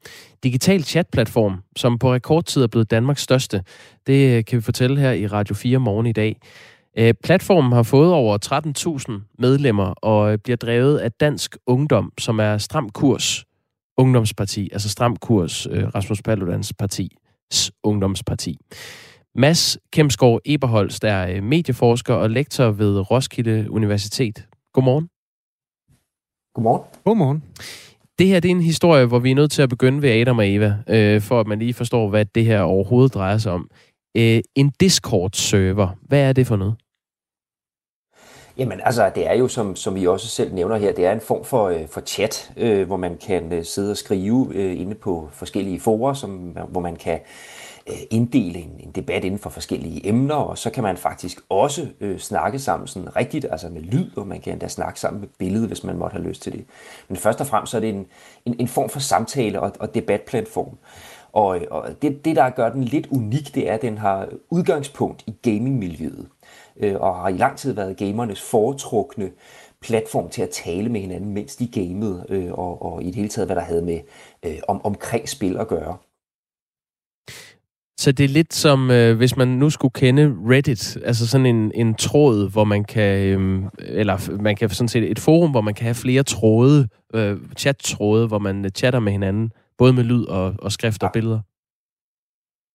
digital 0.43 0.85
chatplatform, 0.85 1.63
som 1.77 1.99
på 1.99 2.13
rekordtid 2.13 2.63
er 2.63 2.67
blevet 2.67 2.91
Danmarks 2.91 3.23
største. 3.23 3.65
Det 4.07 4.37
øh, 4.37 4.45
kan 4.45 4.57
vi 4.57 4.63
fortælle 4.63 5.01
her 5.01 5.13
i 5.13 5.27
Radio 5.27 5.55
4 5.55 5.79
morgen 5.79 6.07
i 6.07 6.13
dag. 6.13 6.37
Øh, 6.99 7.15
platformen 7.25 7.73
har 7.73 7.83
fået 7.83 8.13
over 8.13 8.39
13.000 9.17 9.35
medlemmer 9.39 9.85
og 9.85 10.33
øh, 10.33 10.39
bliver 10.39 10.57
drevet 10.57 10.99
af 10.99 11.13
Dansk 11.13 11.57
Ungdom, 11.67 12.13
som 12.19 12.39
er 12.39 12.59
Stram 12.59 12.89
Kurs 12.89 13.45
Ungdomsparti, 13.97 14.69
altså 14.73 14.89
Stram 14.89 15.17
Kurs 15.17 15.67
Rasmus 15.71 16.23
Paludans 16.23 16.73
parti, 16.73 17.17
ungdomsparti. 17.83 18.57
Mads 19.35 19.79
Kemsgaard 19.93 20.41
Eberholst 20.45 21.05
er 21.05 21.41
medieforsker 21.41 22.15
og 22.15 22.31
lektor 22.31 22.71
ved 22.71 23.11
Roskilde 23.11 23.67
Universitet. 23.71 24.47
Godmorgen. 24.73 25.09
Godmorgen. 26.55 26.85
Godmorgen. 27.05 27.43
Det 28.21 28.29
her 28.29 28.41
det 28.41 28.51
er 28.51 28.55
en 28.55 28.63
historie, 28.63 29.07
hvor 29.07 29.19
vi 29.19 29.31
er 29.31 29.35
nødt 29.35 29.51
til 29.51 29.63
at 29.63 29.69
begynde 29.69 30.03
ved 30.03 30.11
Adam 30.11 30.39
og 30.39 30.49
Eva, 30.49 30.75
øh, 30.89 31.21
for 31.21 31.41
at 31.41 31.47
man 31.47 31.59
lige 31.59 31.75
forstår, 31.75 32.09
hvad 32.09 32.25
det 32.25 32.45
her 32.45 32.61
overhovedet 32.61 33.15
drejer 33.15 33.39
sig 33.39 33.53
om. 33.53 33.71
Øh, 34.17 34.41
en 34.55 34.73
Discord-server, 34.81 35.89
hvad 36.03 36.21
er 36.21 36.33
det 36.33 36.47
for 36.47 36.57
noget? 36.57 36.75
Jamen 38.59 38.81
altså, 38.85 39.11
det 39.15 39.27
er 39.27 39.35
jo, 39.35 39.49
som, 39.49 39.77
som 39.77 39.95
vi 39.95 40.07
også 40.07 40.29
selv 40.29 40.55
nævner 40.55 40.77
her, 40.77 40.93
det 40.93 41.07
er 41.07 41.13
en 41.13 41.21
form 41.21 41.45
for, 41.45 41.69
øh, 41.69 41.89
for 41.89 42.01
chat, 42.01 42.53
øh, 42.57 42.87
hvor 42.87 42.97
man 42.97 43.17
kan 43.27 43.53
øh, 43.53 43.65
sidde 43.65 43.91
og 43.91 43.97
skrive 43.97 44.49
øh, 44.55 44.81
inde 44.81 44.95
på 44.95 45.29
forskellige 45.33 45.81
forer, 45.81 46.15
som, 46.15 46.57
hvor 46.69 46.81
man 46.81 46.97
kan 46.97 47.15
øh, 47.15 47.60
Øh, 47.91 47.97
inddele 48.11 48.59
en, 48.59 48.81
en 48.81 48.91
debat 48.91 49.25
inden 49.25 49.41
for 49.41 49.51
forskellige 49.51 50.09
emner, 50.09 50.35
og 50.35 50.59
så 50.59 50.71
kan 50.71 50.83
man 50.83 50.97
faktisk 50.97 51.41
også 51.49 51.89
øh, 52.01 52.19
snakke 52.19 52.59
sammen 52.59 52.87
sådan 52.87 53.17
rigtigt, 53.17 53.47
altså 53.51 53.69
med 53.69 53.83
lyd, 53.83 54.11
og 54.17 54.27
man 54.27 54.41
kan 54.41 54.53
endda 54.53 54.69
snakke 54.69 55.01
sammen 55.01 55.21
med 55.21 55.29
billede, 55.39 55.67
hvis 55.67 55.85
man 55.85 55.97
måtte 55.97 56.15
have 56.15 56.29
lyst 56.29 56.43
til 56.43 56.53
det. 56.53 56.65
Men 57.09 57.17
først 57.17 57.41
og 57.41 57.47
fremmest 57.47 57.71
så 57.71 57.77
er 57.77 57.81
det 57.81 57.91
en, 57.91 58.07
en, 58.45 58.57
en 58.59 58.69
form 58.69 58.89
for 58.89 59.01
samtale 59.01 59.61
og, 59.61 59.73
og 59.81 59.95
debatplatform. 59.95 60.79
Og, 61.33 61.61
og 61.71 62.03
det, 62.03 62.25
det, 62.25 62.37
der 62.37 62.51
gør 62.51 62.73
den 62.73 62.85
lidt 62.85 63.07
unik, 63.07 63.55
det 63.55 63.69
er, 63.69 63.75
at 63.75 63.83
den 63.83 63.99
har 63.99 64.29
udgangspunkt 64.51 65.25
i 65.27 65.35
gamingmiljøet 65.43 66.29
øh, 66.77 67.01
og 67.01 67.17
har 67.17 67.29
i 67.29 67.37
lang 67.37 67.57
tid 67.57 67.73
været 67.73 67.97
gamernes 67.97 68.41
foretrukne 68.41 69.31
platform 69.81 70.29
til 70.29 70.43
at 70.43 70.51
tale 70.51 70.89
med 70.89 71.01
hinanden, 71.01 71.35
mens 71.35 71.57
de 71.57 71.67
gamede, 71.67 72.27
øh, 72.29 72.53
og, 72.53 72.83
og 72.83 73.03
i 73.03 73.07
det 73.07 73.15
hele 73.15 73.29
taget, 73.29 73.49
hvad 73.49 73.57
der 73.57 73.63
havde 73.63 73.83
med 73.83 74.01
øh, 74.43 74.59
om, 74.69 74.85
omkring 74.85 75.29
spil 75.29 75.57
at 75.57 75.69
gøre. 75.69 75.97
Så 78.01 78.13
det 78.13 78.25
er 78.25 78.29
lidt 78.29 78.55
som, 78.55 78.91
øh, 78.91 79.17
hvis 79.17 79.37
man 79.37 79.49
nu 79.49 79.71
skulle 79.71 79.93
kende 79.93 80.37
Reddit, 80.49 80.97
altså 81.05 81.29
sådan 81.29 81.47
en, 81.47 81.73
en 81.75 81.95
tråd, 81.95 82.51
hvor 82.51 82.65
man 82.65 82.85
kan, 82.85 83.19
øh, 83.19 83.63
eller 83.79 84.43
man 84.43 84.57
kan 84.57 84.69
sådan 84.69 84.89
set 84.89 85.11
et 85.11 85.19
forum, 85.19 85.51
hvor 85.51 85.61
man 85.61 85.75
kan 85.75 85.85
have 85.85 85.95
flere 85.95 86.23
tråde, 86.23 86.89
øh, 87.15 87.37
chat-tråde, 87.59 88.27
hvor 88.27 88.39
man 88.39 88.71
chatter 88.75 89.01
med 89.01 89.13
hinanden, 89.13 89.53
både 89.79 89.93
med 89.93 90.05
lyd 90.05 90.25
og, 90.25 90.55
og 90.59 90.73
skrift 90.73 91.03
og 91.03 91.11
billeder. 91.13 91.41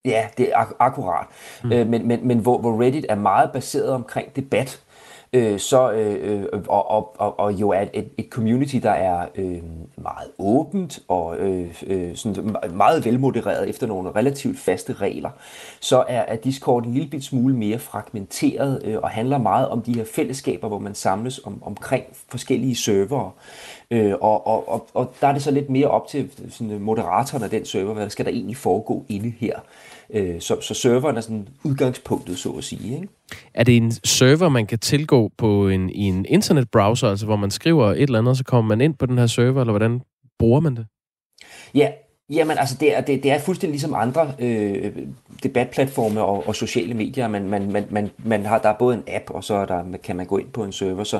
Ja, 0.05 0.27
det 0.37 0.49
er 0.53 0.57
ak- 0.57 0.75
akkurat. 0.79 1.27
Mm. 1.63 1.71
Øh, 1.71 1.87
men 1.87 2.07
men, 2.07 2.27
men 2.27 2.39
hvor, 2.39 2.61
hvor 2.61 2.81
Reddit 2.81 3.05
er 3.09 3.15
meget 3.15 3.51
baseret 3.51 3.89
omkring 3.89 4.35
debat, 4.35 4.81
øh, 5.35 5.59
så, 5.59 5.91
øh, 5.91 6.43
øh, 6.53 6.63
og, 6.67 6.91
og, 6.91 7.15
og, 7.17 7.39
og 7.39 7.53
jo 7.53 7.69
er 7.69 7.85
et, 7.93 8.09
et 8.17 8.27
community, 8.29 8.75
der 8.75 8.91
er 8.91 9.27
øh, 9.35 9.61
meget 9.97 10.31
åbent 10.39 10.99
og 11.07 11.37
øh, 11.37 11.83
øh, 11.87 12.15
sådan 12.15 12.55
meget 12.73 13.05
velmodereret 13.05 13.69
efter 13.69 13.87
nogle 13.87 14.11
relativt 14.11 14.59
faste 14.59 14.93
regler, 14.93 15.29
så 15.79 16.03
er, 16.07 16.21
er 16.21 16.35
Discord 16.35 16.85
en 16.85 16.93
lille 16.93 17.09
bit 17.09 17.23
smule 17.23 17.55
mere 17.55 17.79
fragmenteret 17.79 18.81
øh, 18.85 18.97
og 19.03 19.09
handler 19.09 19.37
meget 19.37 19.67
om 19.67 19.81
de 19.81 19.95
her 19.95 20.05
fællesskaber, 20.05 20.67
hvor 20.67 20.79
man 20.79 20.95
samles 20.95 21.41
om, 21.43 21.63
omkring 21.63 22.05
forskellige 22.29 22.75
servere. 22.75 23.31
Øh, 23.91 24.13
og, 24.21 24.47
og, 24.47 24.69
og, 24.69 24.87
og 24.93 25.13
der 25.21 25.27
er 25.27 25.33
det 25.33 25.41
så 25.43 25.51
lidt 25.51 25.69
mere 25.69 25.87
op 25.87 26.07
til 26.07 26.29
sådan, 26.49 26.79
moderatoren 26.79 27.43
af 27.43 27.49
den 27.49 27.65
server, 27.65 27.93
hvad 27.93 28.09
skal 28.09 28.25
der 28.25 28.31
egentlig 28.31 28.57
foregå 28.57 29.05
inde 29.09 29.33
her. 29.39 29.59
Øh, 30.13 30.41
så, 30.41 30.61
så 30.61 30.73
serveren 30.73 31.17
er 31.17 31.21
sådan 31.21 31.47
udgangspunktet, 31.63 32.37
så 32.37 32.49
at 32.49 32.63
sige. 32.63 32.95
Ikke? 32.95 33.07
Er 33.53 33.63
det 33.63 33.77
en 33.77 33.91
server, 33.91 34.49
man 34.49 34.67
kan 34.67 34.79
tilgå 34.79 35.31
på 35.37 35.69
en, 35.69 35.89
i 35.89 36.01
en 36.03 36.25
internetbrowser, 36.29 37.09
altså 37.09 37.25
hvor 37.25 37.35
man 37.35 37.51
skriver 37.51 37.91
et 37.91 38.01
eller 38.01 38.19
andet, 38.19 38.37
så 38.37 38.43
kommer 38.43 38.69
man 38.69 38.81
ind 38.81 38.95
på 38.95 39.05
den 39.05 39.17
her 39.17 39.27
server, 39.27 39.61
eller 39.61 39.71
hvordan 39.71 40.01
bruger 40.39 40.59
man 40.59 40.75
det? 40.75 40.85
Ja, 41.75 41.91
Jamen 42.29 42.57
altså, 42.57 42.75
det 42.79 42.97
er, 42.97 43.01
det, 43.01 43.23
det 43.23 43.31
er 43.31 43.39
fuldstændig 43.39 43.71
ligesom 43.71 43.93
andre 43.93 44.33
øh, 44.39 44.91
debatplatforme 45.43 46.21
og, 46.21 46.47
og 46.47 46.55
sociale 46.55 46.93
medier. 46.93 47.27
Man, 47.27 47.49
man, 47.49 47.71
man, 47.71 47.85
man, 47.89 48.11
man 48.17 48.45
har, 48.45 48.59
der 48.59 48.69
er 48.69 48.73
både 48.73 48.95
en 48.95 49.03
app, 49.07 49.29
og 49.29 49.43
så 49.43 49.53
er 49.53 49.65
der, 49.65 49.83
kan 50.03 50.15
man 50.15 50.25
gå 50.25 50.37
ind 50.37 50.47
på 50.47 50.63
en 50.63 50.71
server. 50.71 51.03
Så 51.03 51.19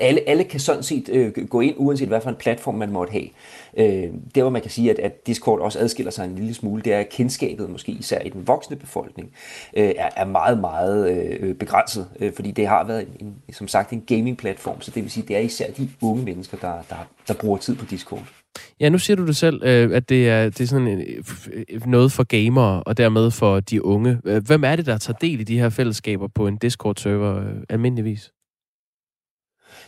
alle, 0.00 0.28
alle 0.28 0.44
kan 0.44 0.60
sådan 0.60 0.82
set 0.82 1.08
øh, 1.12 1.48
gå 1.48 1.60
ind, 1.60 1.74
uanset 1.78 2.08
hvad 2.08 2.20
for 2.20 2.30
en 2.30 2.36
platform 2.36 2.74
man 2.74 2.90
måtte 2.90 3.12
have. 3.12 3.28
Øh, 3.76 4.12
det 4.34 4.42
hvor 4.42 4.50
man 4.50 4.62
kan 4.62 4.70
sige, 4.70 4.90
at, 4.90 4.98
at 4.98 5.26
Discord 5.26 5.60
også 5.60 5.78
adskiller 5.78 6.12
sig 6.12 6.24
en 6.24 6.34
lille 6.34 6.54
smule, 6.54 6.82
det 6.82 6.92
er, 6.92 6.98
at 6.98 7.08
kendskabet, 7.08 7.70
måske 7.70 7.92
især 7.92 8.20
i 8.20 8.28
den 8.28 8.46
voksne 8.46 8.76
befolkning, 8.76 9.30
øh, 9.76 9.92
er, 9.96 10.08
er 10.16 10.24
meget, 10.24 10.60
meget 10.60 11.10
øh, 11.10 11.54
begrænset. 11.54 12.08
Øh, 12.20 12.32
fordi 12.32 12.50
det 12.50 12.66
har 12.66 12.84
været, 12.84 13.08
en, 13.20 13.34
som 13.52 13.68
sagt, 13.68 13.90
en 13.92 14.04
gaming-platform, 14.06 14.80
så 14.80 14.90
det 14.90 15.02
vil 15.02 15.10
sige, 15.10 15.26
det 15.28 15.36
er 15.36 15.40
især 15.40 15.70
de 15.70 15.88
unge 16.02 16.24
mennesker, 16.24 16.56
der, 16.56 16.74
der, 16.90 17.08
der 17.28 17.34
bruger 17.34 17.58
tid 17.58 17.76
på 17.76 17.84
Discord. 17.84 18.22
Ja, 18.80 18.88
nu 18.88 18.98
siger 18.98 19.16
du 19.16 19.26
det 19.26 19.36
selv, 19.36 19.62
øh, 19.64 19.90
at 19.96 20.08
det 20.08 20.28
er, 20.28 20.44
det 20.44 20.60
er 20.60 20.66
sådan 20.66 20.88
en, 20.88 21.00
øh, 21.00 21.24
øh, 21.52 21.86
noget 21.86 22.12
for 22.12 22.24
gamere, 22.24 22.82
og 22.82 22.96
dermed 22.96 23.30
for 23.30 23.60
de 23.60 23.84
unge. 23.84 24.18
Hvem 24.46 24.64
er 24.64 24.76
det, 24.76 24.86
der 24.86 24.98
tager 24.98 25.18
del 25.18 25.40
i 25.40 25.44
de 25.44 25.58
her 25.58 25.68
fællesskaber 25.68 26.28
på 26.34 26.46
en 26.46 26.56
Discord-server 26.56 27.64
almindeligvis? 27.68 28.32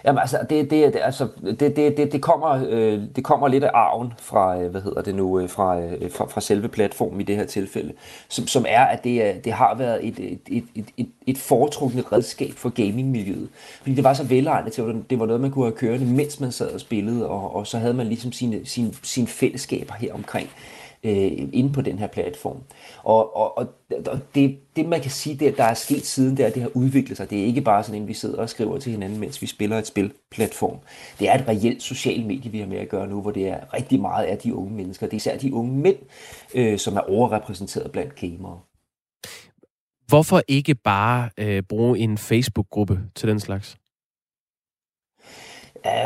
Jamen 0.04 0.20
altså, 0.20 0.38
det, 0.50 0.70
det, 0.70 0.92
det, 0.92 1.00
altså, 1.02 1.28
det, 1.44 1.76
det, 1.76 1.96
det, 1.96 2.12
det, 2.12 2.22
kommer, 2.22 2.66
øh, 2.68 3.02
det 3.16 3.24
kommer 3.24 3.48
lidt 3.48 3.64
af 3.64 3.70
arven 3.74 4.12
fra, 4.18 4.60
øh, 4.60 4.70
hvad 4.70 4.80
hedder 4.80 5.02
det 5.02 5.14
nu, 5.14 5.40
øh, 5.40 5.48
fra, 5.48 5.80
øh, 5.80 6.10
fra, 6.10 6.26
fra 6.26 6.40
selve 6.40 6.68
platformen 6.68 7.20
i 7.20 7.24
det 7.24 7.36
her 7.36 7.44
tilfælde, 7.44 7.92
som, 8.28 8.46
som 8.46 8.64
er, 8.68 8.84
at 8.84 9.04
det, 9.04 9.44
det 9.44 9.52
har 9.52 9.74
været 9.74 10.08
et, 10.08 10.18
et, 10.48 10.64
et, 10.74 10.86
et, 10.96 11.08
et 11.26 11.38
foretrukket 11.38 12.12
redskab 12.12 12.52
for 12.56 12.68
gamingmiljøet. 12.68 13.48
Fordi 13.78 13.94
det 13.94 14.04
var 14.04 14.14
så 14.14 14.24
velegnet 14.24 14.72
til, 14.72 14.82
at 14.82 14.94
det 15.10 15.20
var 15.20 15.26
noget, 15.26 15.40
man 15.40 15.50
kunne 15.50 15.64
have 15.64 15.76
kørende, 15.76 16.06
mens 16.06 16.40
man 16.40 16.52
sad 16.52 16.70
og 16.70 16.80
spillede, 16.80 17.28
og, 17.28 17.56
og 17.56 17.66
så 17.66 17.78
havde 17.78 17.94
man 17.94 18.06
ligesom 18.06 18.32
sine, 18.32 18.60
sine, 18.64 18.90
sine 19.02 19.26
fællesskaber 19.26 19.94
her 19.94 20.14
omkring 20.14 20.46
øh, 20.46 20.77
Øh, 21.04 21.48
inde 21.52 21.72
på 21.72 21.80
den 21.80 21.98
her 21.98 22.06
platform. 22.06 22.56
Og, 23.02 23.36
og, 23.36 23.58
og 23.58 24.18
det, 24.34 24.58
det, 24.76 24.88
man 24.88 25.00
kan 25.00 25.10
sige, 25.10 25.36
det, 25.36 25.56
der 25.56 25.64
er 25.64 25.74
sket 25.74 26.06
siden, 26.06 26.36
det 26.36 26.42
er, 26.42 26.46
at 26.46 26.54
det 26.54 26.62
har 26.62 26.70
udviklet 26.74 27.16
sig. 27.16 27.30
Det 27.30 27.40
er 27.40 27.44
ikke 27.44 27.60
bare 27.60 27.84
sådan, 27.84 28.02
at 28.02 28.08
vi 28.08 28.14
sidder 28.14 28.38
og 28.38 28.50
skriver 28.50 28.78
til 28.78 28.92
hinanden, 28.92 29.20
mens 29.20 29.42
vi 29.42 29.46
spiller 29.46 29.78
et 29.78 29.86
spilplatform. 29.86 30.78
Det 31.18 31.28
er 31.28 31.34
et 31.34 31.48
reelt 31.48 31.82
socialt 31.82 32.26
medie, 32.26 32.50
vi 32.50 32.58
har 32.58 32.66
med 32.66 32.78
at 32.78 32.88
gøre 32.88 33.06
nu, 33.06 33.20
hvor 33.20 33.30
det 33.30 33.48
er 33.48 33.74
rigtig 33.74 34.00
meget 34.00 34.26
af 34.26 34.38
de 34.38 34.54
unge 34.54 34.74
mennesker. 34.74 35.06
Det 35.06 35.12
er 35.12 35.16
især 35.16 35.38
de 35.38 35.54
unge 35.54 35.72
mænd, 35.72 35.96
øh, 36.54 36.78
som 36.78 36.96
er 36.96 37.00
overrepræsenteret 37.00 37.92
blandt 37.92 38.14
gamere. 38.14 38.60
Hvorfor 40.06 40.42
ikke 40.48 40.74
bare 40.74 41.30
øh, 41.38 41.62
bruge 41.62 41.98
en 41.98 42.18
Facebook-gruppe 42.18 43.00
til 43.14 43.28
den 43.28 43.40
slags? 43.40 43.76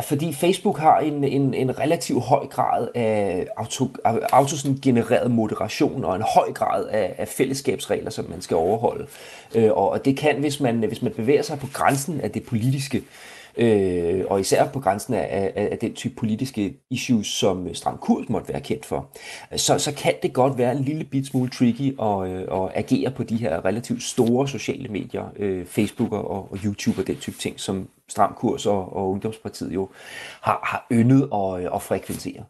Fordi 0.03 0.33
Facebook 0.33 0.77
har 0.77 0.99
en, 0.99 1.23
en, 1.23 1.53
en 1.53 1.79
relativt 1.79 2.23
høj 2.23 2.47
grad 2.47 2.87
af 2.95 3.47
auto, 3.57 3.87
auto 4.31 4.55
genereret 4.81 5.31
moderation 5.31 6.05
og 6.05 6.15
en 6.15 6.21
høj 6.35 6.51
grad 6.53 6.87
af, 6.87 7.15
af 7.17 7.27
fællesskabsregler, 7.27 8.09
som 8.09 8.25
man 8.29 8.41
skal 8.41 8.57
overholde. 8.57 9.07
Øh, 9.55 9.71
og 9.71 10.05
det 10.05 10.17
kan, 10.17 10.39
hvis 10.39 10.59
man, 10.59 10.75
hvis 10.79 11.01
man 11.01 11.11
bevæger 11.11 11.41
sig 11.41 11.59
på 11.59 11.67
grænsen 11.73 12.21
af 12.21 12.31
det 12.31 12.43
politiske, 12.43 13.03
øh, 13.57 14.23
og 14.29 14.39
især 14.39 14.67
på 14.67 14.79
grænsen 14.79 15.13
af, 15.13 15.51
af, 15.55 15.67
af 15.71 15.77
den 15.77 15.93
type 15.93 16.15
politiske 16.15 16.77
issues, 16.89 17.27
som 17.27 17.67
øh, 17.67 17.75
Stram 17.75 17.97
Kurs 17.97 18.29
måtte 18.29 18.49
være 18.49 18.61
kendt 18.61 18.85
for, 18.85 19.09
så, 19.55 19.79
så 19.79 19.93
kan 19.93 20.13
det 20.23 20.33
godt 20.33 20.57
være 20.57 20.71
en 20.71 20.83
lille 20.83 21.03
bit 21.03 21.27
smule 21.27 21.49
tricky 21.49 22.01
at, 22.01 22.29
øh, 22.29 22.63
at 22.63 22.71
agere 22.75 23.11
på 23.11 23.23
de 23.23 23.37
her 23.37 23.65
relativt 23.65 24.03
store 24.03 24.47
sociale 24.47 24.87
medier, 24.87 25.25
øh, 25.35 25.65
Facebook 25.65 26.11
og, 26.11 26.51
og 26.51 26.57
YouTube 26.65 27.01
og 27.01 27.07
den 27.07 27.15
type 27.15 27.37
ting, 27.37 27.59
som 27.59 27.87
Stram 28.09 28.33
Kurs 28.33 28.65
og, 28.65 28.95
og 28.95 29.09
Ungdomspartiet 29.09 29.73
jo 29.73 29.89
har, 30.41 30.59
har 30.63 30.87
yndet 30.91 31.29
og, 31.31 31.47
og 31.47 31.61
øh, 31.63 31.81
frekventere. 31.81 32.43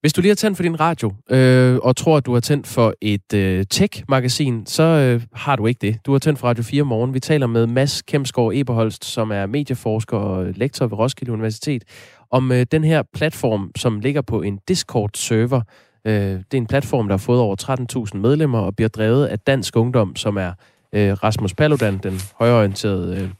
Hvis 0.00 0.12
du 0.12 0.20
lige 0.20 0.30
har 0.30 0.34
tændt 0.34 0.56
for 0.56 0.62
din 0.62 0.80
radio, 0.80 1.12
øh, 1.30 1.76
og 1.76 1.96
tror, 1.96 2.16
at 2.16 2.26
du 2.26 2.32
har 2.32 2.40
tændt 2.40 2.66
for 2.66 2.94
et 3.00 3.34
øh, 3.34 3.64
tech-magasin, 3.70 4.66
så 4.66 4.82
øh, 4.82 5.22
har 5.32 5.56
du 5.56 5.66
ikke 5.66 5.78
det. 5.86 6.06
Du 6.06 6.12
har 6.12 6.18
tændt 6.18 6.38
for 6.38 6.48
Radio 6.48 6.62
4 6.62 6.82
morgen. 6.82 7.14
Vi 7.14 7.20
taler 7.20 7.46
med 7.46 7.66
Mads 7.66 8.02
Kemsgaard 8.02 8.52
Eberholst, 8.54 9.04
som 9.04 9.30
er 9.30 9.46
medieforsker 9.46 10.16
og 10.16 10.46
lektor 10.56 10.86
ved 10.86 10.98
Roskilde 10.98 11.32
Universitet, 11.32 11.84
om 12.30 12.52
øh, 12.52 12.66
den 12.72 12.84
her 12.84 13.02
platform, 13.14 13.70
som 13.76 14.00
ligger 14.00 14.20
på 14.22 14.42
en 14.42 14.58
Discord-server. 14.68 15.60
Øh, 16.04 16.12
det 16.12 16.54
er 16.54 16.58
en 16.58 16.66
platform, 16.66 17.08
der 17.08 17.12
har 17.12 17.18
fået 17.18 17.40
over 17.40 18.06
13.000 18.12 18.18
medlemmer 18.18 18.58
og 18.58 18.76
bliver 18.76 18.88
drevet 18.88 19.26
af 19.26 19.38
Dansk 19.38 19.76
Ungdom, 19.76 20.16
som 20.16 20.36
er 20.36 20.52
øh, 20.92 21.12
Rasmus 21.12 21.54
Paludan, 21.54 21.98
den 21.98 22.20
højorienterede 22.38 23.30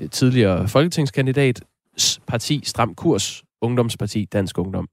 øh, 0.00 0.08
tidligere 0.10 0.68
folketingskandidat, 0.68 1.60
parti 2.26 2.62
Stram 2.64 2.94
Kurs, 2.94 3.42
Ungdomsparti 3.60 4.24
Dansk 4.24 4.58
Ungdom. 4.58 4.88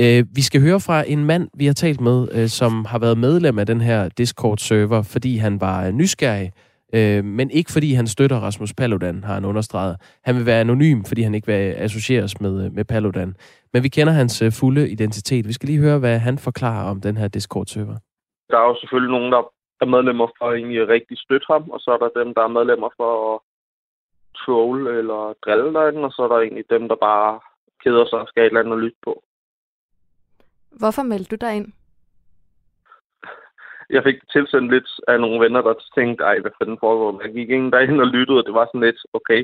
Øh, 0.00 0.24
vi 0.34 0.42
skal 0.42 0.60
høre 0.60 0.80
fra 0.86 1.04
en 1.06 1.24
mand, 1.24 1.48
vi 1.54 1.66
har 1.66 1.72
talt 1.72 2.00
med, 2.00 2.28
øh, 2.36 2.48
som 2.48 2.84
har 2.84 2.98
været 2.98 3.18
medlem 3.18 3.58
af 3.58 3.66
den 3.66 3.80
her 3.80 4.08
Discord-server, 4.18 5.02
fordi 5.12 5.36
han 5.36 5.60
var 5.60 5.86
øh, 5.86 5.92
nysgerrig, 5.92 6.52
øh, 6.94 7.24
men 7.24 7.50
ikke 7.50 7.72
fordi 7.72 7.92
han 7.92 8.06
støtter 8.06 8.36
Rasmus 8.36 8.72
Paludan, 8.74 9.24
har 9.24 9.34
han 9.34 9.44
understreget. 9.44 9.96
Han 10.24 10.36
vil 10.36 10.46
være 10.46 10.60
anonym, 10.60 11.02
fordi 11.08 11.22
han 11.22 11.34
ikke 11.34 11.46
vil 11.46 11.60
øh, 11.70 11.74
associeres 11.86 12.40
med, 12.40 12.64
øh, 12.64 12.72
med 12.72 12.84
Paludan. 12.84 13.34
Men 13.72 13.82
vi 13.82 13.88
kender 13.88 14.12
hans 14.12 14.42
fulde 14.60 14.90
identitet. 14.90 15.48
Vi 15.48 15.52
skal 15.52 15.66
lige 15.66 15.84
høre, 15.86 15.98
hvad 15.98 16.18
han 16.18 16.38
forklarer 16.38 16.90
om 16.90 17.00
den 17.00 17.16
her 17.16 17.28
Discord-server. 17.28 17.98
Der 18.50 18.58
er 18.58 18.66
jo 18.68 18.76
selvfølgelig 18.80 19.12
nogen, 19.18 19.32
der 19.32 19.42
er 19.80 19.86
medlemmer 19.86 20.28
for 20.38 20.44
at 20.48 20.56
egentlig 20.56 20.88
rigtig 20.88 21.16
støtte 21.18 21.46
ham, 21.52 21.70
og 21.70 21.80
så 21.80 21.90
er 21.90 21.98
der 22.04 22.20
dem, 22.20 22.34
der 22.34 22.42
er 22.42 22.56
medlemmer 22.58 22.90
for 22.96 23.34
at 23.34 23.40
troll 24.40 24.86
eller 24.86 25.20
drille 25.44 25.74
derinde, 25.74 26.04
og 26.08 26.12
så 26.12 26.22
er 26.22 26.28
der 26.28 26.38
egentlig 26.38 26.64
dem, 26.70 26.88
der 26.88 26.96
bare 27.10 27.40
keder 27.82 28.04
sig 28.06 28.18
og 28.18 28.28
skal 28.28 28.42
et 28.42 28.46
eller 28.46 28.60
andet 28.60 28.76
at 28.76 28.84
lytte 28.84 29.00
på. 29.04 29.14
Hvorfor 30.78 31.02
meldte 31.02 31.36
du 31.36 31.46
dig 31.46 31.56
ind? 31.56 31.72
Jeg 33.90 34.02
fik 34.04 34.18
tilsendt 34.32 34.70
lidt 34.70 34.90
af 35.08 35.20
nogle 35.20 35.44
venner, 35.44 35.62
der 35.62 35.74
tænkte, 35.94 36.24
ej, 36.24 36.38
hvad 36.40 36.50
fanden 36.58 36.78
foregår 36.80 37.22
Jeg 37.22 37.32
gik 37.32 37.50
ind 37.50 37.72
derinde 37.72 38.02
og 38.02 38.06
lyttede, 38.06 38.38
og 38.38 38.46
det 38.46 38.54
var 38.54 38.66
sådan 38.66 38.80
lidt, 38.80 39.00
okay. 39.12 39.40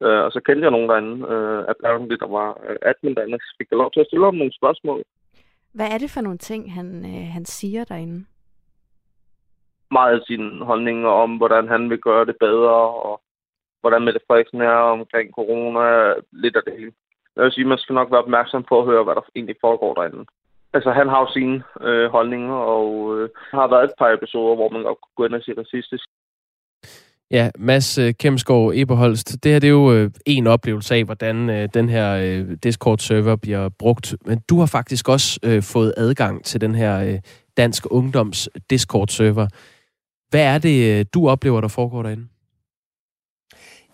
Uh, 0.00 0.20
og 0.26 0.30
så 0.32 0.40
kendte 0.46 0.64
jeg 0.64 0.70
nogen 0.70 0.88
derinde, 0.88 1.14
uh, 1.34 1.60
apparently, 1.72 2.16
der 2.22 2.26
var 2.38 2.48
uh, 2.50 2.76
admin 2.82 3.14
derinde, 3.14 3.38
så 3.38 3.54
fik 3.58 3.68
jeg 3.70 3.78
lov 3.78 3.90
til 3.92 4.00
at 4.00 4.06
stille 4.06 4.26
om 4.26 4.34
nogle 4.34 4.58
spørgsmål. 4.60 5.02
Hvad 5.72 5.88
er 5.94 5.98
det 5.98 6.10
for 6.10 6.20
nogle 6.20 6.38
ting, 6.38 6.74
han, 6.74 6.86
uh, 7.04 7.26
han 7.36 7.44
siger 7.44 7.84
derinde? 7.84 8.24
Meget 9.90 10.20
af 10.20 10.26
sine 10.26 10.64
holdninger 10.64 11.08
om, 11.08 11.36
hvordan 11.36 11.68
han 11.68 11.90
vil 11.90 11.98
gøre 11.98 12.24
det 12.24 12.36
bedre, 12.40 12.76
og 13.08 13.22
hvordan 13.80 14.02
Mette 14.02 14.20
Frederiksen 14.26 14.60
er 14.60 14.78
omkring 14.96 15.30
corona, 15.32 16.14
lidt 16.32 16.56
af 16.56 16.62
det 16.66 16.72
hele. 16.78 16.92
Jeg 17.36 17.44
vil 17.44 17.52
sige, 17.52 17.64
man 17.64 17.78
skal 17.78 17.94
nok 17.94 18.10
være 18.10 18.22
opmærksom 18.22 18.62
på 18.62 18.80
at 18.80 18.86
høre, 18.86 19.04
hvad 19.04 19.14
der 19.14 19.20
egentlig 19.36 19.56
foregår 19.60 19.94
derinde. 19.94 20.24
Altså, 20.74 20.90
han 20.90 21.08
har 21.08 21.20
jo 21.20 21.28
sine 21.32 21.62
øh, 21.80 22.10
holdninger, 22.10 22.54
og 22.54 22.86
øh, 23.16 23.28
har 23.50 23.68
været 23.68 23.84
et 23.84 23.94
par 23.98 24.10
episoder, 24.12 24.54
hvor 24.54 24.68
man 24.68 24.82
godt 24.82 24.98
kunne 25.00 25.16
gå 25.16 25.24
ind 25.24 25.34
og 25.34 25.42
sige 25.42 25.60
racistisk. 25.60 26.04
Ja, 27.30 27.50
Mads 27.58 27.98
øh, 27.98 28.14
Kemsgaard 28.20 28.72
Eberholst, 28.74 29.44
det 29.44 29.52
her 29.52 29.58
det 29.58 29.66
er 29.66 29.70
jo 29.70 29.92
øh, 29.92 30.10
en 30.26 30.46
oplevelse 30.46 30.94
af, 30.94 31.04
hvordan 31.04 31.50
øh, 31.50 31.68
den 31.74 31.88
her 31.88 32.08
øh, 32.14 32.56
Discord-server 32.62 33.36
bliver 33.36 33.68
brugt. 33.78 34.16
Men 34.26 34.40
du 34.50 34.58
har 34.58 34.66
faktisk 34.66 35.08
også 35.08 35.40
øh, 35.44 35.62
fået 35.62 35.94
adgang 35.96 36.44
til 36.44 36.60
den 36.60 36.74
her 36.74 37.00
øh, 37.00 37.18
Dansk 37.56 37.86
Ungdoms 37.90 38.48
Discord-server. 38.70 39.46
Hvad 40.30 40.44
er 40.54 40.58
det, 40.58 40.98
øh, 40.98 41.04
du 41.14 41.28
oplever, 41.28 41.60
der 41.60 41.68
foregår 41.68 42.02
derinde? 42.02 42.26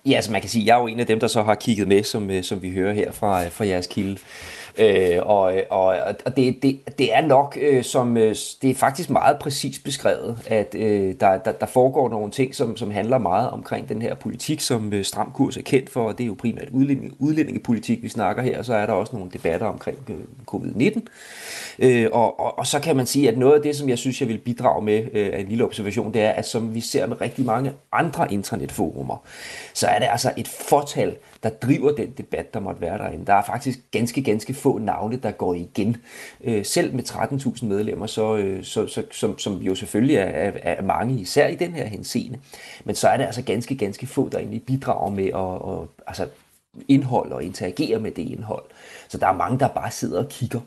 Ja, 0.06 0.14
altså 0.16 0.32
man 0.32 0.40
kan 0.40 0.50
sige, 0.50 0.62
at 0.62 0.66
jeg 0.66 0.76
er 0.76 0.80
jo 0.80 0.86
en 0.86 1.00
af 1.00 1.06
dem, 1.06 1.20
der 1.20 1.26
så 1.26 1.42
har 1.42 1.54
kigget 1.54 1.88
med, 1.88 2.02
som, 2.02 2.30
øh, 2.30 2.42
som 2.42 2.62
vi 2.62 2.70
hører 2.74 2.92
her 2.92 3.12
fra, 3.12 3.48
fra 3.48 3.66
jeres 3.66 3.86
kilde. 3.86 4.18
Øh, 4.78 5.18
og 5.20 5.52
og, 5.70 5.96
og 6.26 6.36
det, 6.36 6.62
det, 6.62 6.98
det 6.98 7.14
er 7.14 7.20
nok, 7.20 7.58
øh, 7.60 7.84
som 7.84 8.16
øh, 8.16 8.34
det 8.62 8.70
er 8.70 8.74
faktisk 8.74 9.10
meget 9.10 9.38
præcist 9.38 9.84
beskrevet, 9.84 10.38
at 10.46 10.74
øh, 10.74 11.14
der, 11.20 11.38
der, 11.38 11.52
der 11.52 11.66
foregår 11.66 12.08
nogle 12.08 12.30
ting, 12.30 12.54
som, 12.54 12.76
som 12.76 12.90
handler 12.90 13.18
meget 13.18 13.50
omkring 13.50 13.88
den 13.88 14.02
her 14.02 14.14
politik, 14.14 14.60
som 14.60 14.92
øh, 14.92 15.04
Stram 15.04 15.32
Kurs 15.34 15.56
er 15.56 15.62
kendt 15.62 15.90
for, 15.90 16.08
og 16.08 16.18
det 16.18 16.24
er 16.24 16.28
jo 16.28 16.36
primært 16.38 16.68
udlænding, 16.70 17.14
udlændingepolitik, 17.18 18.02
vi 18.02 18.08
snakker 18.08 18.42
her, 18.42 18.58
og 18.58 18.64
så 18.64 18.74
er 18.74 18.86
der 18.86 18.92
også 18.92 19.16
nogle 19.16 19.30
debatter 19.30 19.66
omkring 19.66 19.98
øh, 20.08 20.16
covid-19. 20.54 21.00
Øh, 21.78 22.08
og, 22.12 22.40
og, 22.40 22.58
og 22.58 22.66
så 22.66 22.80
kan 22.80 22.96
man 22.96 23.06
sige, 23.06 23.28
at 23.28 23.38
noget 23.38 23.54
af 23.54 23.62
det, 23.62 23.76
som 23.76 23.88
jeg 23.88 23.98
synes, 23.98 24.20
jeg 24.20 24.28
vil 24.28 24.38
bidrage 24.38 24.84
med 24.84 25.02
øh, 25.12 25.30
af 25.32 25.40
en 25.40 25.48
lille 25.48 25.64
observation, 25.64 26.14
det 26.14 26.22
er, 26.22 26.30
at 26.30 26.48
som 26.48 26.74
vi 26.74 26.80
ser 26.80 27.06
med 27.06 27.20
rigtig 27.20 27.44
mange 27.44 27.72
andre 27.92 28.32
internetforumer, 28.32 29.16
så 29.74 29.86
er 29.86 29.98
det 29.98 30.08
altså 30.10 30.32
et 30.36 30.48
fortal 30.48 31.16
der 31.42 31.50
driver 31.50 31.92
den 31.92 32.10
debat, 32.10 32.54
der 32.54 32.60
måtte 32.60 32.80
være 32.80 32.98
derinde. 32.98 33.26
Der 33.26 33.34
er 33.34 33.44
faktisk 33.44 33.78
ganske, 33.90 34.22
ganske 34.22 34.54
få 34.54 34.78
navne, 34.78 35.16
der 35.16 35.30
går 35.30 35.54
igen. 35.54 35.96
Øh, 36.44 36.64
selv 36.64 36.94
med 36.94 37.04
13.000 37.04 37.64
medlemmer, 37.64 38.06
så, 38.06 38.36
øh, 38.36 38.64
så, 38.64 38.86
så, 38.86 39.02
som, 39.10 39.38
som 39.38 39.56
jo 39.56 39.74
selvfølgelig 39.74 40.16
er, 40.16 40.24
er, 40.24 40.52
er 40.62 40.82
mange, 40.82 41.20
især 41.20 41.48
i 41.48 41.54
den 41.54 41.72
her 41.72 41.86
henseende. 41.86 42.38
Men 42.84 42.94
så 42.94 43.08
er 43.08 43.16
det 43.16 43.24
altså 43.24 43.42
ganske, 43.42 43.76
ganske 43.76 44.06
få, 44.06 44.28
der 44.28 44.38
egentlig 44.38 44.62
bidrager 44.62 45.10
med 45.10 45.26
at, 45.26 45.82
at 45.82 45.88
altså 46.06 46.28
indhold 46.88 47.32
og 47.32 47.44
interagere 47.44 47.98
med 47.98 48.10
det 48.10 48.22
indhold. 48.22 48.64
Så 49.08 49.18
der 49.18 49.26
er 49.26 49.32
mange, 49.32 49.58
der 49.58 49.68
bare 49.68 49.90
sidder 49.90 50.18
og 50.18 50.28
kigger. 50.28 50.60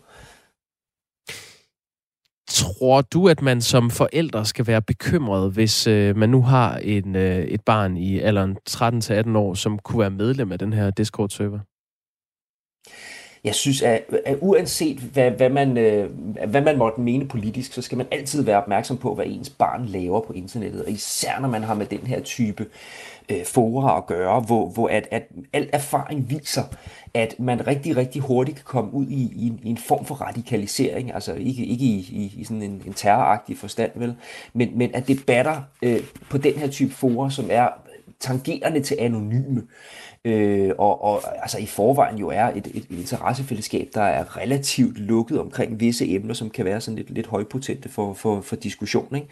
Tror 2.54 3.02
du, 3.02 3.28
at 3.28 3.42
man 3.42 3.62
som 3.62 3.90
forældre 3.90 4.46
skal 4.46 4.68
være 4.68 4.82
bekymret, 4.82 5.52
hvis 5.52 5.88
øh, 5.88 6.18
man 6.18 6.30
nu 6.30 6.42
har 6.42 6.78
en, 6.78 7.16
øh, 7.16 7.40
et 7.40 7.62
barn 7.62 7.98
i 7.98 8.20
alderen 8.20 8.58
13-18 8.70 9.38
år, 9.38 9.54
som 9.54 9.80
kunne 9.80 10.00
være 10.00 10.10
medlem 10.10 10.52
af 10.52 10.60
den 10.60 10.74
her 10.74 10.92
Discord-server? 10.92 11.60
Jeg 13.44 13.56
synes, 13.56 13.82
at, 13.82 14.06
at 14.26 14.38
uanset 14.42 14.98
hvad, 14.98 15.32
hvad, 15.32 15.50
man, 15.50 15.78
øh, 15.78 16.10
hvad 16.48 16.62
man 16.62 16.78
måtte 16.78 17.02
mene 17.02 17.28
politisk, 17.28 17.74
så 17.74 17.82
skal 17.82 17.98
man 17.98 18.08
altid 18.12 18.44
være 18.44 18.58
opmærksom 18.58 18.98
på, 18.98 19.16
hvad 19.16 19.26
ens 19.28 19.50
barn 19.50 19.86
laver 19.86 20.22
på 20.22 20.34
internettet. 20.34 20.84
Og 20.86 20.92
især 20.92 21.40
når 21.40 21.50
man 21.50 21.64
har 21.64 21.74
med 21.74 21.86
den 21.86 22.08
her 22.08 22.22
type 22.22 22.66
øh, 23.30 23.46
fora 23.46 23.98
at 23.98 24.06
gøre, 24.06 24.40
hvor, 24.40 24.70
hvor 24.70 24.88
at, 24.88 25.08
at 25.12 25.28
al 25.54 25.70
erfaring 25.74 26.30
viser, 26.30 26.64
at 27.14 27.36
man 27.40 27.68
rigtig, 27.68 27.98
rigtig 27.98 28.22
hurtigt 28.22 28.58
kan 28.58 28.66
komme 28.66 28.94
ud 28.94 29.06
i, 29.06 29.22
i, 29.22 29.54
i 29.64 29.70
en 29.70 29.78
form 29.78 30.06
for 30.06 30.16
radikalisering, 30.16 31.14
altså 31.14 31.34
ikke, 31.34 31.66
ikke 31.66 31.86
i, 31.86 31.98
i, 32.12 32.34
i 32.38 32.44
sådan 32.44 32.62
en, 32.62 32.84
en 32.86 32.94
terroragtig 32.94 33.58
forstand, 33.58 33.92
vel, 33.96 34.16
men, 34.54 34.78
men 34.78 34.96
at 34.96 35.08
debatter 35.08 35.62
øh, 35.82 36.00
på 36.30 36.38
den 36.38 36.54
her 36.54 36.68
type 36.68 36.94
fora, 36.94 37.30
som 37.30 37.48
er 37.50 37.70
tangerende 38.20 38.82
til 38.82 38.98
anonyme, 39.00 39.64
øh, 40.26 40.72
og, 40.78 41.04
og 41.04 41.22
altså 41.42 41.58
i 41.58 41.66
forvejen 41.66 42.18
jo 42.18 42.30
er 42.30 42.46
et, 42.46 42.68
et, 42.68 42.76
et 42.76 43.00
interessefællesskab, 43.00 43.90
der 43.94 44.02
er 44.02 44.38
relativt 44.38 44.98
lukket 44.98 45.40
omkring 45.40 45.80
visse 45.80 46.10
emner, 46.10 46.34
som 46.34 46.50
kan 46.50 46.66
være 46.66 46.82
sådan 46.82 46.98
lidt, 46.98 47.10
lidt 47.10 47.28
højpotente 47.28 47.90
for, 47.90 48.14
for, 48.14 48.42
for 48.42 48.56
diskussion, 48.56 49.16
ikke? 49.16 49.28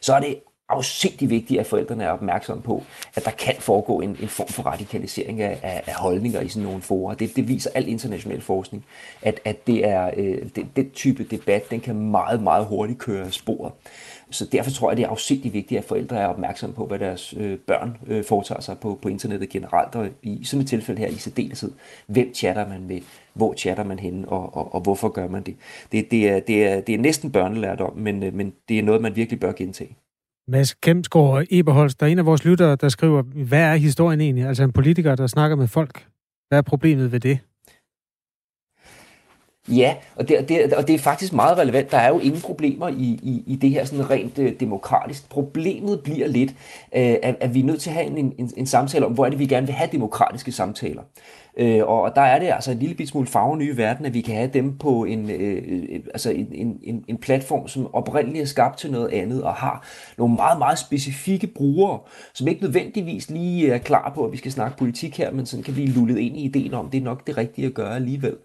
så 0.00 0.14
er 0.14 0.20
det 0.20 0.36
afsindig 0.74 1.30
vigtigt, 1.30 1.60
at 1.60 1.66
forældrene 1.66 2.04
er 2.04 2.10
opmærksomme 2.10 2.62
på, 2.62 2.82
at 3.14 3.24
der 3.24 3.30
kan 3.30 3.54
foregå 3.58 4.00
en, 4.00 4.16
en 4.20 4.28
form 4.28 4.48
for 4.48 4.62
radikalisering 4.62 5.40
af, 5.40 5.58
af, 5.62 5.82
af 5.86 5.94
holdninger 5.94 6.40
i 6.40 6.48
sådan 6.48 6.66
nogle 6.66 6.82
forer. 6.82 7.14
Det, 7.14 7.36
det 7.36 7.48
viser 7.48 7.70
al 7.74 7.88
international 7.88 8.40
forskning, 8.40 8.84
at, 9.22 9.40
at 9.44 9.66
det 9.66 9.88
er 9.88 10.10
øh, 10.16 10.38
det, 10.56 10.66
den 10.76 10.90
type 10.90 11.24
debat, 11.24 11.70
den 11.70 11.80
kan 11.80 11.96
meget, 11.96 12.42
meget 12.42 12.66
hurtigt 12.66 12.98
køre 12.98 13.30
sporet. 13.30 13.72
Så 14.30 14.44
derfor 14.52 14.70
tror 14.70 14.90
jeg, 14.90 14.96
det 14.96 15.04
er 15.04 15.08
afsindig 15.08 15.52
vigtigt, 15.52 15.78
at 15.78 15.84
forældre 15.84 16.16
er 16.16 16.26
opmærksomme 16.26 16.74
på, 16.74 16.86
hvad 16.86 16.98
deres 16.98 17.34
øh, 17.36 17.58
børn 17.58 17.96
øh, 18.06 18.24
foretager 18.24 18.60
sig 18.60 18.78
på, 18.78 18.98
på 19.02 19.08
internettet 19.08 19.48
generelt, 19.48 19.94
og 19.94 20.08
i 20.22 20.44
sådan 20.44 20.62
et 20.62 20.68
tilfælde 20.68 21.00
her 21.00 21.08
i 21.08 21.14
særdeleshed. 21.14 21.72
Hvem 22.06 22.34
chatter 22.34 22.68
man 22.68 22.86
med? 22.86 23.00
Hvor 23.34 23.54
chatter 23.54 23.84
man 23.84 23.98
henne? 23.98 24.28
Og, 24.28 24.56
og, 24.56 24.74
og 24.74 24.80
hvorfor 24.80 25.08
gør 25.08 25.28
man 25.28 25.42
det? 25.42 25.56
Det, 25.92 26.10
det, 26.10 26.30
er, 26.30 26.40
det, 26.40 26.66
er, 26.66 26.80
det 26.80 26.94
er 26.94 26.98
næsten 26.98 27.32
børnelærdom, 27.32 27.96
men, 27.96 28.22
øh, 28.22 28.34
men 28.34 28.52
det 28.68 28.78
er 28.78 28.82
noget, 28.82 29.02
man 29.02 29.16
virkelig 29.16 29.40
bør 29.40 29.52
gentage. 29.52 29.96
Mads 30.48 30.74
Kemsgaard 30.74 31.44
Eberholst, 31.50 32.00
der 32.00 32.06
er 32.06 32.10
en 32.10 32.18
af 32.18 32.26
vores 32.26 32.44
lyttere, 32.44 32.76
der 32.76 32.88
skriver, 32.88 33.22
hvad 33.22 33.62
er 33.62 33.74
historien 33.74 34.20
egentlig? 34.20 34.46
Altså 34.46 34.62
en 34.62 34.72
politiker, 34.72 35.14
der 35.14 35.26
snakker 35.26 35.56
med 35.56 35.68
folk. 35.68 36.06
Hvad 36.48 36.58
er 36.58 36.62
problemet 36.62 37.12
ved 37.12 37.20
det? 37.20 37.38
Ja, 39.68 39.94
og 40.16 40.28
det, 40.28 40.48
det, 40.48 40.72
og 40.72 40.88
det 40.88 40.94
er 40.94 40.98
faktisk 40.98 41.32
meget 41.32 41.58
relevant. 41.58 41.90
Der 41.90 41.98
er 41.98 42.08
jo 42.08 42.18
ingen 42.18 42.40
problemer 42.40 42.88
i, 42.88 43.20
i, 43.22 43.42
i 43.46 43.56
det 43.56 43.70
her 43.70 43.84
sådan 43.84 44.10
rent 44.10 44.38
øh, 44.38 44.60
demokratisk. 44.60 45.28
Problemet 45.30 46.00
bliver 46.00 46.26
lidt, 46.26 46.50
øh, 46.96 47.16
at, 47.22 47.36
at 47.40 47.54
vi 47.54 47.60
er 47.60 47.64
nødt 47.64 47.80
til 47.80 47.90
at 47.90 47.96
have 47.96 48.06
en, 48.06 48.34
en, 48.38 48.52
en 48.56 48.66
samtale 48.66 49.06
om, 49.06 49.12
hvor 49.12 49.26
er 49.26 49.30
det, 49.30 49.38
vi 49.38 49.46
gerne 49.46 49.66
vil 49.66 49.74
have 49.74 49.88
demokratiske 49.92 50.52
samtaler. 50.52 51.02
Øh, 51.56 51.82
og 51.84 52.16
der 52.16 52.22
er 52.22 52.38
det 52.38 52.46
altså 52.46 52.70
en 52.70 52.78
lille 52.78 52.94
bit 52.94 53.08
smule 53.08 53.26
farve 53.26 53.56
nye 53.56 53.76
verden, 53.76 54.06
at 54.06 54.14
vi 54.14 54.20
kan 54.20 54.34
have 54.34 54.50
dem 54.54 54.78
på 54.78 55.04
en, 55.04 55.30
øh, 55.30 55.62
øh 55.68 56.00
altså 56.12 56.30
en, 56.30 56.78
en, 56.82 57.04
en 57.08 57.18
platform, 57.18 57.68
som 57.68 57.94
oprindeligt 57.94 58.42
er 58.42 58.46
skabt 58.46 58.78
til 58.78 58.90
noget 58.90 59.08
andet, 59.12 59.42
og 59.42 59.54
har 59.54 59.86
nogle 60.18 60.34
meget, 60.34 60.58
meget 60.58 60.78
specifikke 60.78 61.46
brugere, 61.46 61.98
som 62.34 62.48
ikke 62.48 62.62
nødvendigvis 62.62 63.30
lige 63.30 63.70
er 63.72 63.78
klar 63.78 64.12
på, 64.14 64.24
at 64.24 64.32
vi 64.32 64.36
skal 64.36 64.52
snakke 64.52 64.78
politik 64.78 65.18
her, 65.18 65.30
men 65.30 65.46
sådan 65.46 65.62
kan 65.62 65.74
blive 65.74 65.88
lullet 65.88 66.18
ind 66.18 66.36
i 66.36 66.40
ideen 66.40 66.74
om, 66.74 66.90
det 66.90 66.98
er 66.98 67.04
nok 67.04 67.26
det 67.26 67.36
rigtige 67.36 67.66
at 67.66 67.74
gøre 67.74 67.94
alligevel. 67.94 68.36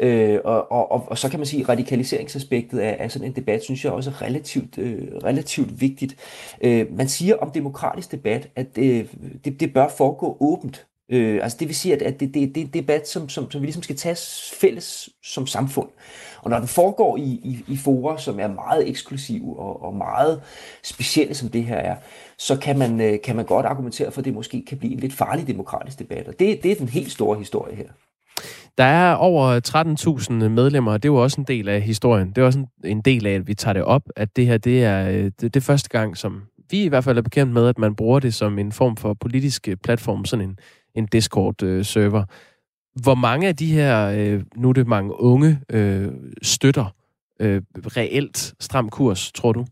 Øh, 0.00 0.38
og, 0.44 0.72
og, 0.72 0.92
og, 0.92 1.04
og 1.10 1.18
så 1.18 1.28
kan 1.28 1.38
man 1.40 1.46
sige, 1.46 1.62
at 1.62 1.68
radikaliseringsaspektet 1.68 2.78
af, 2.78 2.96
af 3.00 3.10
sådan 3.10 3.28
en 3.28 3.36
debat, 3.36 3.62
synes 3.62 3.84
jeg 3.84 3.92
også 3.92 4.10
er 4.10 4.22
relativt, 4.22 4.78
øh, 4.78 4.98
relativt 5.24 5.80
vigtigt. 5.80 6.16
Øh, 6.60 6.86
man 6.96 7.08
siger 7.08 7.36
om 7.36 7.50
demokratisk 7.50 8.12
debat, 8.12 8.48
at 8.56 8.66
øh, 8.78 9.06
det, 9.44 9.60
det 9.60 9.72
bør 9.74 9.88
foregå 9.88 10.36
åbent. 10.40 10.86
Øh, 11.10 11.40
altså 11.42 11.56
det 11.60 11.68
vil 11.68 11.76
sige, 11.76 11.94
at, 11.94 12.02
at 12.02 12.20
det, 12.20 12.34
det, 12.34 12.54
det 12.54 12.60
er 12.60 12.64
en 12.64 12.70
debat, 12.72 13.08
som, 13.08 13.28
som, 13.28 13.50
som 13.50 13.60
vi 13.60 13.66
ligesom 13.66 13.82
skal 13.82 13.96
tage 13.96 14.16
fælles 14.60 15.08
som 15.24 15.46
samfund. 15.46 15.88
Og 16.42 16.50
når 16.50 16.58
den 16.58 16.68
foregår 16.68 17.16
i, 17.16 17.22
i, 17.22 17.64
i 17.68 17.76
forer, 17.76 18.16
som 18.16 18.40
er 18.40 18.48
meget 18.48 18.88
eksklusive 18.88 19.58
og, 19.58 19.82
og 19.82 19.94
meget 19.94 20.40
specielle, 20.82 21.34
som 21.34 21.48
det 21.48 21.64
her 21.64 21.76
er, 21.76 21.96
så 22.38 22.56
kan 22.56 22.78
man, 22.78 23.00
øh, 23.00 23.18
kan 23.24 23.36
man 23.36 23.44
godt 23.44 23.66
argumentere 23.66 24.12
for, 24.12 24.20
at 24.20 24.24
det 24.24 24.34
måske 24.34 24.64
kan 24.68 24.78
blive 24.78 24.92
en 24.92 25.00
lidt 25.00 25.12
farlig 25.12 25.46
demokratisk 25.46 25.98
debat. 25.98 26.28
Og 26.28 26.34
det, 26.38 26.62
det 26.62 26.70
er 26.70 26.76
den 26.76 26.88
helt 26.88 27.12
store 27.12 27.38
historie 27.38 27.76
her. 27.76 27.88
Der 28.78 28.84
er 28.84 29.14
over 29.14 29.60
13.000 30.20 30.32
medlemmer, 30.48 30.92
og 30.92 31.02
det 31.02 31.08
er 31.08 31.12
jo 31.12 31.22
også 31.22 31.40
en 31.40 31.46
del 31.46 31.68
af 31.68 31.82
historien. 31.82 32.28
Det 32.28 32.38
er 32.38 32.46
også 32.46 32.66
en, 32.84 33.00
del 33.00 33.26
af, 33.26 33.32
at 33.32 33.46
vi 33.46 33.54
tager 33.54 33.72
det 33.72 33.84
op, 33.84 34.02
at 34.16 34.36
det 34.36 34.46
her 34.46 34.58
det 34.58 34.84
er 34.84 35.08
øh, 35.08 35.30
det, 35.40 35.54
det 35.54 35.62
første 35.62 35.88
gang, 35.88 36.16
som 36.16 36.42
vi 36.70 36.82
i 36.82 36.88
hvert 36.88 37.04
fald 37.04 37.18
er 37.18 37.22
bekendt 37.22 37.52
med, 37.52 37.68
at 37.68 37.78
man 37.78 37.94
bruger 37.94 38.20
det 38.20 38.34
som 38.34 38.58
en 38.58 38.72
form 38.72 38.96
for 38.96 39.14
politisk 39.14 39.68
platform, 39.84 40.24
sådan 40.24 40.48
en, 40.48 40.58
en 40.94 41.06
Discord-server. 41.06 42.20
Øh, 42.20 42.26
Hvor 43.02 43.14
mange 43.14 43.48
af 43.48 43.56
de 43.56 43.72
her, 43.72 44.06
øh, 44.06 44.42
nu 44.56 44.68
er 44.68 44.72
det 44.72 44.86
mange 44.86 45.20
unge, 45.20 45.60
øh, 45.70 46.08
støtter 46.42 46.94
øh, 47.40 47.62
reelt 47.74 48.54
stram 48.60 48.88
kurs, 48.88 49.32
tror 49.32 49.52
du? 49.52 49.66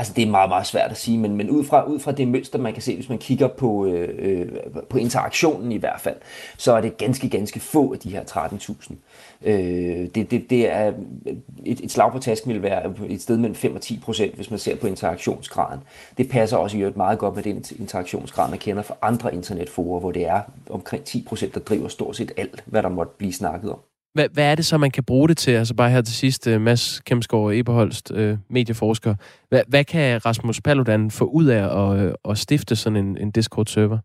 Altså, 0.00 0.12
det 0.16 0.22
er 0.22 0.30
meget, 0.30 0.48
meget 0.48 0.66
svært 0.66 0.90
at 0.90 0.96
sige, 0.96 1.18
men, 1.18 1.36
men 1.36 1.50
ud, 1.50 1.64
fra, 1.64 1.84
ud 1.84 1.98
fra 1.98 2.12
det 2.12 2.28
mønster, 2.28 2.58
man 2.58 2.72
kan 2.72 2.82
se, 2.82 2.94
hvis 2.94 3.08
man 3.08 3.18
kigger 3.18 3.48
på, 3.48 3.86
øh, 3.86 4.08
øh 4.18 4.48
på 4.90 4.98
interaktionen 4.98 5.72
i 5.72 5.76
hvert 5.76 6.00
fald, 6.00 6.16
så 6.56 6.72
er 6.72 6.80
det 6.80 6.96
ganske, 6.96 7.28
ganske 7.28 7.60
få 7.60 7.92
af 7.92 7.98
de 7.98 8.10
her 8.10 8.24
13.000. 8.24 8.94
Øh, 9.42 10.08
det, 10.14 10.30
det, 10.30 10.50
det 10.50 10.72
er 10.72 10.88
øh, 11.26 11.34
et, 11.64 11.80
et 11.80 11.90
slag 11.90 12.12
på 12.12 12.18
tasken 12.18 12.52
vil 12.52 12.62
være 12.62 12.92
et 13.08 13.22
sted 13.22 13.36
mellem 13.36 13.54
5 13.54 13.74
og 13.74 13.80
10 13.80 13.98
procent, 13.98 14.34
hvis 14.34 14.50
man 14.50 14.58
ser 14.58 14.76
på 14.76 14.86
interaktionsgraden. 14.86 15.80
Det 16.18 16.28
passer 16.28 16.56
også 16.56 16.76
i 16.76 16.80
øvrigt 16.80 16.96
meget 16.96 17.18
godt 17.18 17.34
med 17.34 17.42
den 17.42 17.64
interaktionsgrad, 17.78 18.50
man 18.50 18.58
kender 18.58 18.82
fra 18.82 18.96
andre 19.02 19.34
internetforer, 19.34 20.00
hvor 20.00 20.10
det 20.10 20.26
er 20.26 20.40
omkring 20.70 21.04
10 21.04 21.24
procent, 21.28 21.54
der 21.54 21.60
driver 21.60 21.88
stort 21.88 22.16
set 22.16 22.32
alt, 22.36 22.64
hvad 22.66 22.82
der 22.82 22.88
måtte 22.88 23.12
blive 23.18 23.32
snakket 23.32 23.72
om. 23.72 23.78
Hvad, 24.14 24.28
hvad 24.32 24.44
er 24.44 24.54
det 24.54 24.66
så, 24.66 24.78
man 24.78 24.90
kan 24.90 25.04
bruge 25.04 25.28
det 25.28 25.36
til? 25.36 25.50
Altså 25.50 25.74
bare 25.74 25.90
her 25.90 26.02
til 26.02 26.14
sidst, 26.14 26.46
øh, 26.46 26.60
Mads 26.60 27.00
Kemsgaard 27.00 27.52
Eberholst, 27.54 28.12
øh, 28.14 28.38
medieforsker. 28.50 29.14
Hvad, 29.48 29.62
hvad 29.68 29.84
kan 29.84 30.26
Rasmus 30.26 30.60
Paludan 30.60 31.10
få 31.10 31.24
ud 31.24 31.46
af 31.46 31.92
at, 31.92 32.00
øh, 32.00 32.14
at 32.28 32.38
stifte 32.38 32.76
sådan 32.76 32.96
en, 32.96 33.18
en 33.18 33.30
Discord-server? 33.30 33.98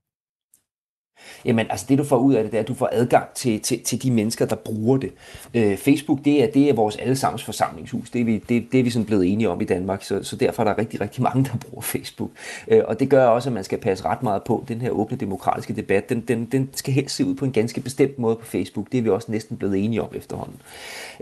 Jamen, 1.46 1.66
altså 1.70 1.86
det 1.90 1.98
du 1.98 2.04
får 2.04 2.18
ud 2.18 2.34
af 2.34 2.44
det, 2.44 2.52
det 2.52 2.58
er, 2.58 2.62
at 2.62 2.68
du 2.68 2.74
får 2.74 2.90
adgang 2.92 3.30
til, 3.36 3.60
til, 3.60 3.80
til 3.80 4.04
de 4.04 4.12
mennesker, 4.12 4.46
der 4.46 4.56
bruger 4.56 4.98
det. 4.98 5.12
Øh, 5.54 5.78
Facebook, 5.78 6.20
det 6.26 6.44
er, 6.44 6.48
det 6.52 6.70
er 6.70 6.74
vores 6.74 6.96
allesammens 6.96 7.44
forsamlingshus. 7.44 8.10
Det 8.10 8.22
er 8.22 8.26
vi, 8.26 8.38
det, 8.50 8.72
det 8.72 8.80
er 8.80 8.84
vi 8.84 8.90
sådan 8.90 9.06
blevet 9.06 9.34
enige 9.34 9.50
om 9.50 9.62
i 9.62 9.66
Danmark, 9.66 10.04
så, 10.04 10.24
så 10.24 10.36
derfor 10.36 10.64
er 10.64 10.68
der 10.68 10.78
rigtig, 10.78 11.02
rigtig 11.02 11.24
mange, 11.24 11.44
der 11.44 11.58
bruger 11.58 11.82
Facebook. 11.82 12.30
Øh, 12.68 12.82
og 12.88 13.00
det 13.00 13.10
gør 13.10 13.26
også, 13.26 13.50
at 13.50 13.54
man 13.54 13.64
skal 13.64 13.78
passe 13.78 14.06
ret 14.06 14.24
meget 14.24 14.44
på. 14.44 14.66
Den 14.68 14.82
her 14.82 14.90
åbne 14.90 15.18
demokratiske 15.18 15.76
debat, 15.76 16.10
den, 16.10 16.22
den, 16.22 16.46
den 16.46 16.70
skal 16.74 16.94
helst 16.94 17.16
se 17.16 17.26
ud 17.26 17.36
på 17.36 17.46
en 17.46 17.52
ganske 17.52 17.82
bestemt 17.82 18.20
måde 18.20 18.36
på 18.36 18.46
Facebook. 18.46 18.92
Det 18.92 18.98
er 18.98 19.02
vi 19.02 19.10
også 19.10 19.32
næsten 19.32 19.58
blevet 19.58 19.84
enige 19.84 20.02
om 20.02 20.10
efterhånden. 20.16 20.56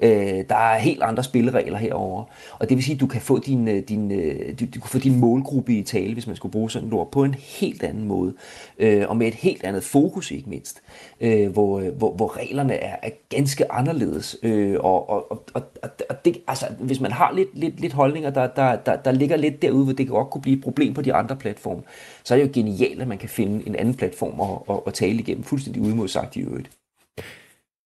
Øh, 0.02 0.44
der 0.50 0.56
er 0.56 0.78
helt 0.78 1.04
andre 1.04 1.24
spilleregler 1.24 1.78
herover, 1.78 2.24
og 2.60 2.70
det 2.70 2.78
vil 2.78 2.84
sige, 2.84 2.96
at 2.96 3.02
du 3.02 3.08
kan 3.08 3.22
få 3.22 3.40
din, 3.40 3.68
øh, 3.68 3.84
din, 3.84 4.12
øh, 4.12 4.60
du, 4.60 4.66
du 4.66 4.80
kan 4.80 4.90
få 4.90 4.98
din 4.98 5.20
målgruppe 5.20 5.74
i 5.74 5.84
tale, 5.84 6.14
hvis 6.14 6.28
man 6.28 6.36
skulle 6.36 6.52
bruge 6.52 6.72
sådan 6.72 6.88
et 6.88 6.94
ord, 6.94 7.12
på 7.12 7.24
en 7.24 7.36
helt 7.40 7.84
anden 7.84 8.08
måde, 8.08 8.34
øh, 8.80 9.10
og 9.10 9.18
med 9.18 9.28
et 9.28 9.34
helt 9.34 9.64
andet 9.64 9.84
fokus 9.94 10.32
ikke 10.32 10.50
mindst, 10.50 10.82
øh, 11.22 11.52
hvor, 11.52 11.80
øh, 11.80 11.90
hvor, 11.98 12.16
hvor 12.16 12.38
reglerne 12.38 12.74
er, 12.74 12.96
er 13.04 13.10
ganske 13.30 13.72
anderledes, 13.72 14.38
øh, 14.44 14.76
og, 14.80 15.10
og, 15.10 15.32
og, 15.32 15.44
og, 15.54 15.90
og 16.10 16.26
det, 16.26 16.38
altså, 16.48 16.66
hvis 16.80 17.00
man 17.00 17.12
har 17.12 17.32
lidt, 17.36 17.50
lidt, 17.54 17.80
lidt 17.80 17.94
holdninger, 17.94 18.30
der, 18.30 18.48
der, 18.48 18.76
der, 18.76 18.96
der 18.96 19.12
ligger 19.12 19.38
lidt 19.38 19.62
derude, 19.62 19.84
hvor 19.84 19.94
det 19.94 20.08
godt 20.08 20.30
kunne 20.30 20.42
blive 20.42 20.58
et 20.58 20.64
problem 20.64 20.94
på 20.94 21.02
de 21.02 21.14
andre 21.14 21.36
platforme, 21.36 21.82
så 22.24 22.34
er 22.34 22.38
det 22.38 22.48
jo 22.48 22.52
genialt, 22.54 23.02
at 23.02 23.08
man 23.08 23.18
kan 23.18 23.30
finde 23.30 23.68
en 23.68 23.76
anden 23.76 23.94
platform 23.94 24.40
og, 24.40 24.70
og, 24.70 24.88
og 24.88 24.94
tale 24.94 25.20
igennem, 25.20 25.44
fuldstændig 25.44 25.82
uimodsagt 25.82 26.36
i 26.36 26.42
øvrigt. 26.42 26.70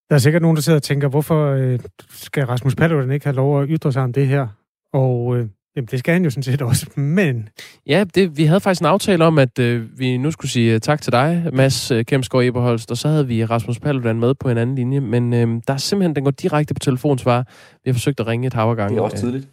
Der 0.09 0.15
er 0.15 0.19
sikkert 0.19 0.41
nogen, 0.41 0.55
der 0.55 0.61
sidder 0.61 0.79
og 0.79 0.83
tænker, 0.83 1.07
hvorfor 1.07 1.51
øh, 1.51 1.79
skal 2.09 2.45
Rasmus 2.45 2.75
Paludan 2.75 3.11
ikke 3.11 3.25
have 3.25 3.35
lov 3.35 3.61
at 3.61 3.67
ytre 3.71 3.91
sig 3.91 4.03
om 4.03 4.13
det 4.13 4.27
her? 4.27 4.47
Og 4.93 5.37
øh, 5.37 5.47
jamen, 5.77 5.87
det 5.91 5.99
skal 5.99 6.13
han 6.13 6.23
jo 6.23 6.29
sådan 6.29 6.43
set 6.43 6.61
også, 6.61 6.87
men... 6.95 7.49
Ja, 7.87 8.03
det, 8.15 8.37
vi 8.37 8.43
havde 8.43 8.59
faktisk 8.59 8.81
en 8.81 8.85
aftale 8.85 9.25
om, 9.25 9.39
at 9.39 9.59
øh, 9.59 9.99
vi 9.99 10.17
nu 10.17 10.31
skulle 10.31 10.51
sige 10.51 10.73
øh, 10.73 10.79
tak 10.79 11.01
til 11.01 11.11
dig, 11.11 11.49
Mads 11.53 11.91
øh, 11.91 12.05
Kemsgaard 12.05 12.45
Eberholst, 12.45 12.91
og 12.91 12.97
så 12.97 13.07
havde 13.07 13.27
vi 13.27 13.45
Rasmus 13.45 13.79
Paludan 13.79 14.19
med 14.19 14.33
på 14.33 14.49
en 14.49 14.57
anden 14.57 14.75
linje, 14.75 14.99
men 14.99 15.33
øh, 15.33 15.61
der 15.67 15.73
er 15.73 15.77
simpelthen, 15.77 16.15
den 16.15 16.23
går 16.23 16.31
direkte 16.31 16.73
på 16.73 16.79
telefonsvar. 16.79 17.45
Vi 17.83 17.89
har 17.89 17.93
forsøgt 17.93 18.19
at 18.19 18.27
ringe 18.27 18.47
et 18.47 18.53
hav 18.53 18.75
gange. 18.75 18.95
Det 18.95 18.99
er 18.99 19.03
også 19.03 19.17
tidligt. 19.17 19.43
Øh, 19.43 19.49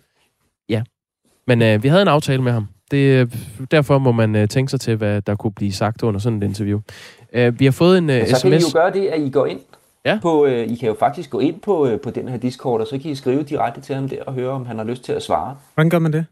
ja, 0.68 0.82
men 1.46 1.62
øh, 1.62 1.82
vi 1.82 1.88
havde 1.88 2.02
en 2.02 2.08
aftale 2.08 2.42
med 2.42 2.52
ham. 2.52 2.66
Det, 2.90 3.32
derfor 3.70 3.98
må 3.98 4.12
man 4.12 4.36
øh, 4.36 4.48
tænke 4.48 4.70
sig 4.70 4.80
til, 4.80 4.96
hvad 4.96 5.22
der 5.22 5.34
kunne 5.36 5.52
blive 5.52 5.72
sagt 5.72 6.02
under 6.02 6.20
sådan 6.20 6.42
et 6.42 6.42
interview. 6.42 6.80
Øh, 7.32 7.60
vi 7.60 7.64
har 7.64 7.72
fået 7.72 7.98
en 7.98 8.10
øh, 8.10 8.16
ja, 8.16 8.26
så 8.26 8.36
sms... 8.36 8.42
kan 8.42 8.52
I 8.52 8.56
jo 8.56 8.66
gøre 8.72 8.92
det, 8.92 9.06
at 9.06 9.20
I 9.20 9.30
går 9.30 9.46
ind 9.46 9.60
Ja. 10.04 10.18
På, 10.22 10.46
øh, 10.46 10.68
I 10.68 10.76
kan 10.76 10.88
jo 10.88 10.94
faktisk 10.98 11.30
gå 11.30 11.40
ind 11.40 11.60
på, 11.60 11.86
øh, 11.86 12.00
på 12.00 12.10
den 12.10 12.28
her 12.28 12.36
Discord, 12.36 12.80
og 12.80 12.86
så 12.86 12.98
kan 12.98 13.10
I 13.10 13.14
skrive 13.14 13.42
direkte 13.42 13.80
til 13.80 13.94
ham 13.94 14.08
der 14.08 14.24
og 14.24 14.34
høre, 14.34 14.50
om 14.50 14.66
han 14.66 14.78
har 14.78 14.84
lyst 14.84 15.04
til 15.04 15.12
at 15.12 15.22
svare. 15.22 15.56
Hvordan 15.74 15.90
gør 15.90 15.98
man 15.98 16.12
det? 16.12 16.26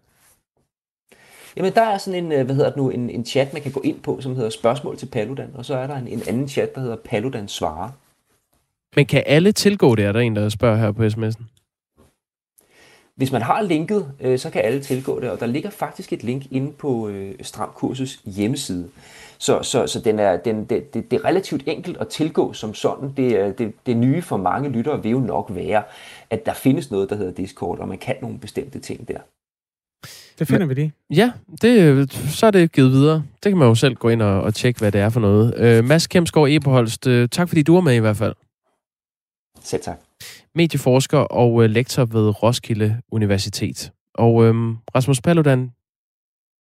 Jamen, 1.56 1.72
der 1.72 1.82
er 1.82 1.98
sådan 1.98 2.24
en, 2.24 2.32
øh, 2.32 2.44
hvad 2.44 2.54
hedder 2.54 2.70
det 2.70 2.76
nu, 2.76 2.90
en, 2.90 3.10
en 3.10 3.24
chat, 3.24 3.52
man 3.52 3.62
kan 3.62 3.72
gå 3.72 3.80
ind 3.80 4.00
på, 4.00 4.20
som 4.20 4.34
hedder 4.34 4.50
spørgsmål 4.50 4.96
til 4.96 5.06
Paludan, 5.06 5.50
og 5.54 5.64
så 5.64 5.74
er 5.76 5.86
der 5.86 5.96
en, 5.96 6.08
en 6.08 6.22
anden 6.28 6.48
chat, 6.48 6.74
der 6.74 6.80
hedder 6.80 6.96
Paludan 6.96 7.48
svarer. 7.48 7.90
Men 8.96 9.06
kan 9.06 9.22
alle 9.26 9.52
tilgå 9.52 9.94
det, 9.94 10.04
er 10.04 10.12
der 10.12 10.20
en, 10.20 10.36
der 10.36 10.48
spørger 10.48 10.76
her 10.76 10.92
på 10.92 11.02
sms'en? 11.02 11.44
Hvis 13.14 13.32
man 13.32 13.42
har 13.42 13.62
linket, 13.62 14.12
øh, 14.20 14.38
så 14.38 14.50
kan 14.50 14.62
alle 14.62 14.80
tilgå 14.80 15.20
det, 15.20 15.30
og 15.30 15.40
der 15.40 15.46
ligger 15.46 15.70
faktisk 15.70 16.12
et 16.12 16.22
link 16.22 16.42
inde 16.50 16.72
på 16.72 17.08
øh, 17.08 17.34
Stramkursus 17.42 18.20
hjemmeside. 18.24 18.88
Så, 19.42 19.62
så, 19.62 19.86
så 19.86 20.00
den 20.00 20.18
er, 20.18 20.36
den, 20.36 20.64
det, 20.64 20.94
det, 20.94 21.10
det 21.10 21.20
er 21.20 21.24
relativt 21.24 21.62
enkelt 21.66 21.96
at 21.96 22.08
tilgå 22.08 22.52
som 22.52 22.74
sådan. 22.74 23.12
Det, 23.16 23.40
er, 23.40 23.52
det, 23.52 23.72
det 23.86 23.96
nye 23.96 24.22
for 24.22 24.36
mange 24.36 24.68
lyttere 24.68 25.02
vil 25.02 25.10
jo 25.10 25.20
nok 25.20 25.46
være, 25.54 25.82
at 26.30 26.46
der 26.46 26.54
findes 26.54 26.90
noget, 26.90 27.10
der 27.10 27.16
hedder 27.16 27.32
Discord, 27.32 27.78
og 27.78 27.88
man 27.88 27.98
kan 27.98 28.16
nogle 28.22 28.38
bestemte 28.38 28.78
ting 28.78 29.08
der. 29.08 29.18
Det 30.38 30.48
finder 30.48 30.66
Men, 30.66 30.76
vi 30.76 30.82
det. 30.82 30.92
Ja, 31.10 31.32
det, 31.62 32.12
så 32.12 32.46
er 32.46 32.50
det 32.50 32.72
givet 32.72 32.92
videre. 32.92 33.24
Det 33.42 33.50
kan 33.50 33.56
man 33.56 33.68
jo 33.68 33.74
selv 33.74 33.94
gå 33.94 34.08
ind 34.08 34.22
og, 34.22 34.42
og 34.42 34.54
tjekke, 34.54 34.80
hvad 34.80 34.92
det 34.92 35.00
er 35.00 35.08
for 35.08 35.20
noget. 35.20 35.54
Øh, 35.56 35.84
Mads 35.84 36.06
Kemsgaard 36.06 36.48
Eberholst, 36.50 37.06
øh, 37.06 37.28
tak 37.28 37.48
fordi 37.48 37.62
du 37.62 37.74
var 37.74 37.80
med 37.80 37.94
i 37.94 37.98
hvert 37.98 38.16
fald. 38.16 38.34
Selv 39.60 39.82
tak. 39.82 40.00
Medieforsker 40.54 41.18
og 41.18 41.64
øh, 41.64 41.70
lektor 41.70 42.04
ved 42.04 42.42
Roskilde 42.42 43.00
Universitet. 43.12 43.92
Og 44.14 44.44
øh, 44.44 44.54
Rasmus 44.94 45.20
Paludan, 45.20 45.60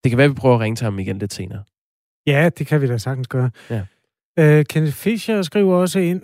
det 0.04 0.10
kan 0.10 0.18
være, 0.18 0.24
at 0.24 0.30
vi 0.30 0.34
prøver 0.34 0.54
at 0.54 0.60
ringe 0.60 0.76
til 0.76 0.84
ham 0.84 0.98
igen 0.98 1.18
lidt 1.18 1.32
senere. 1.32 1.62
Ja, 2.28 2.48
det 2.48 2.66
kan 2.66 2.80
vi 2.82 2.86
da 2.86 2.98
sagtens 2.98 3.28
gøre. 3.28 3.50
Ja. 3.70 3.80
Uh, 4.40 4.64
Kenneth 4.64 4.96
Fischer 4.96 5.42
skriver 5.42 5.74
også 5.74 5.98
ind, 5.98 6.22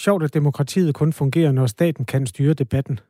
sjovt, 0.00 0.22
at 0.22 0.34
demokratiet 0.34 0.94
kun 0.94 1.12
fungerer, 1.12 1.52
når 1.52 1.66
staten 1.66 2.04
kan 2.04 2.26
styre 2.26 2.54
debatten. 2.54 3.00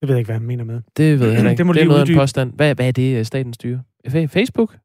Det 0.00 0.08
ved 0.08 0.14
jeg 0.14 0.18
ikke, 0.18 0.28
hvad 0.28 0.38
han 0.38 0.46
mener 0.46 0.64
med. 0.64 0.80
Det 0.96 1.20
ved 1.20 1.30
jeg 1.30 1.38
ikke. 1.38 1.56
det 1.58 1.66
må 1.66 1.72
det 1.72 1.82
er 1.82 1.86
noget 1.86 2.00
uddybe. 2.00 2.12
en 2.12 2.18
påstand. 2.18 2.52
Hvad, 2.52 2.74
hvad 2.74 2.88
er 2.88 2.92
det, 2.92 3.18
øh, 3.18 3.24
staten 3.24 3.52
styrer? 3.52 3.78
Facebook? 4.08 4.76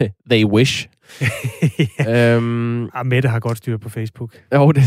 They 0.30 0.44
wish. 0.44 0.88
ja. 1.98 2.36
øhm, 2.36 2.84
ah, 2.94 3.06
Mette 3.06 3.28
har 3.28 3.40
godt 3.40 3.58
styr 3.58 3.76
på 3.76 3.88
Facebook. 3.88 4.40
Jo, 4.54 4.72
det, 4.72 4.82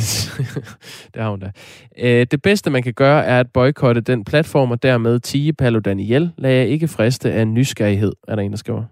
det 1.13 1.21
har 1.21 1.29
hun 1.29 1.39
da. 1.39 1.51
Øh, 1.97 2.27
det 2.31 2.41
bedste, 2.41 2.69
man 2.69 2.83
kan 2.83 2.93
gøre, 2.93 3.25
er 3.25 3.39
at 3.39 3.51
boykotte 3.53 4.01
den 4.01 4.25
platform, 4.25 4.71
og 4.71 4.83
dermed 4.83 5.19
tige 5.19 5.53
Paludan 5.53 5.99
ihjel. 5.99 6.31
Lad 6.37 6.51
jeg 6.51 6.67
ikke 6.67 6.87
friste 6.87 7.31
af 7.31 7.47
nysgerrighed, 7.47 8.11
er 8.27 8.35
der 8.35 8.43
en, 8.43 8.51
der 8.51 8.57
skriver. 8.57 8.83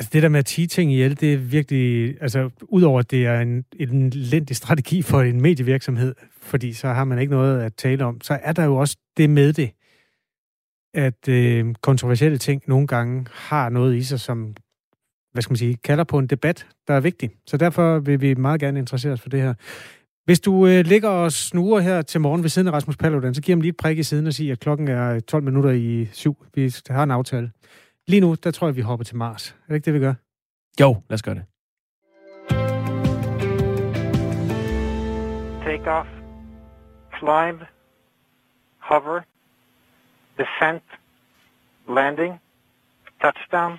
Altså 0.00 0.10
det 0.12 0.22
der 0.22 0.28
med 0.28 0.38
at 0.38 0.46
tige 0.46 0.66
ting 0.66 0.92
ihjel, 0.92 1.20
det 1.20 1.32
er 1.32 1.36
virkelig, 1.36 2.16
altså 2.22 2.50
udover 2.62 3.00
at 3.00 3.10
det 3.10 3.26
er 3.26 3.40
en, 3.40 3.64
en 3.80 4.10
lendig 4.10 4.56
strategi 4.56 5.02
for 5.02 5.20
en 5.20 5.40
medievirksomhed, 5.40 6.14
fordi 6.42 6.72
så 6.72 6.88
har 6.88 7.04
man 7.04 7.18
ikke 7.18 7.30
noget 7.30 7.62
at 7.62 7.74
tale 7.74 8.04
om, 8.04 8.20
så 8.20 8.38
er 8.42 8.52
der 8.52 8.64
jo 8.64 8.76
også 8.76 8.96
det 9.16 9.30
med 9.30 9.52
det, 9.52 9.70
at 10.94 11.28
øh, 11.28 11.74
kontroversielle 11.82 12.38
ting 12.38 12.62
nogle 12.66 12.86
gange 12.86 13.26
har 13.32 13.68
noget 13.68 13.96
i 13.96 14.02
sig, 14.02 14.20
som, 14.20 14.54
hvad 15.32 15.42
skal 15.42 15.52
man 15.52 15.56
sige, 15.56 15.76
kalder 15.76 16.04
på 16.04 16.18
en 16.18 16.26
debat, 16.26 16.66
der 16.88 16.94
er 16.94 17.00
vigtig. 17.00 17.30
Så 17.46 17.56
derfor 17.56 17.98
vil 17.98 18.20
vi 18.20 18.34
meget 18.34 18.60
gerne 18.60 18.78
interessere 18.78 19.12
os 19.12 19.20
for 19.20 19.28
det 19.28 19.40
her. 19.40 19.54
Hvis 20.24 20.40
du 20.40 20.66
øh, 20.66 20.84
ligger 20.84 21.08
og 21.08 21.32
snuger 21.32 21.80
her 21.80 22.02
til 22.02 22.20
morgen 22.20 22.42
ved 22.42 22.50
siden 22.50 22.68
af 22.68 22.72
Rasmus 22.72 22.96
Paludan, 22.96 23.34
så 23.34 23.42
giv 23.42 23.52
ham 23.52 23.60
lige 23.60 23.70
et 23.70 23.76
prik 23.76 23.98
i 23.98 24.02
siden 24.02 24.26
og 24.26 24.32
sig, 24.32 24.50
at 24.50 24.60
klokken 24.60 24.88
er 24.88 25.20
12 25.20 25.44
minutter 25.44 25.70
i 25.70 26.08
syv. 26.12 26.46
Vi 26.54 26.74
har 26.90 27.02
en 27.02 27.10
aftale. 27.10 27.50
Lige 28.08 28.20
nu, 28.20 28.34
der 28.34 28.50
tror 28.50 28.66
jeg, 28.66 28.76
vi 28.76 28.80
hopper 28.80 29.04
til 29.04 29.16
Mars. 29.16 29.48
Er 29.50 29.54
det 29.68 29.74
ikke 29.74 29.84
det, 29.84 29.94
vi 29.94 29.98
gør? 29.98 30.14
Jo, 30.80 31.02
lad 31.08 31.14
os 31.14 31.22
gøre 31.22 31.34
det. 31.34 31.44
Take 35.64 35.90
off. 35.90 36.08
Climb. 37.18 37.60
Hover. 38.78 39.20
Descent. 40.38 40.82
Landing. 41.96 42.40
Touchdown. 43.22 43.72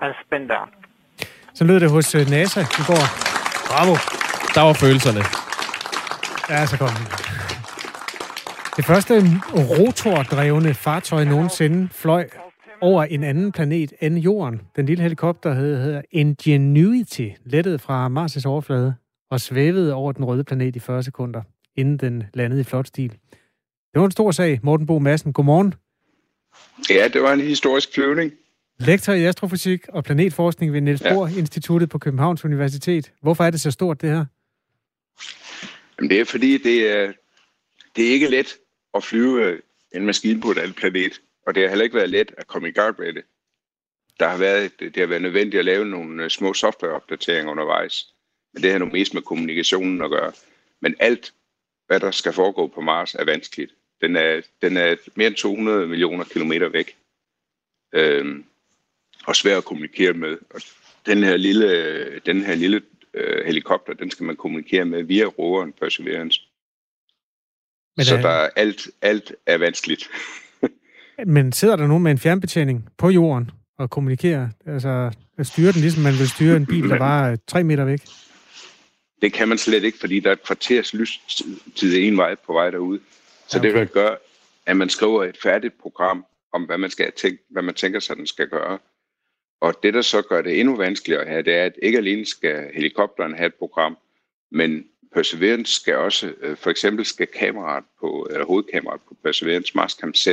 And 0.00 0.14
spin 0.26 0.48
down. 0.48 0.68
Så 1.54 1.64
lød 1.64 1.80
det 1.80 1.90
hos 1.90 2.14
øh, 2.14 2.26
NASA 2.30 2.60
i 2.60 2.82
går. 2.86 3.04
Bravo. 3.70 3.94
Der 4.54 4.60
var 4.60 4.72
følelserne. 4.72 5.20
Ja, 6.48 6.66
så 6.66 6.78
kom 6.78 6.88
den. 6.88 7.06
Det 8.76 8.84
første 8.84 9.14
rotordrevne 9.54 10.74
fartøj 10.74 11.24
nogensinde 11.24 11.88
fløj 11.92 12.28
over 12.80 13.04
en 13.04 13.24
anden 13.24 13.52
planet 13.52 13.92
end 14.00 14.18
Jorden. 14.18 14.60
Den 14.76 14.86
lille 14.86 15.02
helikopter 15.02 15.54
hedder 15.54 16.02
Ingenuity, 16.10 17.28
lettet 17.44 17.80
fra 17.80 18.08
Mars' 18.08 18.46
overflade 18.46 18.94
og 19.30 19.40
svævede 19.40 19.94
over 19.94 20.12
den 20.12 20.24
røde 20.24 20.44
planet 20.44 20.76
i 20.76 20.78
40 20.78 21.02
sekunder, 21.02 21.42
inden 21.76 21.96
den 21.96 22.24
landede 22.34 22.60
i 22.60 22.64
flot 22.64 22.86
stil. 22.86 23.10
Det 23.92 24.00
var 24.00 24.04
en 24.04 24.10
stor 24.10 24.30
sag. 24.30 24.60
Morten 24.62 24.86
Bo 24.86 24.98
Madsen, 24.98 25.32
godmorgen. 25.32 25.74
Ja, 26.90 27.08
det 27.08 27.22
var 27.22 27.32
en 27.32 27.40
historisk 27.40 27.94
flyvning. 27.94 28.32
Lektor 28.78 29.12
i 29.12 29.24
astrofysik 29.24 29.88
og 29.88 30.04
planetforskning 30.04 30.72
ved 30.72 30.80
Niels 30.80 31.02
Bohr 31.02 31.28
ja. 31.28 31.38
Instituttet 31.38 31.88
på 31.88 31.98
Københavns 31.98 32.44
Universitet. 32.44 33.12
Hvorfor 33.22 33.44
er 33.44 33.50
det 33.50 33.60
så 33.60 33.70
stort, 33.70 34.02
det 34.02 34.10
her? 34.10 34.24
Jamen, 35.98 36.10
det 36.10 36.20
er 36.20 36.24
fordi, 36.24 36.58
det 36.58 36.96
er, 36.96 37.12
det 37.96 38.08
er 38.08 38.12
ikke 38.12 38.28
let 38.28 38.56
at 38.94 39.04
flyve 39.04 39.60
en 39.94 40.06
maskine 40.06 40.40
på 40.40 40.50
et 40.50 40.58
andet 40.58 40.76
planet, 40.76 41.20
og 41.50 41.54
det 41.54 41.62
har 41.62 41.68
heller 41.68 41.84
ikke 41.84 41.96
været 41.96 42.10
let 42.10 42.34
at 42.36 42.46
komme 42.46 42.68
i 42.68 42.72
gang 42.72 42.96
med 42.98 43.12
det. 43.12 43.24
Der 44.20 44.28
har 44.28 44.38
været, 44.38 44.80
det 44.80 44.96
har 44.96 45.06
været 45.06 45.22
nødvendigt 45.22 45.58
at 45.58 45.64
lave 45.64 45.84
nogle 45.84 46.30
små 46.30 46.54
softwareopdateringer 46.54 47.50
undervejs, 47.50 48.14
men 48.52 48.62
det 48.62 48.72
har 48.72 48.78
nu 48.78 48.86
mest 48.86 49.14
med 49.14 49.22
kommunikationen 49.22 50.02
at 50.02 50.10
gøre. 50.10 50.32
Men 50.80 50.94
alt, 50.98 51.32
hvad 51.86 52.00
der 52.00 52.10
skal 52.10 52.32
foregå 52.32 52.66
på 52.66 52.80
Mars, 52.80 53.14
er 53.14 53.24
vanskeligt. 53.24 53.74
Den 54.00 54.16
er, 54.16 54.40
den 54.62 54.76
er 54.76 54.96
mere 55.14 55.26
end 55.26 55.36
200 55.36 55.86
millioner 55.86 56.24
kilometer 56.24 56.68
væk, 56.68 56.96
øhm, 57.92 58.44
og 59.26 59.36
svær 59.36 59.58
at 59.58 59.64
kommunikere 59.64 60.12
med. 60.12 60.38
Og 60.50 60.60
den 61.06 61.24
her 61.24 61.36
lille, 61.36 62.18
den 62.18 62.42
her 62.42 62.54
lille 62.54 62.82
øh, 63.14 63.46
helikopter, 63.46 63.92
den 63.92 64.10
skal 64.10 64.26
man 64.26 64.36
kommunikere 64.36 64.84
med 64.84 65.02
via 65.02 65.24
roveren 65.24 65.72
Perseverance. 65.72 66.40
Men 67.96 68.06
så 68.06 68.16
der 68.16 68.28
er 68.28 68.50
alt, 68.56 68.88
alt 69.02 69.32
er 69.46 69.58
vanskeligt. 69.58 70.10
Men 71.26 71.52
sidder 71.52 71.76
der 71.76 71.86
nogen 71.86 72.02
med 72.02 72.10
en 72.10 72.18
fjernbetjening 72.18 72.88
på 72.98 73.10
jorden 73.10 73.50
og 73.78 73.90
kommunikerer? 73.90 74.48
Altså 74.66 75.10
at 75.38 75.46
styre 75.46 75.72
den, 75.72 75.80
ligesom 75.80 76.02
man 76.02 76.12
vil 76.12 76.28
styre 76.28 76.56
en 76.56 76.66
bil, 76.66 76.88
der 76.88 76.98
var 76.98 77.38
tre 77.46 77.64
meter 77.64 77.84
væk? 77.84 78.00
Det 79.22 79.32
kan 79.32 79.48
man 79.48 79.58
slet 79.58 79.84
ikke, 79.84 79.98
fordi 79.98 80.20
der 80.20 80.28
er 80.28 80.32
et 80.32 80.42
kvarters 80.42 80.94
lystid 80.94 81.98
en 81.98 82.16
vej 82.16 82.34
på 82.34 82.52
vej 82.52 82.70
derude. 82.70 83.00
Så 83.48 83.58
okay. 83.58 83.68
det 83.68 83.78
vil 83.78 83.88
gøre, 83.88 84.16
at 84.66 84.76
man 84.76 84.88
skriver 84.88 85.24
et 85.24 85.36
færdigt 85.42 85.74
program 85.80 86.26
om, 86.52 86.62
hvad 86.62 86.78
man, 86.78 86.90
skal 86.90 87.12
tænke, 87.12 87.42
hvad 87.50 87.62
man 87.62 87.74
tænker 87.74 88.00
sig, 88.00 88.16
den 88.16 88.26
skal 88.26 88.48
gøre. 88.48 88.78
Og 89.60 89.74
det, 89.82 89.94
der 89.94 90.02
så 90.02 90.22
gør 90.22 90.42
det 90.42 90.60
endnu 90.60 90.76
vanskeligere 90.76 91.28
her, 91.28 91.42
det 91.42 91.54
er, 91.54 91.64
at 91.64 91.72
ikke 91.82 91.98
alene 91.98 92.26
skal 92.26 92.70
helikopteren 92.74 93.34
have 93.34 93.46
et 93.46 93.54
program, 93.54 93.96
men 94.50 94.84
Perseverance 95.14 95.74
skal 95.74 95.96
også, 95.96 96.34
øh, 96.40 96.56
for 96.56 96.70
eksempel 96.70 97.04
skal 97.04 97.26
kameraet 97.26 97.84
på, 98.00 98.28
eller 98.30 98.46
hovedkameraet 98.46 99.00
på 99.08 99.16
Perseverance 99.22 99.72
Marscam 99.74 100.14
Z, 100.14 100.28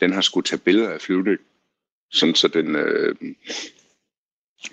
den 0.00 0.12
har 0.12 0.20
skulle 0.20 0.44
tage 0.44 0.60
billeder 0.60 0.90
af 0.90 1.00
flyvning, 1.00 1.38
sådan 2.10 2.34
så 2.34 2.48
den 2.48 2.76
øh, 2.76 3.14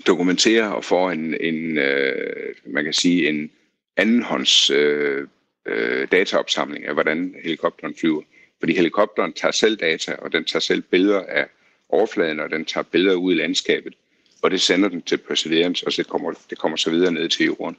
dokumenterer 0.07 0.67
og 0.67 0.86
får 0.86 1.11
en, 1.11 1.41
en 1.41 1.78
øh, 1.78 2.55
man 2.65 2.84
kan 2.84 2.93
sige, 2.93 3.30
en 3.30 3.51
andenhånds 3.97 4.69
øh, 4.69 5.28
øh, 5.65 6.07
dataopsamling 6.11 6.86
af, 6.86 6.93
hvordan 6.93 7.36
helikopteren 7.43 7.95
flyver. 7.95 8.21
Fordi 8.59 8.76
helikopteren 8.76 9.34
tager 9.34 9.51
selv 9.51 9.78
data, 9.78 10.15
og 10.15 10.32
den 10.32 10.45
tager 10.45 10.59
selv 10.59 10.82
billeder 10.82 11.24
af 11.24 11.47
overfladen, 11.89 12.39
og 12.39 12.49
den 12.49 12.65
tager 12.65 12.84
billeder 12.84 13.15
ud 13.15 13.34
i 13.34 13.38
landskabet, 13.38 13.93
og 14.41 14.51
det 14.51 14.61
sender 14.61 14.89
den 14.89 15.01
til 15.01 15.17
Perseverance, 15.17 15.88
og 15.88 15.93
så 15.93 16.03
kommer, 16.03 16.34
det 16.49 16.57
kommer 16.57 16.78
så 16.78 16.89
videre 16.89 17.11
ned 17.11 17.30
til 17.30 17.45
jorden. 17.45 17.78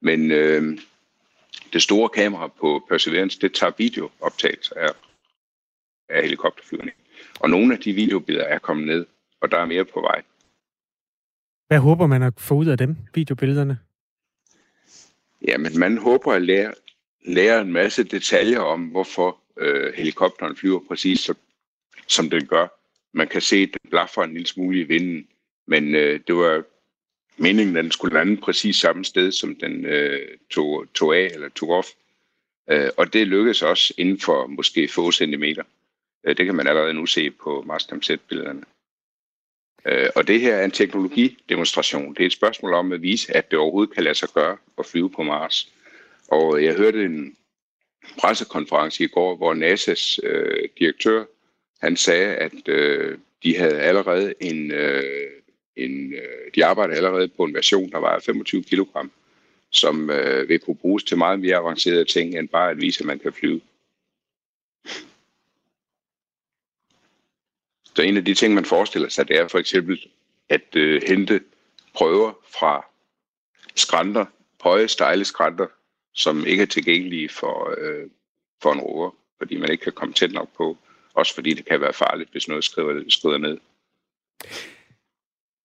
Men 0.00 0.30
øh, 0.30 0.78
det 1.72 1.82
store 1.82 2.08
kamera 2.08 2.46
på 2.46 2.86
Perseverance, 2.88 3.38
det 3.40 3.54
tager 3.54 3.72
videooptagelser 3.78 4.74
af, 4.74 4.90
af 6.10 6.22
helikopterflyvning. 6.22 6.96
Og 7.40 7.50
nogle 7.50 7.74
af 7.74 7.80
de 7.80 7.92
videobilleder 7.92 8.46
er 8.46 8.58
kommet 8.58 8.86
ned, 8.86 9.06
og 9.40 9.50
der 9.50 9.58
er 9.58 9.66
mere 9.66 9.84
på 9.84 10.00
vej. 10.00 10.22
Hvad 11.66 11.78
håber 11.78 12.06
man 12.06 12.22
at 12.22 12.34
få 12.38 12.54
ud 12.54 12.66
af 12.66 12.78
dem, 12.78 12.96
videobillederne? 13.14 13.78
Jamen, 15.48 15.78
man 15.78 15.98
håber 15.98 16.32
at 16.32 16.42
lære, 16.42 16.74
lære 17.26 17.60
en 17.60 17.72
masse 17.72 18.04
detaljer 18.04 18.60
om, 18.60 18.84
hvorfor 18.84 19.38
øh, 19.56 19.94
helikopteren 19.94 20.56
flyver 20.56 20.80
præcis 20.88 21.20
som, 21.20 21.36
som 22.06 22.30
den 22.30 22.46
gør. 22.46 22.66
Man 23.12 23.28
kan 23.28 23.40
se, 23.40 23.56
at 23.56 23.68
den 23.82 23.90
blaffer 23.90 24.22
en 24.22 24.32
lille 24.32 24.46
smule 24.46 24.80
i 24.80 24.84
vinden, 24.84 25.26
men 25.66 25.94
øh, 25.94 26.20
det 26.26 26.34
var 26.34 26.62
meningen, 27.36 27.76
at 27.76 27.84
den 27.84 27.92
skulle 27.92 28.14
lande 28.14 28.36
præcis 28.36 28.76
samme 28.76 29.04
sted, 29.04 29.32
som 29.32 29.56
den 29.56 29.84
øh, 29.84 30.28
tog, 30.50 30.86
tog 30.94 31.16
af 31.16 31.30
eller 31.34 31.48
tog 31.48 31.70
off. 31.70 31.88
Øh, 32.70 32.90
og 32.96 33.12
det 33.12 33.26
lykkedes 33.26 33.62
også 33.62 33.94
inden 33.98 34.20
for 34.20 34.46
måske 34.46 34.88
få 34.88 35.12
centimeter. 35.12 35.62
Øh, 36.24 36.36
det 36.36 36.46
kan 36.46 36.54
man 36.54 36.66
allerede 36.66 36.94
nu 36.94 37.06
se 37.06 37.30
på 37.30 37.62
Marstam 37.66 38.00
billederne 38.28 38.62
øh, 39.84 40.08
og 40.16 40.28
det 40.28 40.40
her 40.40 40.54
er 40.54 40.64
en 40.64 40.70
teknologidemonstration. 40.70 42.14
Det 42.14 42.22
er 42.22 42.26
et 42.26 42.32
spørgsmål 42.32 42.74
om 42.74 42.92
at 42.92 43.02
vise, 43.02 43.36
at 43.36 43.50
det 43.50 43.58
overhovedet 43.58 43.94
kan 43.94 44.04
lade 44.04 44.14
sig 44.14 44.28
gøre 44.34 44.56
at 44.78 44.86
flyve 44.86 45.10
på 45.10 45.22
Mars. 45.22 45.72
Og 46.28 46.64
jeg 46.64 46.74
hørte 46.74 47.04
en 47.04 47.36
pressekonference 48.18 49.04
i 49.04 49.06
går, 49.06 49.36
hvor 49.36 49.54
NASA's 49.54 50.28
øh, 50.28 50.68
direktør 50.78 51.24
han 51.80 51.96
sagde, 51.96 52.34
at 52.34 52.68
øh, 52.68 53.18
de 53.42 53.56
havde 53.56 53.80
allerede 53.80 54.34
en, 54.40 54.70
øh, 54.70 55.30
en 55.76 56.14
øh, 56.14 56.54
de 56.54 56.64
arbejder 56.64 56.94
allerede 56.94 57.28
på 57.28 57.44
en 57.44 57.54
version, 57.54 57.90
der 57.90 57.98
var 57.98 58.18
25 58.18 58.62
kg, 58.62 58.82
som 59.70 60.10
øh, 60.10 60.48
vil 60.48 60.58
kunne 60.58 60.76
bruges 60.76 61.04
til 61.04 61.18
meget 61.18 61.40
mere 61.40 61.56
avancerede 61.56 62.04
ting, 62.04 62.38
end 62.38 62.48
bare 62.48 62.70
at 62.70 62.80
vise, 62.80 63.00
at 63.00 63.06
man 63.06 63.18
kan 63.18 63.32
flyve. 63.32 63.60
Så 68.00 68.04
en 68.04 68.16
af 68.16 68.24
de 68.24 68.34
ting, 68.34 68.54
man 68.54 68.64
forestiller 68.64 69.08
sig, 69.08 69.28
det 69.28 69.36
er 69.36 69.48
for 69.48 69.58
eksempel 69.58 70.06
at 70.48 70.76
øh, 70.76 71.02
hente 71.08 71.40
prøver 71.94 72.32
fra 72.58 72.86
skrænter, 73.76 74.24
høje, 74.60 74.88
stejle 74.88 75.24
skrænter, 75.24 75.66
som 76.14 76.46
ikke 76.46 76.62
er 76.62 76.66
tilgængelige 76.66 77.28
for, 77.28 77.74
øh, 77.78 78.06
for 78.62 78.72
en 78.72 78.80
rover, 78.80 79.10
fordi 79.38 79.56
man 79.56 79.70
ikke 79.70 79.84
kan 79.84 79.92
komme 79.92 80.14
tæt 80.14 80.32
nok 80.32 80.48
på. 80.56 80.76
Også 81.14 81.34
fordi 81.34 81.54
det 81.54 81.64
kan 81.64 81.80
være 81.80 81.92
farligt, 81.92 82.30
hvis 82.32 82.48
noget 82.48 82.64
skrider, 82.64 83.02
skrider 83.08 83.38
ned. 83.38 83.58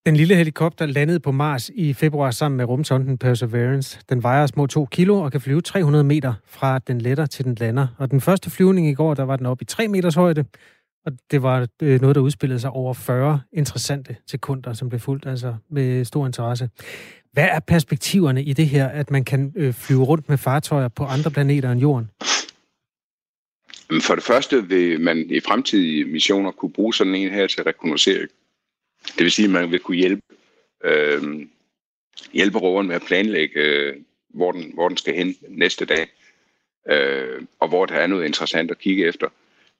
Den 0.05 0.15
lille 0.15 0.35
helikopter 0.35 0.85
landede 0.85 1.19
på 1.19 1.31
Mars 1.31 1.69
i 1.69 1.93
februar 1.93 2.31
sammen 2.31 2.57
med 2.57 2.65
rumsonden 2.65 3.17
Perseverance. 3.17 3.99
Den 4.09 4.23
vejer 4.23 4.47
små 4.47 4.67
2 4.67 4.85
kilo 4.85 5.19
og 5.19 5.31
kan 5.31 5.41
flyve 5.41 5.61
300 5.61 6.03
meter 6.03 6.33
fra 6.47 6.79
den 6.79 7.01
letter 7.01 7.25
til 7.25 7.45
den 7.45 7.55
lander. 7.55 7.87
Og 7.97 8.11
den 8.11 8.21
første 8.21 8.49
flyvning 8.49 8.87
i 8.87 8.93
går, 8.93 9.13
der 9.13 9.23
var 9.23 9.35
den 9.35 9.45
oppe 9.45 9.61
i 9.61 9.65
3 9.65 9.87
meters 9.87 10.15
højde, 10.15 10.45
og 11.05 11.11
det 11.31 11.43
var 11.43 11.67
øh, 11.81 12.01
noget, 12.01 12.15
der 12.15 12.21
udspillede 12.21 12.59
sig 12.59 12.69
over 12.69 12.93
40 12.93 13.41
interessante 13.53 14.15
sekunder, 14.27 14.73
som 14.73 14.89
blev 14.89 14.99
fuldt 14.99 15.25
altså 15.25 15.55
med 15.69 16.05
stor 16.05 16.25
interesse. 16.25 16.69
Hvad 17.31 17.47
er 17.51 17.59
perspektiverne 17.59 18.43
i 18.43 18.53
det 18.53 18.67
her, 18.67 18.87
at 18.87 19.11
man 19.11 19.25
kan 19.25 19.53
øh, 19.55 19.73
flyve 19.73 20.03
rundt 20.03 20.29
med 20.29 20.37
fartøjer 20.37 20.87
på 20.87 21.03
andre 21.03 21.31
planeter 21.31 21.71
end 21.71 21.81
Jorden? 21.81 22.09
For 24.01 24.15
det 24.15 24.23
første 24.23 24.67
vil 24.67 25.01
man 25.01 25.17
i 25.29 25.39
fremtidige 25.39 26.05
missioner 26.05 26.51
kunne 26.51 26.71
bruge 26.73 26.93
sådan 26.93 27.15
en 27.15 27.31
her 27.31 27.47
til 27.47 27.63
rekognoscering. 27.63 28.29
Det 29.05 29.23
vil 29.23 29.31
sige, 29.31 29.45
at 29.45 29.51
man 29.51 29.71
vil 29.71 29.79
kunne 29.79 29.97
hjælpe, 29.97 30.21
øh, 30.83 31.47
hjælpe 32.33 32.59
roveren 32.59 32.87
med 32.87 32.95
at 32.95 33.03
planlægge, 33.07 33.59
øh, 33.59 33.95
hvor, 34.29 34.51
den, 34.51 34.71
hvor 34.73 34.87
den 34.87 34.97
skal 34.97 35.15
hen 35.15 35.35
næste 35.49 35.85
dag, 35.85 36.07
øh, 36.89 37.41
og 37.59 37.67
hvor 37.67 37.85
der 37.85 37.95
er 37.95 38.07
noget 38.07 38.25
interessant 38.25 38.71
at 38.71 38.79
kigge 38.79 39.05
efter. 39.05 39.27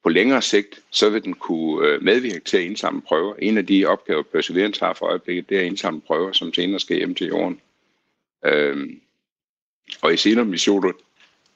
På 0.06 0.10
længere 0.10 0.42
sigt, 0.42 0.80
så 0.92 1.10
vil 1.10 1.24
den 1.24 1.34
kunne 1.34 1.88
øh, 1.88 2.04
medvirke 2.04 2.46
til 2.46 2.58
at 2.58 2.64
indsamle 2.64 3.02
prøver. 3.02 3.36
En 3.40 3.58
af 3.58 3.66
de 3.66 3.86
opgaver, 3.86 4.24
Perseverance 4.24 4.86
har 4.86 4.94
for 4.94 5.06
øjeblikket, 5.06 5.50
det 5.50 5.58
er 5.58 5.62
at 5.62 5.68
indsamle 5.68 6.02
prøver, 6.02 6.32
som 6.32 6.54
senere 6.54 6.80
skal 6.80 6.98
hjem 6.98 7.16
til 7.16 7.28
jorden. 7.28 7.62
Øhm, 8.46 9.02
og 10.02 10.14
i 10.14 10.18
senere 10.18 10.46
missioner, 10.46 10.92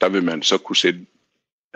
der 0.00 0.08
vil 0.08 0.22
man 0.22 0.42
så 0.42 0.58
kunne 0.58 0.76
sætte 0.76 1.06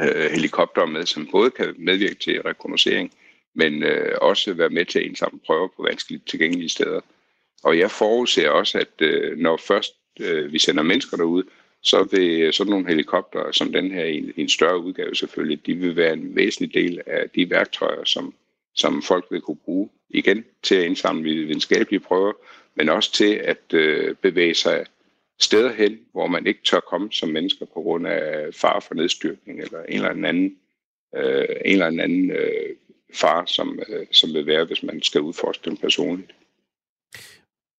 øh, 0.00 0.30
helikopter 0.30 0.86
med, 0.86 1.06
som 1.06 1.28
både 1.32 1.50
kan 1.50 1.74
medvirke 1.78 2.14
til 2.14 2.42
rekognoscering, 2.42 3.12
men 3.54 3.82
øh, 3.82 4.18
også 4.20 4.54
være 4.54 4.70
med 4.70 4.84
til 4.84 4.98
at 4.98 5.04
indsamle 5.04 5.40
prøver 5.46 5.68
på 5.76 5.82
vanskeligt 5.82 6.26
tilgængelige 6.26 6.68
steder. 6.68 7.00
Og 7.62 7.78
jeg 7.78 7.90
forudser 7.90 8.50
også, 8.50 8.78
at 8.78 9.06
øh, 9.06 9.38
når 9.38 9.56
først 9.56 9.94
øh, 10.20 10.52
vi 10.52 10.58
sender 10.58 10.82
mennesker 10.82 11.16
derud, 11.16 11.42
så 11.84 12.08
vil 12.10 12.42
øh, 12.42 12.52
sådan 12.52 12.70
nogle 12.70 12.88
helikoptere 12.88 13.52
som 13.52 13.72
den 13.72 13.90
her 13.90 14.04
i 14.04 14.32
en 14.36 14.48
større 14.48 14.78
udgave 14.78 15.14
selvfølgelig, 15.14 15.66
de 15.66 15.74
vil 15.74 15.96
være 15.96 16.12
en 16.12 16.36
væsentlig 16.36 16.74
del 16.74 17.00
af 17.06 17.30
de 17.30 17.50
værktøjer, 17.50 18.04
som, 18.04 18.34
som 18.74 19.02
folk 19.02 19.26
vil 19.30 19.40
kunne 19.40 19.56
bruge 19.64 19.88
igen 20.10 20.44
til 20.62 20.74
at 20.74 20.84
indsamle 20.84 21.46
videnskabelige 21.46 22.00
prøver, 22.00 22.32
men 22.74 22.88
også 22.88 23.12
til 23.12 23.34
at 23.34 23.74
øh, 23.74 24.14
bevæge 24.14 24.54
sig 24.54 24.86
steder 25.40 25.72
hen, 25.72 25.98
hvor 26.12 26.26
man 26.26 26.46
ikke 26.46 26.60
tør 26.64 26.80
komme 26.80 27.12
som 27.12 27.28
mennesker 27.28 27.66
på 27.66 27.82
grund 27.82 28.06
af 28.06 28.54
far 28.54 28.80
for 28.80 28.94
nedstyrkning 28.94 29.60
eller 29.60 29.82
en 29.82 29.94
eller 29.94 30.28
anden, 30.28 30.56
øh, 31.16 31.44
en 31.64 31.72
eller 31.72 31.86
anden 31.86 32.30
øh, 32.30 32.76
far, 33.14 33.44
som, 33.46 33.80
øh, 33.88 34.06
som 34.10 34.34
vil 34.34 34.46
være, 34.46 34.64
hvis 34.64 34.82
man 34.82 35.02
skal 35.02 35.20
udforske 35.20 35.70
dem 35.70 35.76
personligt. 35.76 36.34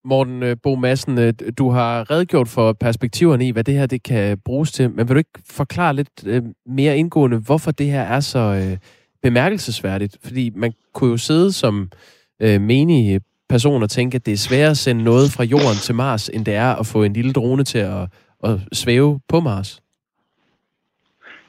Morten 0.06 0.44
øh, 0.44 0.58
Bo 0.64 0.76
Madsen, 0.76 1.18
øh, 1.18 1.34
du 1.58 1.70
har 1.70 2.12
redegjort 2.12 2.48
for 2.48 2.74
perspektiverne 2.74 3.48
i, 3.48 3.52
hvad 3.52 3.64
det 3.64 3.74
her 3.74 3.86
det 3.86 4.04
kan 4.04 4.38
bruges 4.46 4.72
til, 4.72 4.90
men 4.90 5.08
vil 5.08 5.16
du 5.16 5.18
ikke 5.18 5.40
forklare 5.50 5.94
lidt 5.94 6.10
øh, 6.26 6.42
mere 6.66 6.98
indgående, 6.98 7.38
hvorfor 7.38 7.72
det 7.72 7.86
her 7.86 8.02
er 8.02 8.20
så 8.20 8.78
bemærkelsesværdigt? 9.24 10.18
Fordi 10.24 10.52
man 10.56 10.74
kunne 10.94 11.10
jo 11.10 11.18
sidde 11.18 11.52
som 11.52 11.92
menige 12.40 13.22
person 13.50 13.84
og 13.84 13.90
tænke, 13.90 14.16
at 14.16 14.26
det 14.26 14.34
er 14.34 14.38
sværere 14.38 14.70
at 14.70 14.78
sende 14.78 15.04
noget 15.04 15.32
fra 15.32 15.44
jorden 15.44 15.78
til 15.82 15.96
Mars, 15.96 16.30
end 16.30 16.46
det 16.46 16.54
er 16.54 16.76
at 16.76 16.88
få 16.88 17.04
en 17.04 17.14
lille 17.14 17.34
drone 17.34 17.64
til 17.64 17.78
at, 17.78 18.08
at 18.44 18.60
svæve 18.74 19.20
på 19.28 19.40
Mars. 19.40 19.82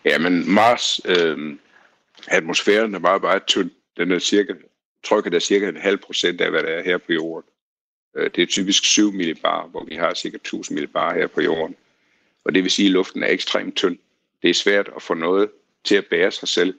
Ja, 0.05 0.19
men 0.19 0.55
Mars, 0.55 1.01
øh, 1.05 1.57
atmosfæren 2.29 2.95
er 2.95 2.99
meget, 2.99 3.23
meget 3.23 3.43
tynd. 3.47 3.71
Den 3.97 4.13
er 4.13 4.19
cirka, 4.19 4.53
trykket 5.05 5.35
er 5.35 5.39
cirka 5.39 5.69
en 5.69 5.77
halv 5.77 5.99
procent 5.99 6.41
af, 6.41 6.51
hvad 6.51 6.63
det 6.63 6.79
er 6.79 6.83
her 6.85 6.99
på 6.99 7.13
jorden. 7.13 7.51
Øh, 8.17 8.31
det 8.35 8.43
er 8.43 8.47
typisk 8.47 8.85
7 8.85 9.12
millibar, 9.12 9.67
hvor 9.67 9.85
vi 9.85 9.95
har 9.95 10.14
cirka 10.14 10.37
1000 10.37 10.75
millibar 10.75 11.14
her 11.14 11.27
på 11.27 11.41
jorden. 11.41 11.77
Og 12.45 12.55
det 12.55 12.62
vil 12.62 12.71
sige, 12.71 12.87
at 12.87 12.93
luften 12.93 13.23
er 13.23 13.29
ekstremt 13.29 13.77
tynd. 13.77 13.99
Det 14.43 14.51
er 14.51 14.55
svært 14.55 14.91
at 14.97 15.03
få 15.03 15.14
noget 15.14 15.51
til 15.85 15.97
at 15.97 16.07
bære 16.07 16.31
sig 16.31 16.49
selv. 16.49 16.75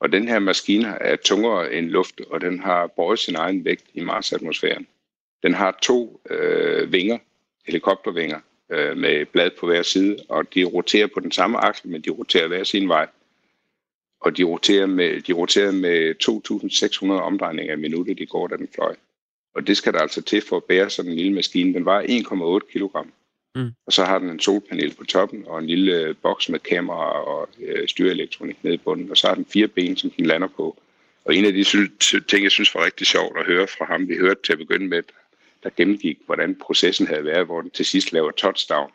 Og 0.00 0.12
den 0.12 0.28
her 0.28 0.38
maskine 0.38 0.88
er 0.88 1.16
tungere 1.16 1.72
end 1.72 1.90
luft, 1.90 2.20
og 2.30 2.40
den 2.40 2.60
har 2.60 2.86
båret 2.86 3.18
sin 3.18 3.34
egen 3.34 3.64
vægt 3.64 3.84
i 3.94 4.00
Mars-atmosfæren. 4.00 4.86
Den 5.42 5.54
har 5.54 5.78
to 5.82 6.20
øh, 6.30 6.92
vinger, 6.92 7.18
helikoptervinger, 7.66 8.40
øh, 8.70 8.96
med 8.96 9.26
blad 9.26 9.50
på 9.60 9.66
hver 9.66 9.82
side, 9.82 10.16
og 10.28 10.54
de 10.54 10.64
roterer 10.64 11.06
på 11.06 11.20
den 11.20 11.32
samme 11.32 11.58
aksel, 11.58 11.88
men 11.90 12.00
de 12.00 12.10
roterer 12.10 12.48
hver 12.48 12.64
sin 12.64 12.88
vej. 12.88 13.06
Og 14.20 14.36
de 14.36 14.44
roterer 14.44 14.86
med, 14.86 15.20
de 15.20 15.32
roterer 15.32 15.70
med 15.70 16.14
2.600 17.16 17.22
omdrejninger 17.22 17.74
i 17.74 17.80
minuttet, 17.80 18.18
de 18.18 18.26
går, 18.26 18.46
da 18.46 18.56
den 18.56 18.68
fløj. 18.74 18.94
Og 19.54 19.66
det 19.66 19.76
skal 19.76 19.92
der 19.92 19.98
altså 19.98 20.22
til 20.22 20.42
for 20.42 20.56
at 20.56 20.64
bære 20.64 20.90
sådan 20.90 21.10
en 21.10 21.16
lille 21.16 21.32
maskine. 21.32 21.74
Den 21.74 21.84
vejer 21.84 22.06
1,8 22.06 22.78
kg. 22.78 23.08
Mm. 23.54 23.70
Og 23.86 23.92
så 23.92 24.04
har 24.04 24.18
den 24.18 24.30
en 24.30 24.40
solpanel 24.40 24.94
på 24.94 25.04
toppen 25.04 25.46
og 25.46 25.58
en 25.58 25.66
lille 25.66 25.92
øh, 25.92 26.14
boks 26.22 26.48
med 26.48 26.58
kamera 26.58 27.24
og 27.24 27.48
øh, 27.60 27.88
styreelektronik 27.88 28.64
nede 28.64 28.74
i 28.74 28.78
bunden. 28.84 29.10
Og 29.10 29.16
så 29.16 29.26
har 29.26 29.34
den 29.34 29.46
fire 29.46 29.68
ben, 29.68 29.96
som 29.96 30.10
den 30.10 30.26
lander 30.26 30.48
på. 30.48 30.76
Og 31.24 31.34
en 31.34 31.44
af 31.44 31.52
de 31.52 31.64
ting, 32.28 32.42
jeg 32.42 32.50
synes 32.50 32.74
var 32.74 32.84
rigtig 32.84 33.06
sjovt 33.06 33.38
at 33.38 33.46
høre 33.46 33.66
fra 33.66 33.84
ham, 33.84 34.08
vi 34.08 34.16
hørte 34.16 34.40
til 34.44 34.52
at 34.52 34.58
begynde 34.58 34.86
med, 34.86 35.02
der 35.62 35.70
gennemgik, 35.76 36.18
hvordan 36.26 36.54
processen 36.54 37.06
havde 37.06 37.24
været, 37.24 37.46
hvor 37.46 37.60
den 37.60 37.70
til 37.70 37.86
sidst 37.86 38.12
laver 38.12 38.30
touchdown. 38.30 38.90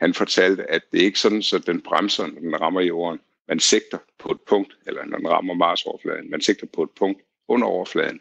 Han 0.00 0.14
fortalte, 0.14 0.70
at 0.70 0.82
det 0.92 1.00
er 1.00 1.04
ikke 1.04 1.18
sådan, 1.18 1.42
så 1.42 1.58
den 1.58 1.80
bremser, 1.80 2.26
når 2.26 2.40
den 2.40 2.60
rammer 2.60 2.80
jorden. 2.80 3.20
Man 3.48 3.60
sigter 3.60 3.98
på 4.18 4.30
et 4.30 4.40
punkt, 4.40 4.76
eller 4.86 5.04
når 5.04 5.18
den 5.18 5.28
rammer 5.28 5.54
Mars-overfladen, 5.54 6.30
man 6.30 6.40
sigter 6.40 6.66
på 6.66 6.82
et 6.82 6.90
punkt 6.90 7.20
under 7.48 7.66
overfladen, 7.66 8.20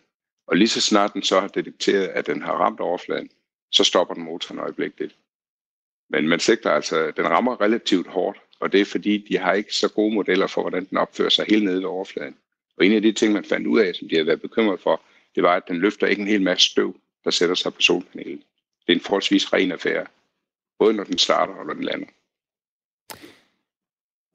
og 0.49 0.57
lige 0.57 0.67
så 0.67 0.81
snart 0.81 1.13
den 1.13 1.23
så 1.23 1.39
har 1.39 1.47
detekteret, 1.47 2.07
at 2.07 2.27
den 2.27 2.41
har 2.41 2.53
ramt 2.53 2.79
overfladen, 2.79 3.29
så 3.71 3.83
stopper 3.83 4.13
den 4.13 4.23
motoren 4.23 4.59
øjeblikkeligt. 4.59 5.15
Men 6.09 6.27
man 6.27 6.39
sigter 6.39 6.71
altså, 6.71 7.11
den 7.11 7.29
rammer 7.29 7.61
relativt 7.61 8.07
hårdt, 8.07 8.39
og 8.59 8.71
det 8.71 8.81
er 8.81 8.85
fordi, 8.85 9.17
de 9.29 9.37
har 9.37 9.53
ikke 9.53 9.73
så 9.73 9.89
gode 9.89 10.13
modeller 10.15 10.47
for, 10.47 10.61
hvordan 10.61 10.85
den 10.85 10.97
opfører 10.97 11.29
sig 11.29 11.45
helt 11.49 11.63
nede 11.63 11.77
ved 11.77 11.85
overfladen. 11.85 12.37
Og 12.77 12.85
en 12.85 12.91
af 12.93 13.01
de 13.01 13.11
ting, 13.11 13.33
man 13.33 13.45
fandt 13.45 13.67
ud 13.67 13.79
af, 13.79 13.95
som 13.95 14.09
de 14.09 14.15
havde 14.15 14.27
været 14.27 14.41
bekymret 14.41 14.79
for, 14.79 15.01
det 15.35 15.43
var, 15.43 15.55
at 15.55 15.67
den 15.67 15.77
løfter 15.77 16.07
ikke 16.07 16.21
en 16.21 16.27
hel 16.27 16.41
masse 16.41 16.69
støv, 16.69 16.95
der 17.23 17.31
sætter 17.31 17.55
sig 17.55 17.73
på 17.73 17.81
solpanelet. 17.81 18.41
Det 18.87 18.93
er 18.93 18.97
en 18.97 19.01
forholdsvis 19.01 19.53
ren 19.53 19.71
affære, 19.71 20.05
både 20.79 20.93
når 20.93 21.03
den 21.03 21.17
starter 21.17 21.53
og 21.53 21.65
når 21.65 21.73
den 21.73 21.83
lander. 21.83 22.07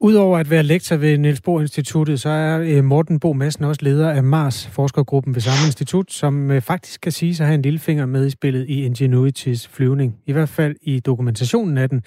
Udover 0.05 0.37
at 0.37 0.49
være 0.49 0.63
lektor 0.63 0.95
ved 0.95 1.17
Niels 1.17 1.41
Bohr 1.41 1.61
Instituttet, 1.61 2.21
så 2.21 2.29
er 2.29 2.59
øh, 2.59 2.83
Morten 2.83 3.19
Bo 3.19 3.33
Madsen 3.33 3.63
også 3.63 3.83
leder 3.83 4.09
af 4.09 4.23
Mars 4.23 4.67
forskergruppen 4.67 5.35
ved 5.35 5.41
samme 5.41 5.65
institut, 5.65 6.11
som 6.11 6.51
øh, 6.51 6.61
faktisk 6.61 7.01
kan 7.01 7.11
sige 7.11 7.35
sig 7.35 7.45
have 7.45 7.55
en 7.55 7.61
lille 7.61 7.79
finger 7.79 8.05
med 8.05 8.25
i 8.25 8.29
spillet 8.29 8.69
i 8.69 8.83
Ingenuitys 8.83 9.67
flyvning. 9.67 10.21
I 10.25 10.31
hvert 10.31 10.49
fald 10.49 10.75
i 10.81 10.99
dokumentationen 10.99 11.77
af 11.77 11.89
den. 11.89 12.03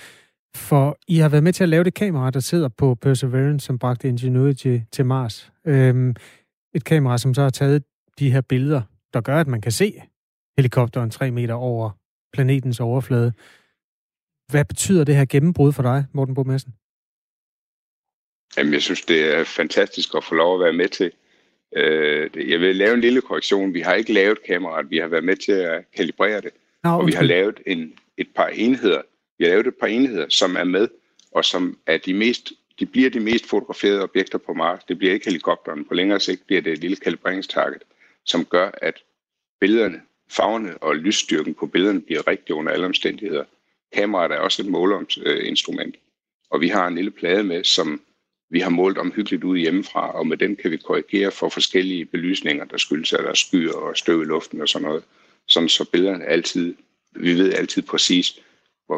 For 0.55 0.99
I 1.09 1.19
har 1.19 1.29
været 1.29 1.45
med 1.45 1.53
til 1.53 1.63
at 1.63 1.69
lave 1.69 1.85
det 1.85 1.95
kamera, 1.95 2.31
der 2.31 2.41
sidder 2.41 2.69
på 2.69 2.95
Perseverance, 2.95 3.67
som 3.67 3.79
bragte 3.79 4.09
Ingenuity 4.09 4.79
til 4.93 5.07
Mars. 5.07 5.53
Øhm, 5.67 6.15
et 6.75 6.85
kamera, 6.85 7.19
som 7.19 7.35
så 7.35 7.43
har 7.43 7.51
taget 7.51 7.83
de 8.19 8.33
her 8.33 8.41
billeder, 8.41 8.83
der 9.15 9.21
gør, 9.21 9.41
at 9.41 9.47
man 9.47 9.61
kan 9.61 9.73
se 9.73 10.03
helikopteren 10.57 11.11
tre 11.11 11.31
meter 11.31 11.55
over 11.55 11.91
planetens 12.33 12.81
overflade. 12.81 13.33
Hvad 14.53 14.65
betyder 14.65 15.05
det 15.05 15.17
her 15.17 15.25
gennembrud 15.25 15.73
for 15.73 15.83
dig, 15.83 16.05
Morten 16.13 16.35
Bo 16.35 16.43
Madsen? 16.43 16.73
Jamen, 18.57 18.73
jeg 18.73 18.83
synes, 18.83 19.01
det 19.01 19.35
er 19.35 19.45
fantastisk 19.45 20.15
at 20.17 20.25
få 20.25 20.35
lov 20.35 20.55
at 20.55 20.65
være 20.65 20.73
med 20.73 20.89
til. 20.89 21.13
Øh, 21.77 22.51
jeg 22.51 22.61
vil 22.61 22.77
lave 22.77 22.95
en 22.95 23.01
lille 23.01 23.21
korrektion. 23.21 23.75
Vi 23.75 23.81
har 23.81 23.95
ikke 23.95 24.13
lavet 24.13 24.43
kameraet, 24.43 24.91
vi 24.91 24.99
har 24.99 25.09
været 25.09 25.25
med 25.25 25.37
til 25.37 25.53
at 25.53 25.85
kalibrere 25.97 26.41
det. 26.41 26.51
Nå, 26.85 26.91
og 26.91 27.07
vi 27.07 27.13
har 27.13 27.23
lavet 27.23 27.61
en, 27.67 27.95
et 28.17 28.29
par 28.35 28.47
enheder. 28.47 29.03
Vi 29.39 29.45
har 29.45 29.51
lavet 29.51 29.67
et 29.67 29.77
par 29.77 29.87
enheder, 29.87 30.27
som 30.29 30.57
er 30.57 30.65
med, 30.65 30.89
og 31.33 31.45
som 31.45 31.79
er 31.87 31.97
de 31.97 32.15
mest 32.15 32.53
de 32.81 32.87
bliver 32.87 33.11
de 33.11 33.21
mest 33.21 33.47
fotograferede 33.47 34.03
objekter 34.03 34.39
på 34.39 34.55
Mars. 34.55 34.85
Det 34.85 34.99
bliver 34.99 35.13
ikke 35.13 35.27
helikopteren. 35.27 35.85
På 35.85 35.95
længere 35.95 36.21
sigt 36.21 36.47
bliver 36.47 36.63
det 36.63 36.73
et 36.73 36.79
lille 36.79 36.97
kalibreringstarget, 36.97 37.83
som 38.25 38.45
gør, 38.45 38.71
at 38.83 39.03
billederne, 39.61 40.01
farverne 40.31 40.79
og 40.79 40.97
lysstyrken 40.97 41.55
på 41.55 41.67
billederne 41.67 42.01
bliver 42.01 42.27
rigtig 42.27 42.55
under 42.55 42.73
alle 42.73 42.87
omstændigheder. 42.87 43.45
Kameraet 43.93 44.33
er 44.33 44.39
også 44.39 44.63
et 44.63 44.69
måleinstrument, 44.69 45.97
og 46.51 46.61
vi 46.61 46.69
har 46.69 46.87
en 46.87 46.95
lille 46.95 47.11
plade 47.11 47.45
med, 47.45 47.65
som 47.65 48.03
vi 48.51 48.61
har 48.61 48.71
målt 48.71 48.99
omhyggeligt 48.99 49.45
ud 49.45 49.59
hjemmefra, 49.59 50.11
og 50.11 50.27
med 50.27 50.37
den 50.37 50.57
kan 50.57 50.71
vi 50.71 50.77
korrigere 50.77 51.31
for 51.31 51.49
forskellige 51.49 52.05
belysninger, 52.05 52.65
der 52.65 52.77
skyldes, 52.77 53.13
at 53.13 53.19
der 53.19 53.31
er 53.31 53.35
skyer 53.35 53.73
og 53.73 53.97
støv 53.97 54.23
i 54.23 54.25
luften 54.25 54.61
og 54.61 54.69
sådan 54.69 54.89
noget. 54.89 55.03
Sådan 55.47 55.69
så 55.69 55.85
billederne 55.93 56.25
altid, 56.25 56.75
vi 57.17 57.35
ved 57.35 57.53
altid 57.53 57.83
præcis, 57.83 58.41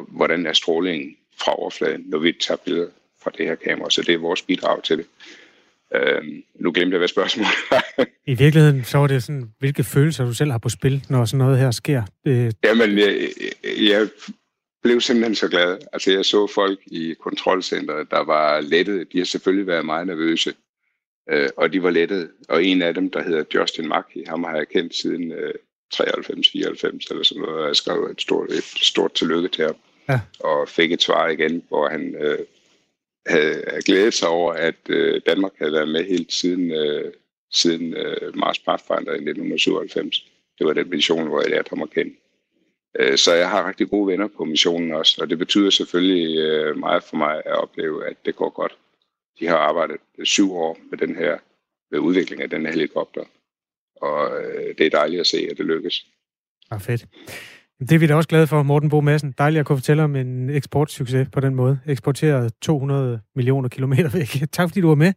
hvordan 0.08 0.46
er 0.46 0.52
strålingen 0.52 1.16
fra 1.38 1.54
overfladen, 1.54 2.04
når 2.06 2.18
vi 2.18 2.32
tager 2.32 2.58
billeder 2.64 2.88
fra 3.22 3.30
det 3.38 3.46
her 3.46 3.54
kamera. 3.54 3.90
Så 3.90 4.02
det 4.02 4.14
er 4.14 4.18
vores 4.18 4.42
bidrag 4.42 4.82
til 4.82 4.98
det. 4.98 5.06
Øhm, 5.94 6.42
nu 6.54 6.72
glemte 6.72 6.94
jeg, 6.94 6.98
hvad 6.98 7.08
spørgsmålet 7.08 7.52
var. 7.70 7.84
I 8.32 8.34
virkeligheden, 8.34 8.84
så 8.84 8.98
var 8.98 9.06
det 9.06 9.22
sådan, 9.22 9.50
hvilke 9.58 9.84
følelser 9.84 10.24
du 10.24 10.34
selv 10.34 10.50
har 10.50 10.58
på 10.58 10.68
spil, 10.68 11.04
når 11.08 11.24
sådan 11.24 11.38
noget 11.38 11.58
her 11.58 11.70
sker? 11.70 12.02
Det... 12.24 12.56
Jamen, 12.64 12.98
jeg, 12.98 13.28
jeg 13.80 14.08
blev 14.82 15.00
simpelthen 15.00 15.34
så 15.34 15.48
glad. 15.48 15.78
Altså, 15.92 16.12
jeg 16.12 16.24
så 16.24 16.46
folk 16.46 16.78
i 16.86 17.14
kontrolcenteret, 17.20 18.10
der 18.10 18.20
var 18.20 18.60
lettet. 18.60 19.12
De 19.12 19.18
har 19.18 19.24
selvfølgelig 19.24 19.66
været 19.66 19.84
meget 19.84 20.06
nervøse, 20.06 20.54
øh, 21.30 21.48
og 21.56 21.72
de 21.72 21.82
var 21.82 21.90
lettet. 21.90 22.30
Og 22.48 22.64
en 22.64 22.82
af 22.82 22.94
dem, 22.94 23.10
der 23.10 23.22
hedder 23.22 23.44
Justin 23.54 23.88
Mackey, 23.88 24.26
ham 24.26 24.44
har 24.44 24.56
jeg 24.56 24.68
kendt 24.68 24.94
siden 24.94 25.32
øh, 25.32 25.54
93-94 25.94 27.06
eller 27.10 27.22
sådan 27.22 27.42
noget, 27.42 27.60
og 27.60 27.66
jeg 27.66 27.76
skrev 27.76 28.02
et 28.04 28.20
stort, 28.20 28.50
et 28.50 28.64
stort 28.64 29.12
tillykke 29.12 29.48
til 29.48 29.64
ham. 29.64 29.76
Ja. 30.08 30.20
Og 30.40 30.68
fik 30.68 30.92
et 30.92 31.02
svar 31.02 31.28
igen, 31.28 31.62
hvor 31.68 31.88
han 31.88 32.14
øh, 32.14 32.38
havde 33.26 33.62
glædet 33.86 34.14
sig 34.14 34.28
over, 34.28 34.52
at 34.52 34.74
øh, 34.88 35.20
Danmark 35.26 35.52
havde 35.58 35.72
været 35.72 35.88
med 35.88 36.04
helt 36.04 36.32
siden, 36.32 36.70
øh, 36.70 37.12
siden 37.52 37.94
øh, 37.94 38.36
Mars 38.36 38.58
Pathfinder 38.58 39.12
i 39.12 39.30
1997. 39.30 40.26
Det 40.58 40.66
var 40.66 40.72
den 40.72 40.90
mission, 40.90 41.28
hvor 41.28 41.40
jeg 41.40 41.50
lærte 41.50 41.68
ham 41.70 41.82
at 41.82 41.90
kende. 41.90 42.14
Øh, 42.98 43.18
så 43.18 43.34
jeg 43.34 43.50
har 43.50 43.68
rigtig 43.68 43.90
gode 43.90 44.06
venner 44.06 44.28
på 44.36 44.44
missionen 44.44 44.92
også, 44.92 45.18
og 45.22 45.30
det 45.30 45.38
betyder 45.38 45.70
selvfølgelig 45.70 46.38
øh, 46.38 46.76
meget 46.76 47.02
for 47.02 47.16
mig 47.16 47.36
at 47.46 47.62
opleve, 47.62 48.06
at 48.06 48.16
det 48.24 48.36
går 48.36 48.50
godt. 48.50 48.76
De 49.40 49.46
har 49.46 49.56
arbejdet 49.56 49.96
syv 50.24 50.54
år 50.54 50.78
med 50.90 50.98
den 50.98 51.16
her 51.16 51.38
med 51.90 51.98
udvikling 51.98 52.42
af 52.42 52.50
den 52.50 52.66
her 52.66 52.72
helikopter, 52.72 53.24
og 53.96 54.42
øh, 54.42 54.74
det 54.78 54.86
er 54.86 54.90
dejligt 54.90 55.20
at 55.20 55.26
se, 55.26 55.48
at 55.50 55.58
det 55.58 55.66
lykkes. 55.66 56.06
Ja, 56.72 56.76
fedt. 56.76 57.06
Det 57.80 57.92
er 57.92 57.98
vi 57.98 58.06
da 58.06 58.14
også 58.14 58.28
glade 58.28 58.46
for, 58.46 58.62
Morten 58.62 58.88
Bo 58.88 59.00
Madsen. 59.00 59.34
Dejligt 59.38 59.60
at 59.60 59.66
kunne 59.66 59.78
fortælle 59.78 60.02
om 60.02 60.16
en 60.16 60.50
eksportsucces 60.50 61.28
på 61.32 61.40
den 61.40 61.54
måde. 61.54 61.80
Eksporteret 61.86 62.52
200 62.62 63.20
millioner 63.34 63.68
kilometer 63.68 64.10
væk. 64.10 64.50
Tak 64.52 64.68
fordi 64.68 64.80
du 64.80 64.88
var 64.88 64.94
med. 64.94 65.12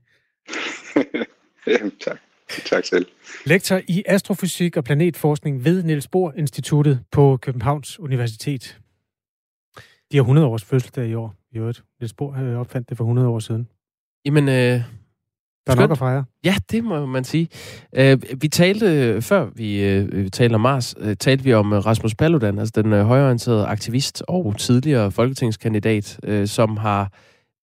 Jamen, 1.67 1.91
tak. 1.99 2.19
Tak 2.66 2.86
selv. 2.86 3.06
Lektor 3.45 3.82
i 3.88 4.04
astrofysik 4.06 4.78
og 4.78 4.84
planetforskning 4.84 5.66
ved 5.66 5.84
Niels 5.84 6.08
Bohr 6.08 6.34
Instituttet 6.38 6.99
på 7.12 7.38
Københavns 7.41 7.99
Universitet. 7.99 8.80
De 10.12 10.18
har 10.18 10.22
100 10.22 10.47
års 10.47 10.64
fødselsdag 10.64 11.08
i 11.08 11.14
år. 11.14 11.34
I 11.51 11.58
øvrigt. 11.58 11.84
Niels 11.99 12.14
Bohr 12.14 12.58
opfandt 12.58 12.89
det 12.89 12.97
for 12.97 13.04
100 13.04 13.28
år 13.28 13.39
siden. 13.39 13.68
Jamen, 14.26 14.49
øh, 14.49 14.82
der 15.68 15.72
er 15.72 15.76
nok 15.76 15.91
at 15.91 15.97
fejre. 15.97 16.26
Ja, 16.45 16.56
det 16.72 16.84
må 16.84 17.06
man 17.06 17.24
sige. 17.24 17.49
Uh, 17.99 18.41
vi 18.41 18.47
talte, 18.47 19.22
før 19.22 19.49
vi 19.56 19.99
uh, 19.99 20.28
talte 20.28 20.56
om 20.56 20.62
Mars, 20.62 20.95
uh, 20.97 21.14
talte 21.20 21.43
vi 21.43 21.54
om 21.54 21.72
uh, 21.72 21.86
Rasmus 21.86 22.16
Paludan, 22.16 22.60
altså 22.60 22.82
den 22.82 22.93
uh, 22.93 22.99
højorienterede 22.99 23.66
aktivist 23.66 24.24
og 24.28 24.56
tidligere 24.58 25.12
folketingskandidat, 25.12 26.20
uh, 26.28 26.45
som 26.45 26.78
har 26.78 27.12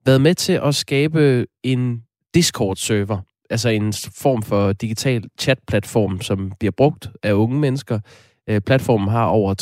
været 0.06 0.20
med 0.20 0.34
til 0.34 0.52
at 0.52 0.74
skabe 0.74 1.46
en 1.62 2.02
Discord-server, 2.34 3.18
altså 3.50 3.68
en 3.68 3.92
form 4.16 4.42
for 4.42 4.72
digital 4.72 5.24
chat-platform, 5.40 6.20
som 6.20 6.52
bliver 6.58 6.72
brugt 6.76 7.08
af 7.22 7.32
unge 7.32 7.58
mennesker. 7.58 7.98
Uh, 8.50 8.58
platformen 8.58 9.08
har 9.08 9.24
over 9.24 9.54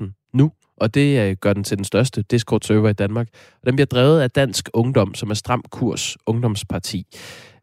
13.000 0.00 0.30
nu, 0.34 0.52
og 0.76 0.94
det 0.94 1.30
uh, 1.30 1.36
gør 1.40 1.52
den 1.52 1.64
til 1.64 1.76
den 1.76 1.84
største 1.84 2.22
Discord-server 2.22 2.88
i 2.88 2.92
Danmark. 2.92 3.28
Og 3.60 3.66
den 3.66 3.76
bliver 3.76 3.86
drevet 3.86 4.20
af 4.20 4.30
Dansk 4.30 4.68
Ungdom, 4.74 5.14
som 5.14 5.30
er 5.30 5.34
Stram 5.34 5.64
Kurs 5.70 6.16
Ungdomsparti. 6.26 7.06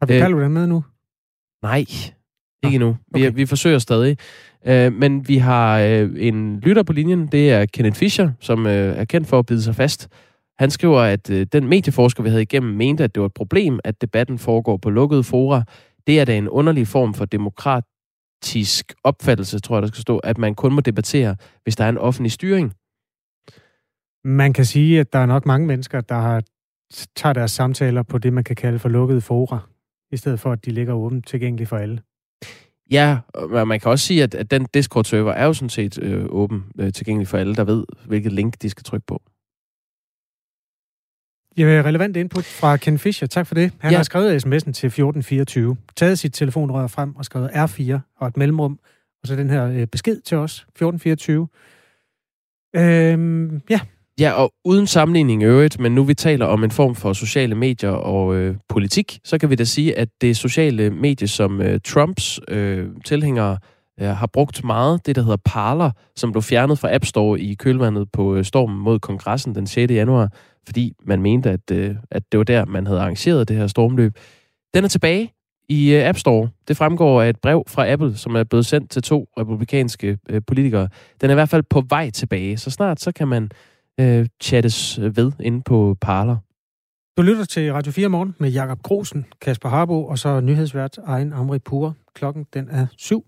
Har 0.00 0.06
vi 0.06 0.20
Paludan 0.20 0.50
med 0.50 0.66
nu? 0.66 0.84
Nej, 1.62 1.84
ikke 2.64 2.78
nu. 2.78 2.96
Vi, 3.14 3.26
okay. 3.26 3.36
vi 3.36 3.46
forsøger 3.46 3.78
stadig. 3.78 4.16
Uh, 4.68 4.92
men 4.92 5.28
vi 5.28 5.36
har 5.36 5.78
uh, 5.78 6.10
en 6.16 6.60
lytter 6.60 6.82
på 6.82 6.92
linjen, 6.92 7.26
det 7.26 7.50
er 7.50 7.66
Kenneth 7.66 7.96
Fischer, 7.96 8.30
som 8.40 8.66
uh, 8.66 8.72
er 8.72 9.04
kendt 9.04 9.28
for 9.28 9.38
at 9.38 9.46
bide 9.46 9.62
sig 9.62 9.74
fast. 9.74 10.08
Han 10.58 10.70
skriver, 10.70 11.00
at 11.00 11.30
uh, 11.30 11.42
den 11.52 11.68
medieforsker, 11.68 12.22
vi 12.22 12.28
havde 12.28 12.42
igennem, 12.42 12.76
mente, 12.76 13.04
at 13.04 13.14
det 13.14 13.20
var 13.20 13.26
et 13.26 13.34
problem, 13.34 13.80
at 13.84 14.00
debatten 14.00 14.38
foregår 14.38 14.76
på 14.76 14.90
lukkede 14.90 15.24
fora. 15.24 15.62
Det 16.06 16.20
er 16.20 16.24
da 16.24 16.38
en 16.38 16.48
underlig 16.48 16.88
form 16.88 17.14
for 17.14 17.24
demokratisk 17.24 18.94
opfattelse, 19.04 19.58
tror 19.58 19.76
jeg, 19.76 19.82
der 19.82 19.88
skal 19.88 20.02
stå, 20.02 20.18
at 20.18 20.38
man 20.38 20.54
kun 20.54 20.72
må 20.72 20.80
debattere, 20.80 21.36
hvis 21.62 21.76
der 21.76 21.84
er 21.84 21.88
en 21.88 21.98
offentlig 21.98 22.32
styring. 22.32 22.72
Man 24.24 24.52
kan 24.52 24.64
sige, 24.64 25.00
at 25.00 25.12
der 25.12 25.18
er 25.18 25.26
nok 25.26 25.46
mange 25.46 25.66
mennesker, 25.66 26.00
der 26.00 26.14
har 26.14 26.42
tager 27.16 27.32
deres 27.32 27.50
samtaler 27.50 28.02
på 28.02 28.18
det, 28.18 28.32
man 28.32 28.44
kan 28.44 28.56
kalde 28.56 28.78
for 28.78 28.88
lukkede 28.88 29.20
fora 29.20 29.58
i 30.12 30.16
stedet 30.16 30.40
for 30.40 30.52
at 30.52 30.64
de 30.64 30.70
ligger 30.70 30.94
åbent 30.94 31.26
tilgængelige 31.26 31.66
for 31.66 31.76
alle. 31.76 32.00
Ja, 32.90 33.18
og 33.34 33.68
man 33.68 33.80
kan 33.80 33.90
også 33.90 34.06
sige, 34.06 34.22
at, 34.22 34.34
at 34.34 34.50
den 34.50 34.66
Discord-server 34.74 35.32
er 35.32 35.44
jo 35.44 35.52
sådan 35.52 35.68
set 35.68 36.02
øh, 36.02 36.26
åben 36.28 36.64
øh, 36.78 36.92
tilgængelig 36.92 37.28
for 37.28 37.38
alle, 37.38 37.54
der 37.54 37.64
ved, 37.64 37.84
hvilket 38.06 38.32
link 38.32 38.62
de 38.62 38.70
skal 38.70 38.84
trykke 38.84 39.06
på. 39.06 39.22
Ja, 41.58 41.82
relevant 41.84 42.16
input 42.16 42.44
fra 42.44 42.76
Ken 42.76 42.98
Fischer. 42.98 43.26
Tak 43.26 43.46
for 43.46 43.54
det. 43.54 43.72
Han 43.78 43.90
ja. 43.90 43.96
har 43.96 44.04
skrevet 44.04 44.46
sms'en 44.46 44.72
til 44.72 44.86
1424, 44.86 45.76
taget 45.96 46.18
sit 46.18 46.34
telefonrør 46.34 46.86
frem 46.86 47.16
og 47.16 47.24
skrevet 47.24 47.48
R4 47.48 47.98
og 48.20 48.28
et 48.28 48.36
mellemrum, 48.36 48.78
og 49.22 49.28
så 49.28 49.36
den 49.36 49.50
her 49.50 49.66
øh, 49.66 49.86
besked 49.86 50.20
til 50.20 50.36
os, 50.36 50.52
1424. 50.52 51.48
Øhm, 52.76 53.62
ja, 53.70 53.80
Ja, 54.20 54.32
og 54.32 54.52
uden 54.64 54.86
sammenligning 54.86 55.42
i 55.42 55.44
øvrigt, 55.44 55.80
men 55.80 55.94
nu 55.94 56.04
vi 56.04 56.14
taler 56.14 56.46
om 56.46 56.64
en 56.64 56.70
form 56.70 56.94
for 56.94 57.12
sociale 57.12 57.54
medier 57.54 57.90
og 57.90 58.34
øh, 58.34 58.56
politik, 58.68 59.18
så 59.24 59.38
kan 59.38 59.50
vi 59.50 59.54
da 59.54 59.64
sige, 59.64 59.98
at 59.98 60.08
det 60.20 60.36
sociale 60.36 60.90
medie, 60.90 61.28
som 61.28 61.60
øh, 61.60 61.80
Trumps 61.84 62.40
øh, 62.48 62.88
tilhængere 63.04 63.52
øh, 63.52 63.75
Øh, 64.00 64.08
har 64.08 64.26
brugt 64.26 64.64
meget, 64.64 65.06
det 65.06 65.16
der 65.16 65.22
hedder 65.22 65.36
Parler, 65.44 65.90
som 66.16 66.32
blev 66.32 66.42
fjernet 66.42 66.78
fra 66.78 66.94
App 66.94 67.04
Store 67.04 67.40
i 67.40 67.54
kølvandet 67.54 68.12
på 68.12 68.34
øh, 68.34 68.44
stormen 68.44 68.78
mod 68.78 68.98
kongressen 68.98 69.54
den 69.54 69.66
6. 69.66 69.92
januar, 69.92 70.32
fordi 70.66 70.92
man 71.04 71.22
mente, 71.22 71.50
at, 71.50 71.70
øh, 71.72 71.96
at 72.10 72.22
det 72.32 72.38
var 72.38 72.44
der, 72.44 72.64
man 72.64 72.86
havde 72.86 73.00
arrangeret 73.00 73.48
det 73.48 73.56
her 73.56 73.66
stormløb. 73.66 74.12
Den 74.74 74.84
er 74.84 74.88
tilbage 74.88 75.32
i 75.68 75.94
øh, 75.94 76.08
App 76.08 76.18
Store. 76.18 76.48
Det 76.68 76.76
fremgår 76.76 77.22
af 77.22 77.28
et 77.28 77.40
brev 77.40 77.64
fra 77.68 77.90
Apple, 77.92 78.16
som 78.16 78.34
er 78.34 78.44
blevet 78.44 78.66
sendt 78.66 78.90
til 78.90 79.02
to 79.02 79.28
republikanske 79.38 80.18
øh, 80.28 80.42
politikere. 80.46 80.88
Den 81.20 81.30
er 81.30 81.34
i 81.34 81.36
hvert 81.36 81.48
fald 81.48 81.62
på 81.62 81.82
vej 81.88 82.10
tilbage, 82.10 82.56
så 82.56 82.70
snart 82.70 83.00
så 83.00 83.12
kan 83.12 83.28
man 83.28 83.50
øh, 84.00 84.26
chattes 84.42 84.98
øh, 84.98 85.16
ved 85.16 85.32
inde 85.40 85.62
på 85.62 85.96
Parler. 86.00 86.36
Du 87.16 87.22
lytter 87.22 87.44
til 87.44 87.72
Radio 87.72 87.92
4 87.92 88.08
morgen 88.08 88.34
med 88.38 88.50
Jakob 88.50 88.82
Grosen, 88.82 89.26
Kasper 89.40 89.68
Harbo 89.68 90.06
og 90.06 90.18
så 90.18 90.40
nyhedsvært 90.40 90.98
egen 91.04 91.32
Amri 91.32 91.58
Pure. 91.58 91.94
Klokken 92.14 92.46
den 92.54 92.68
er 92.70 92.86
7 92.96 93.26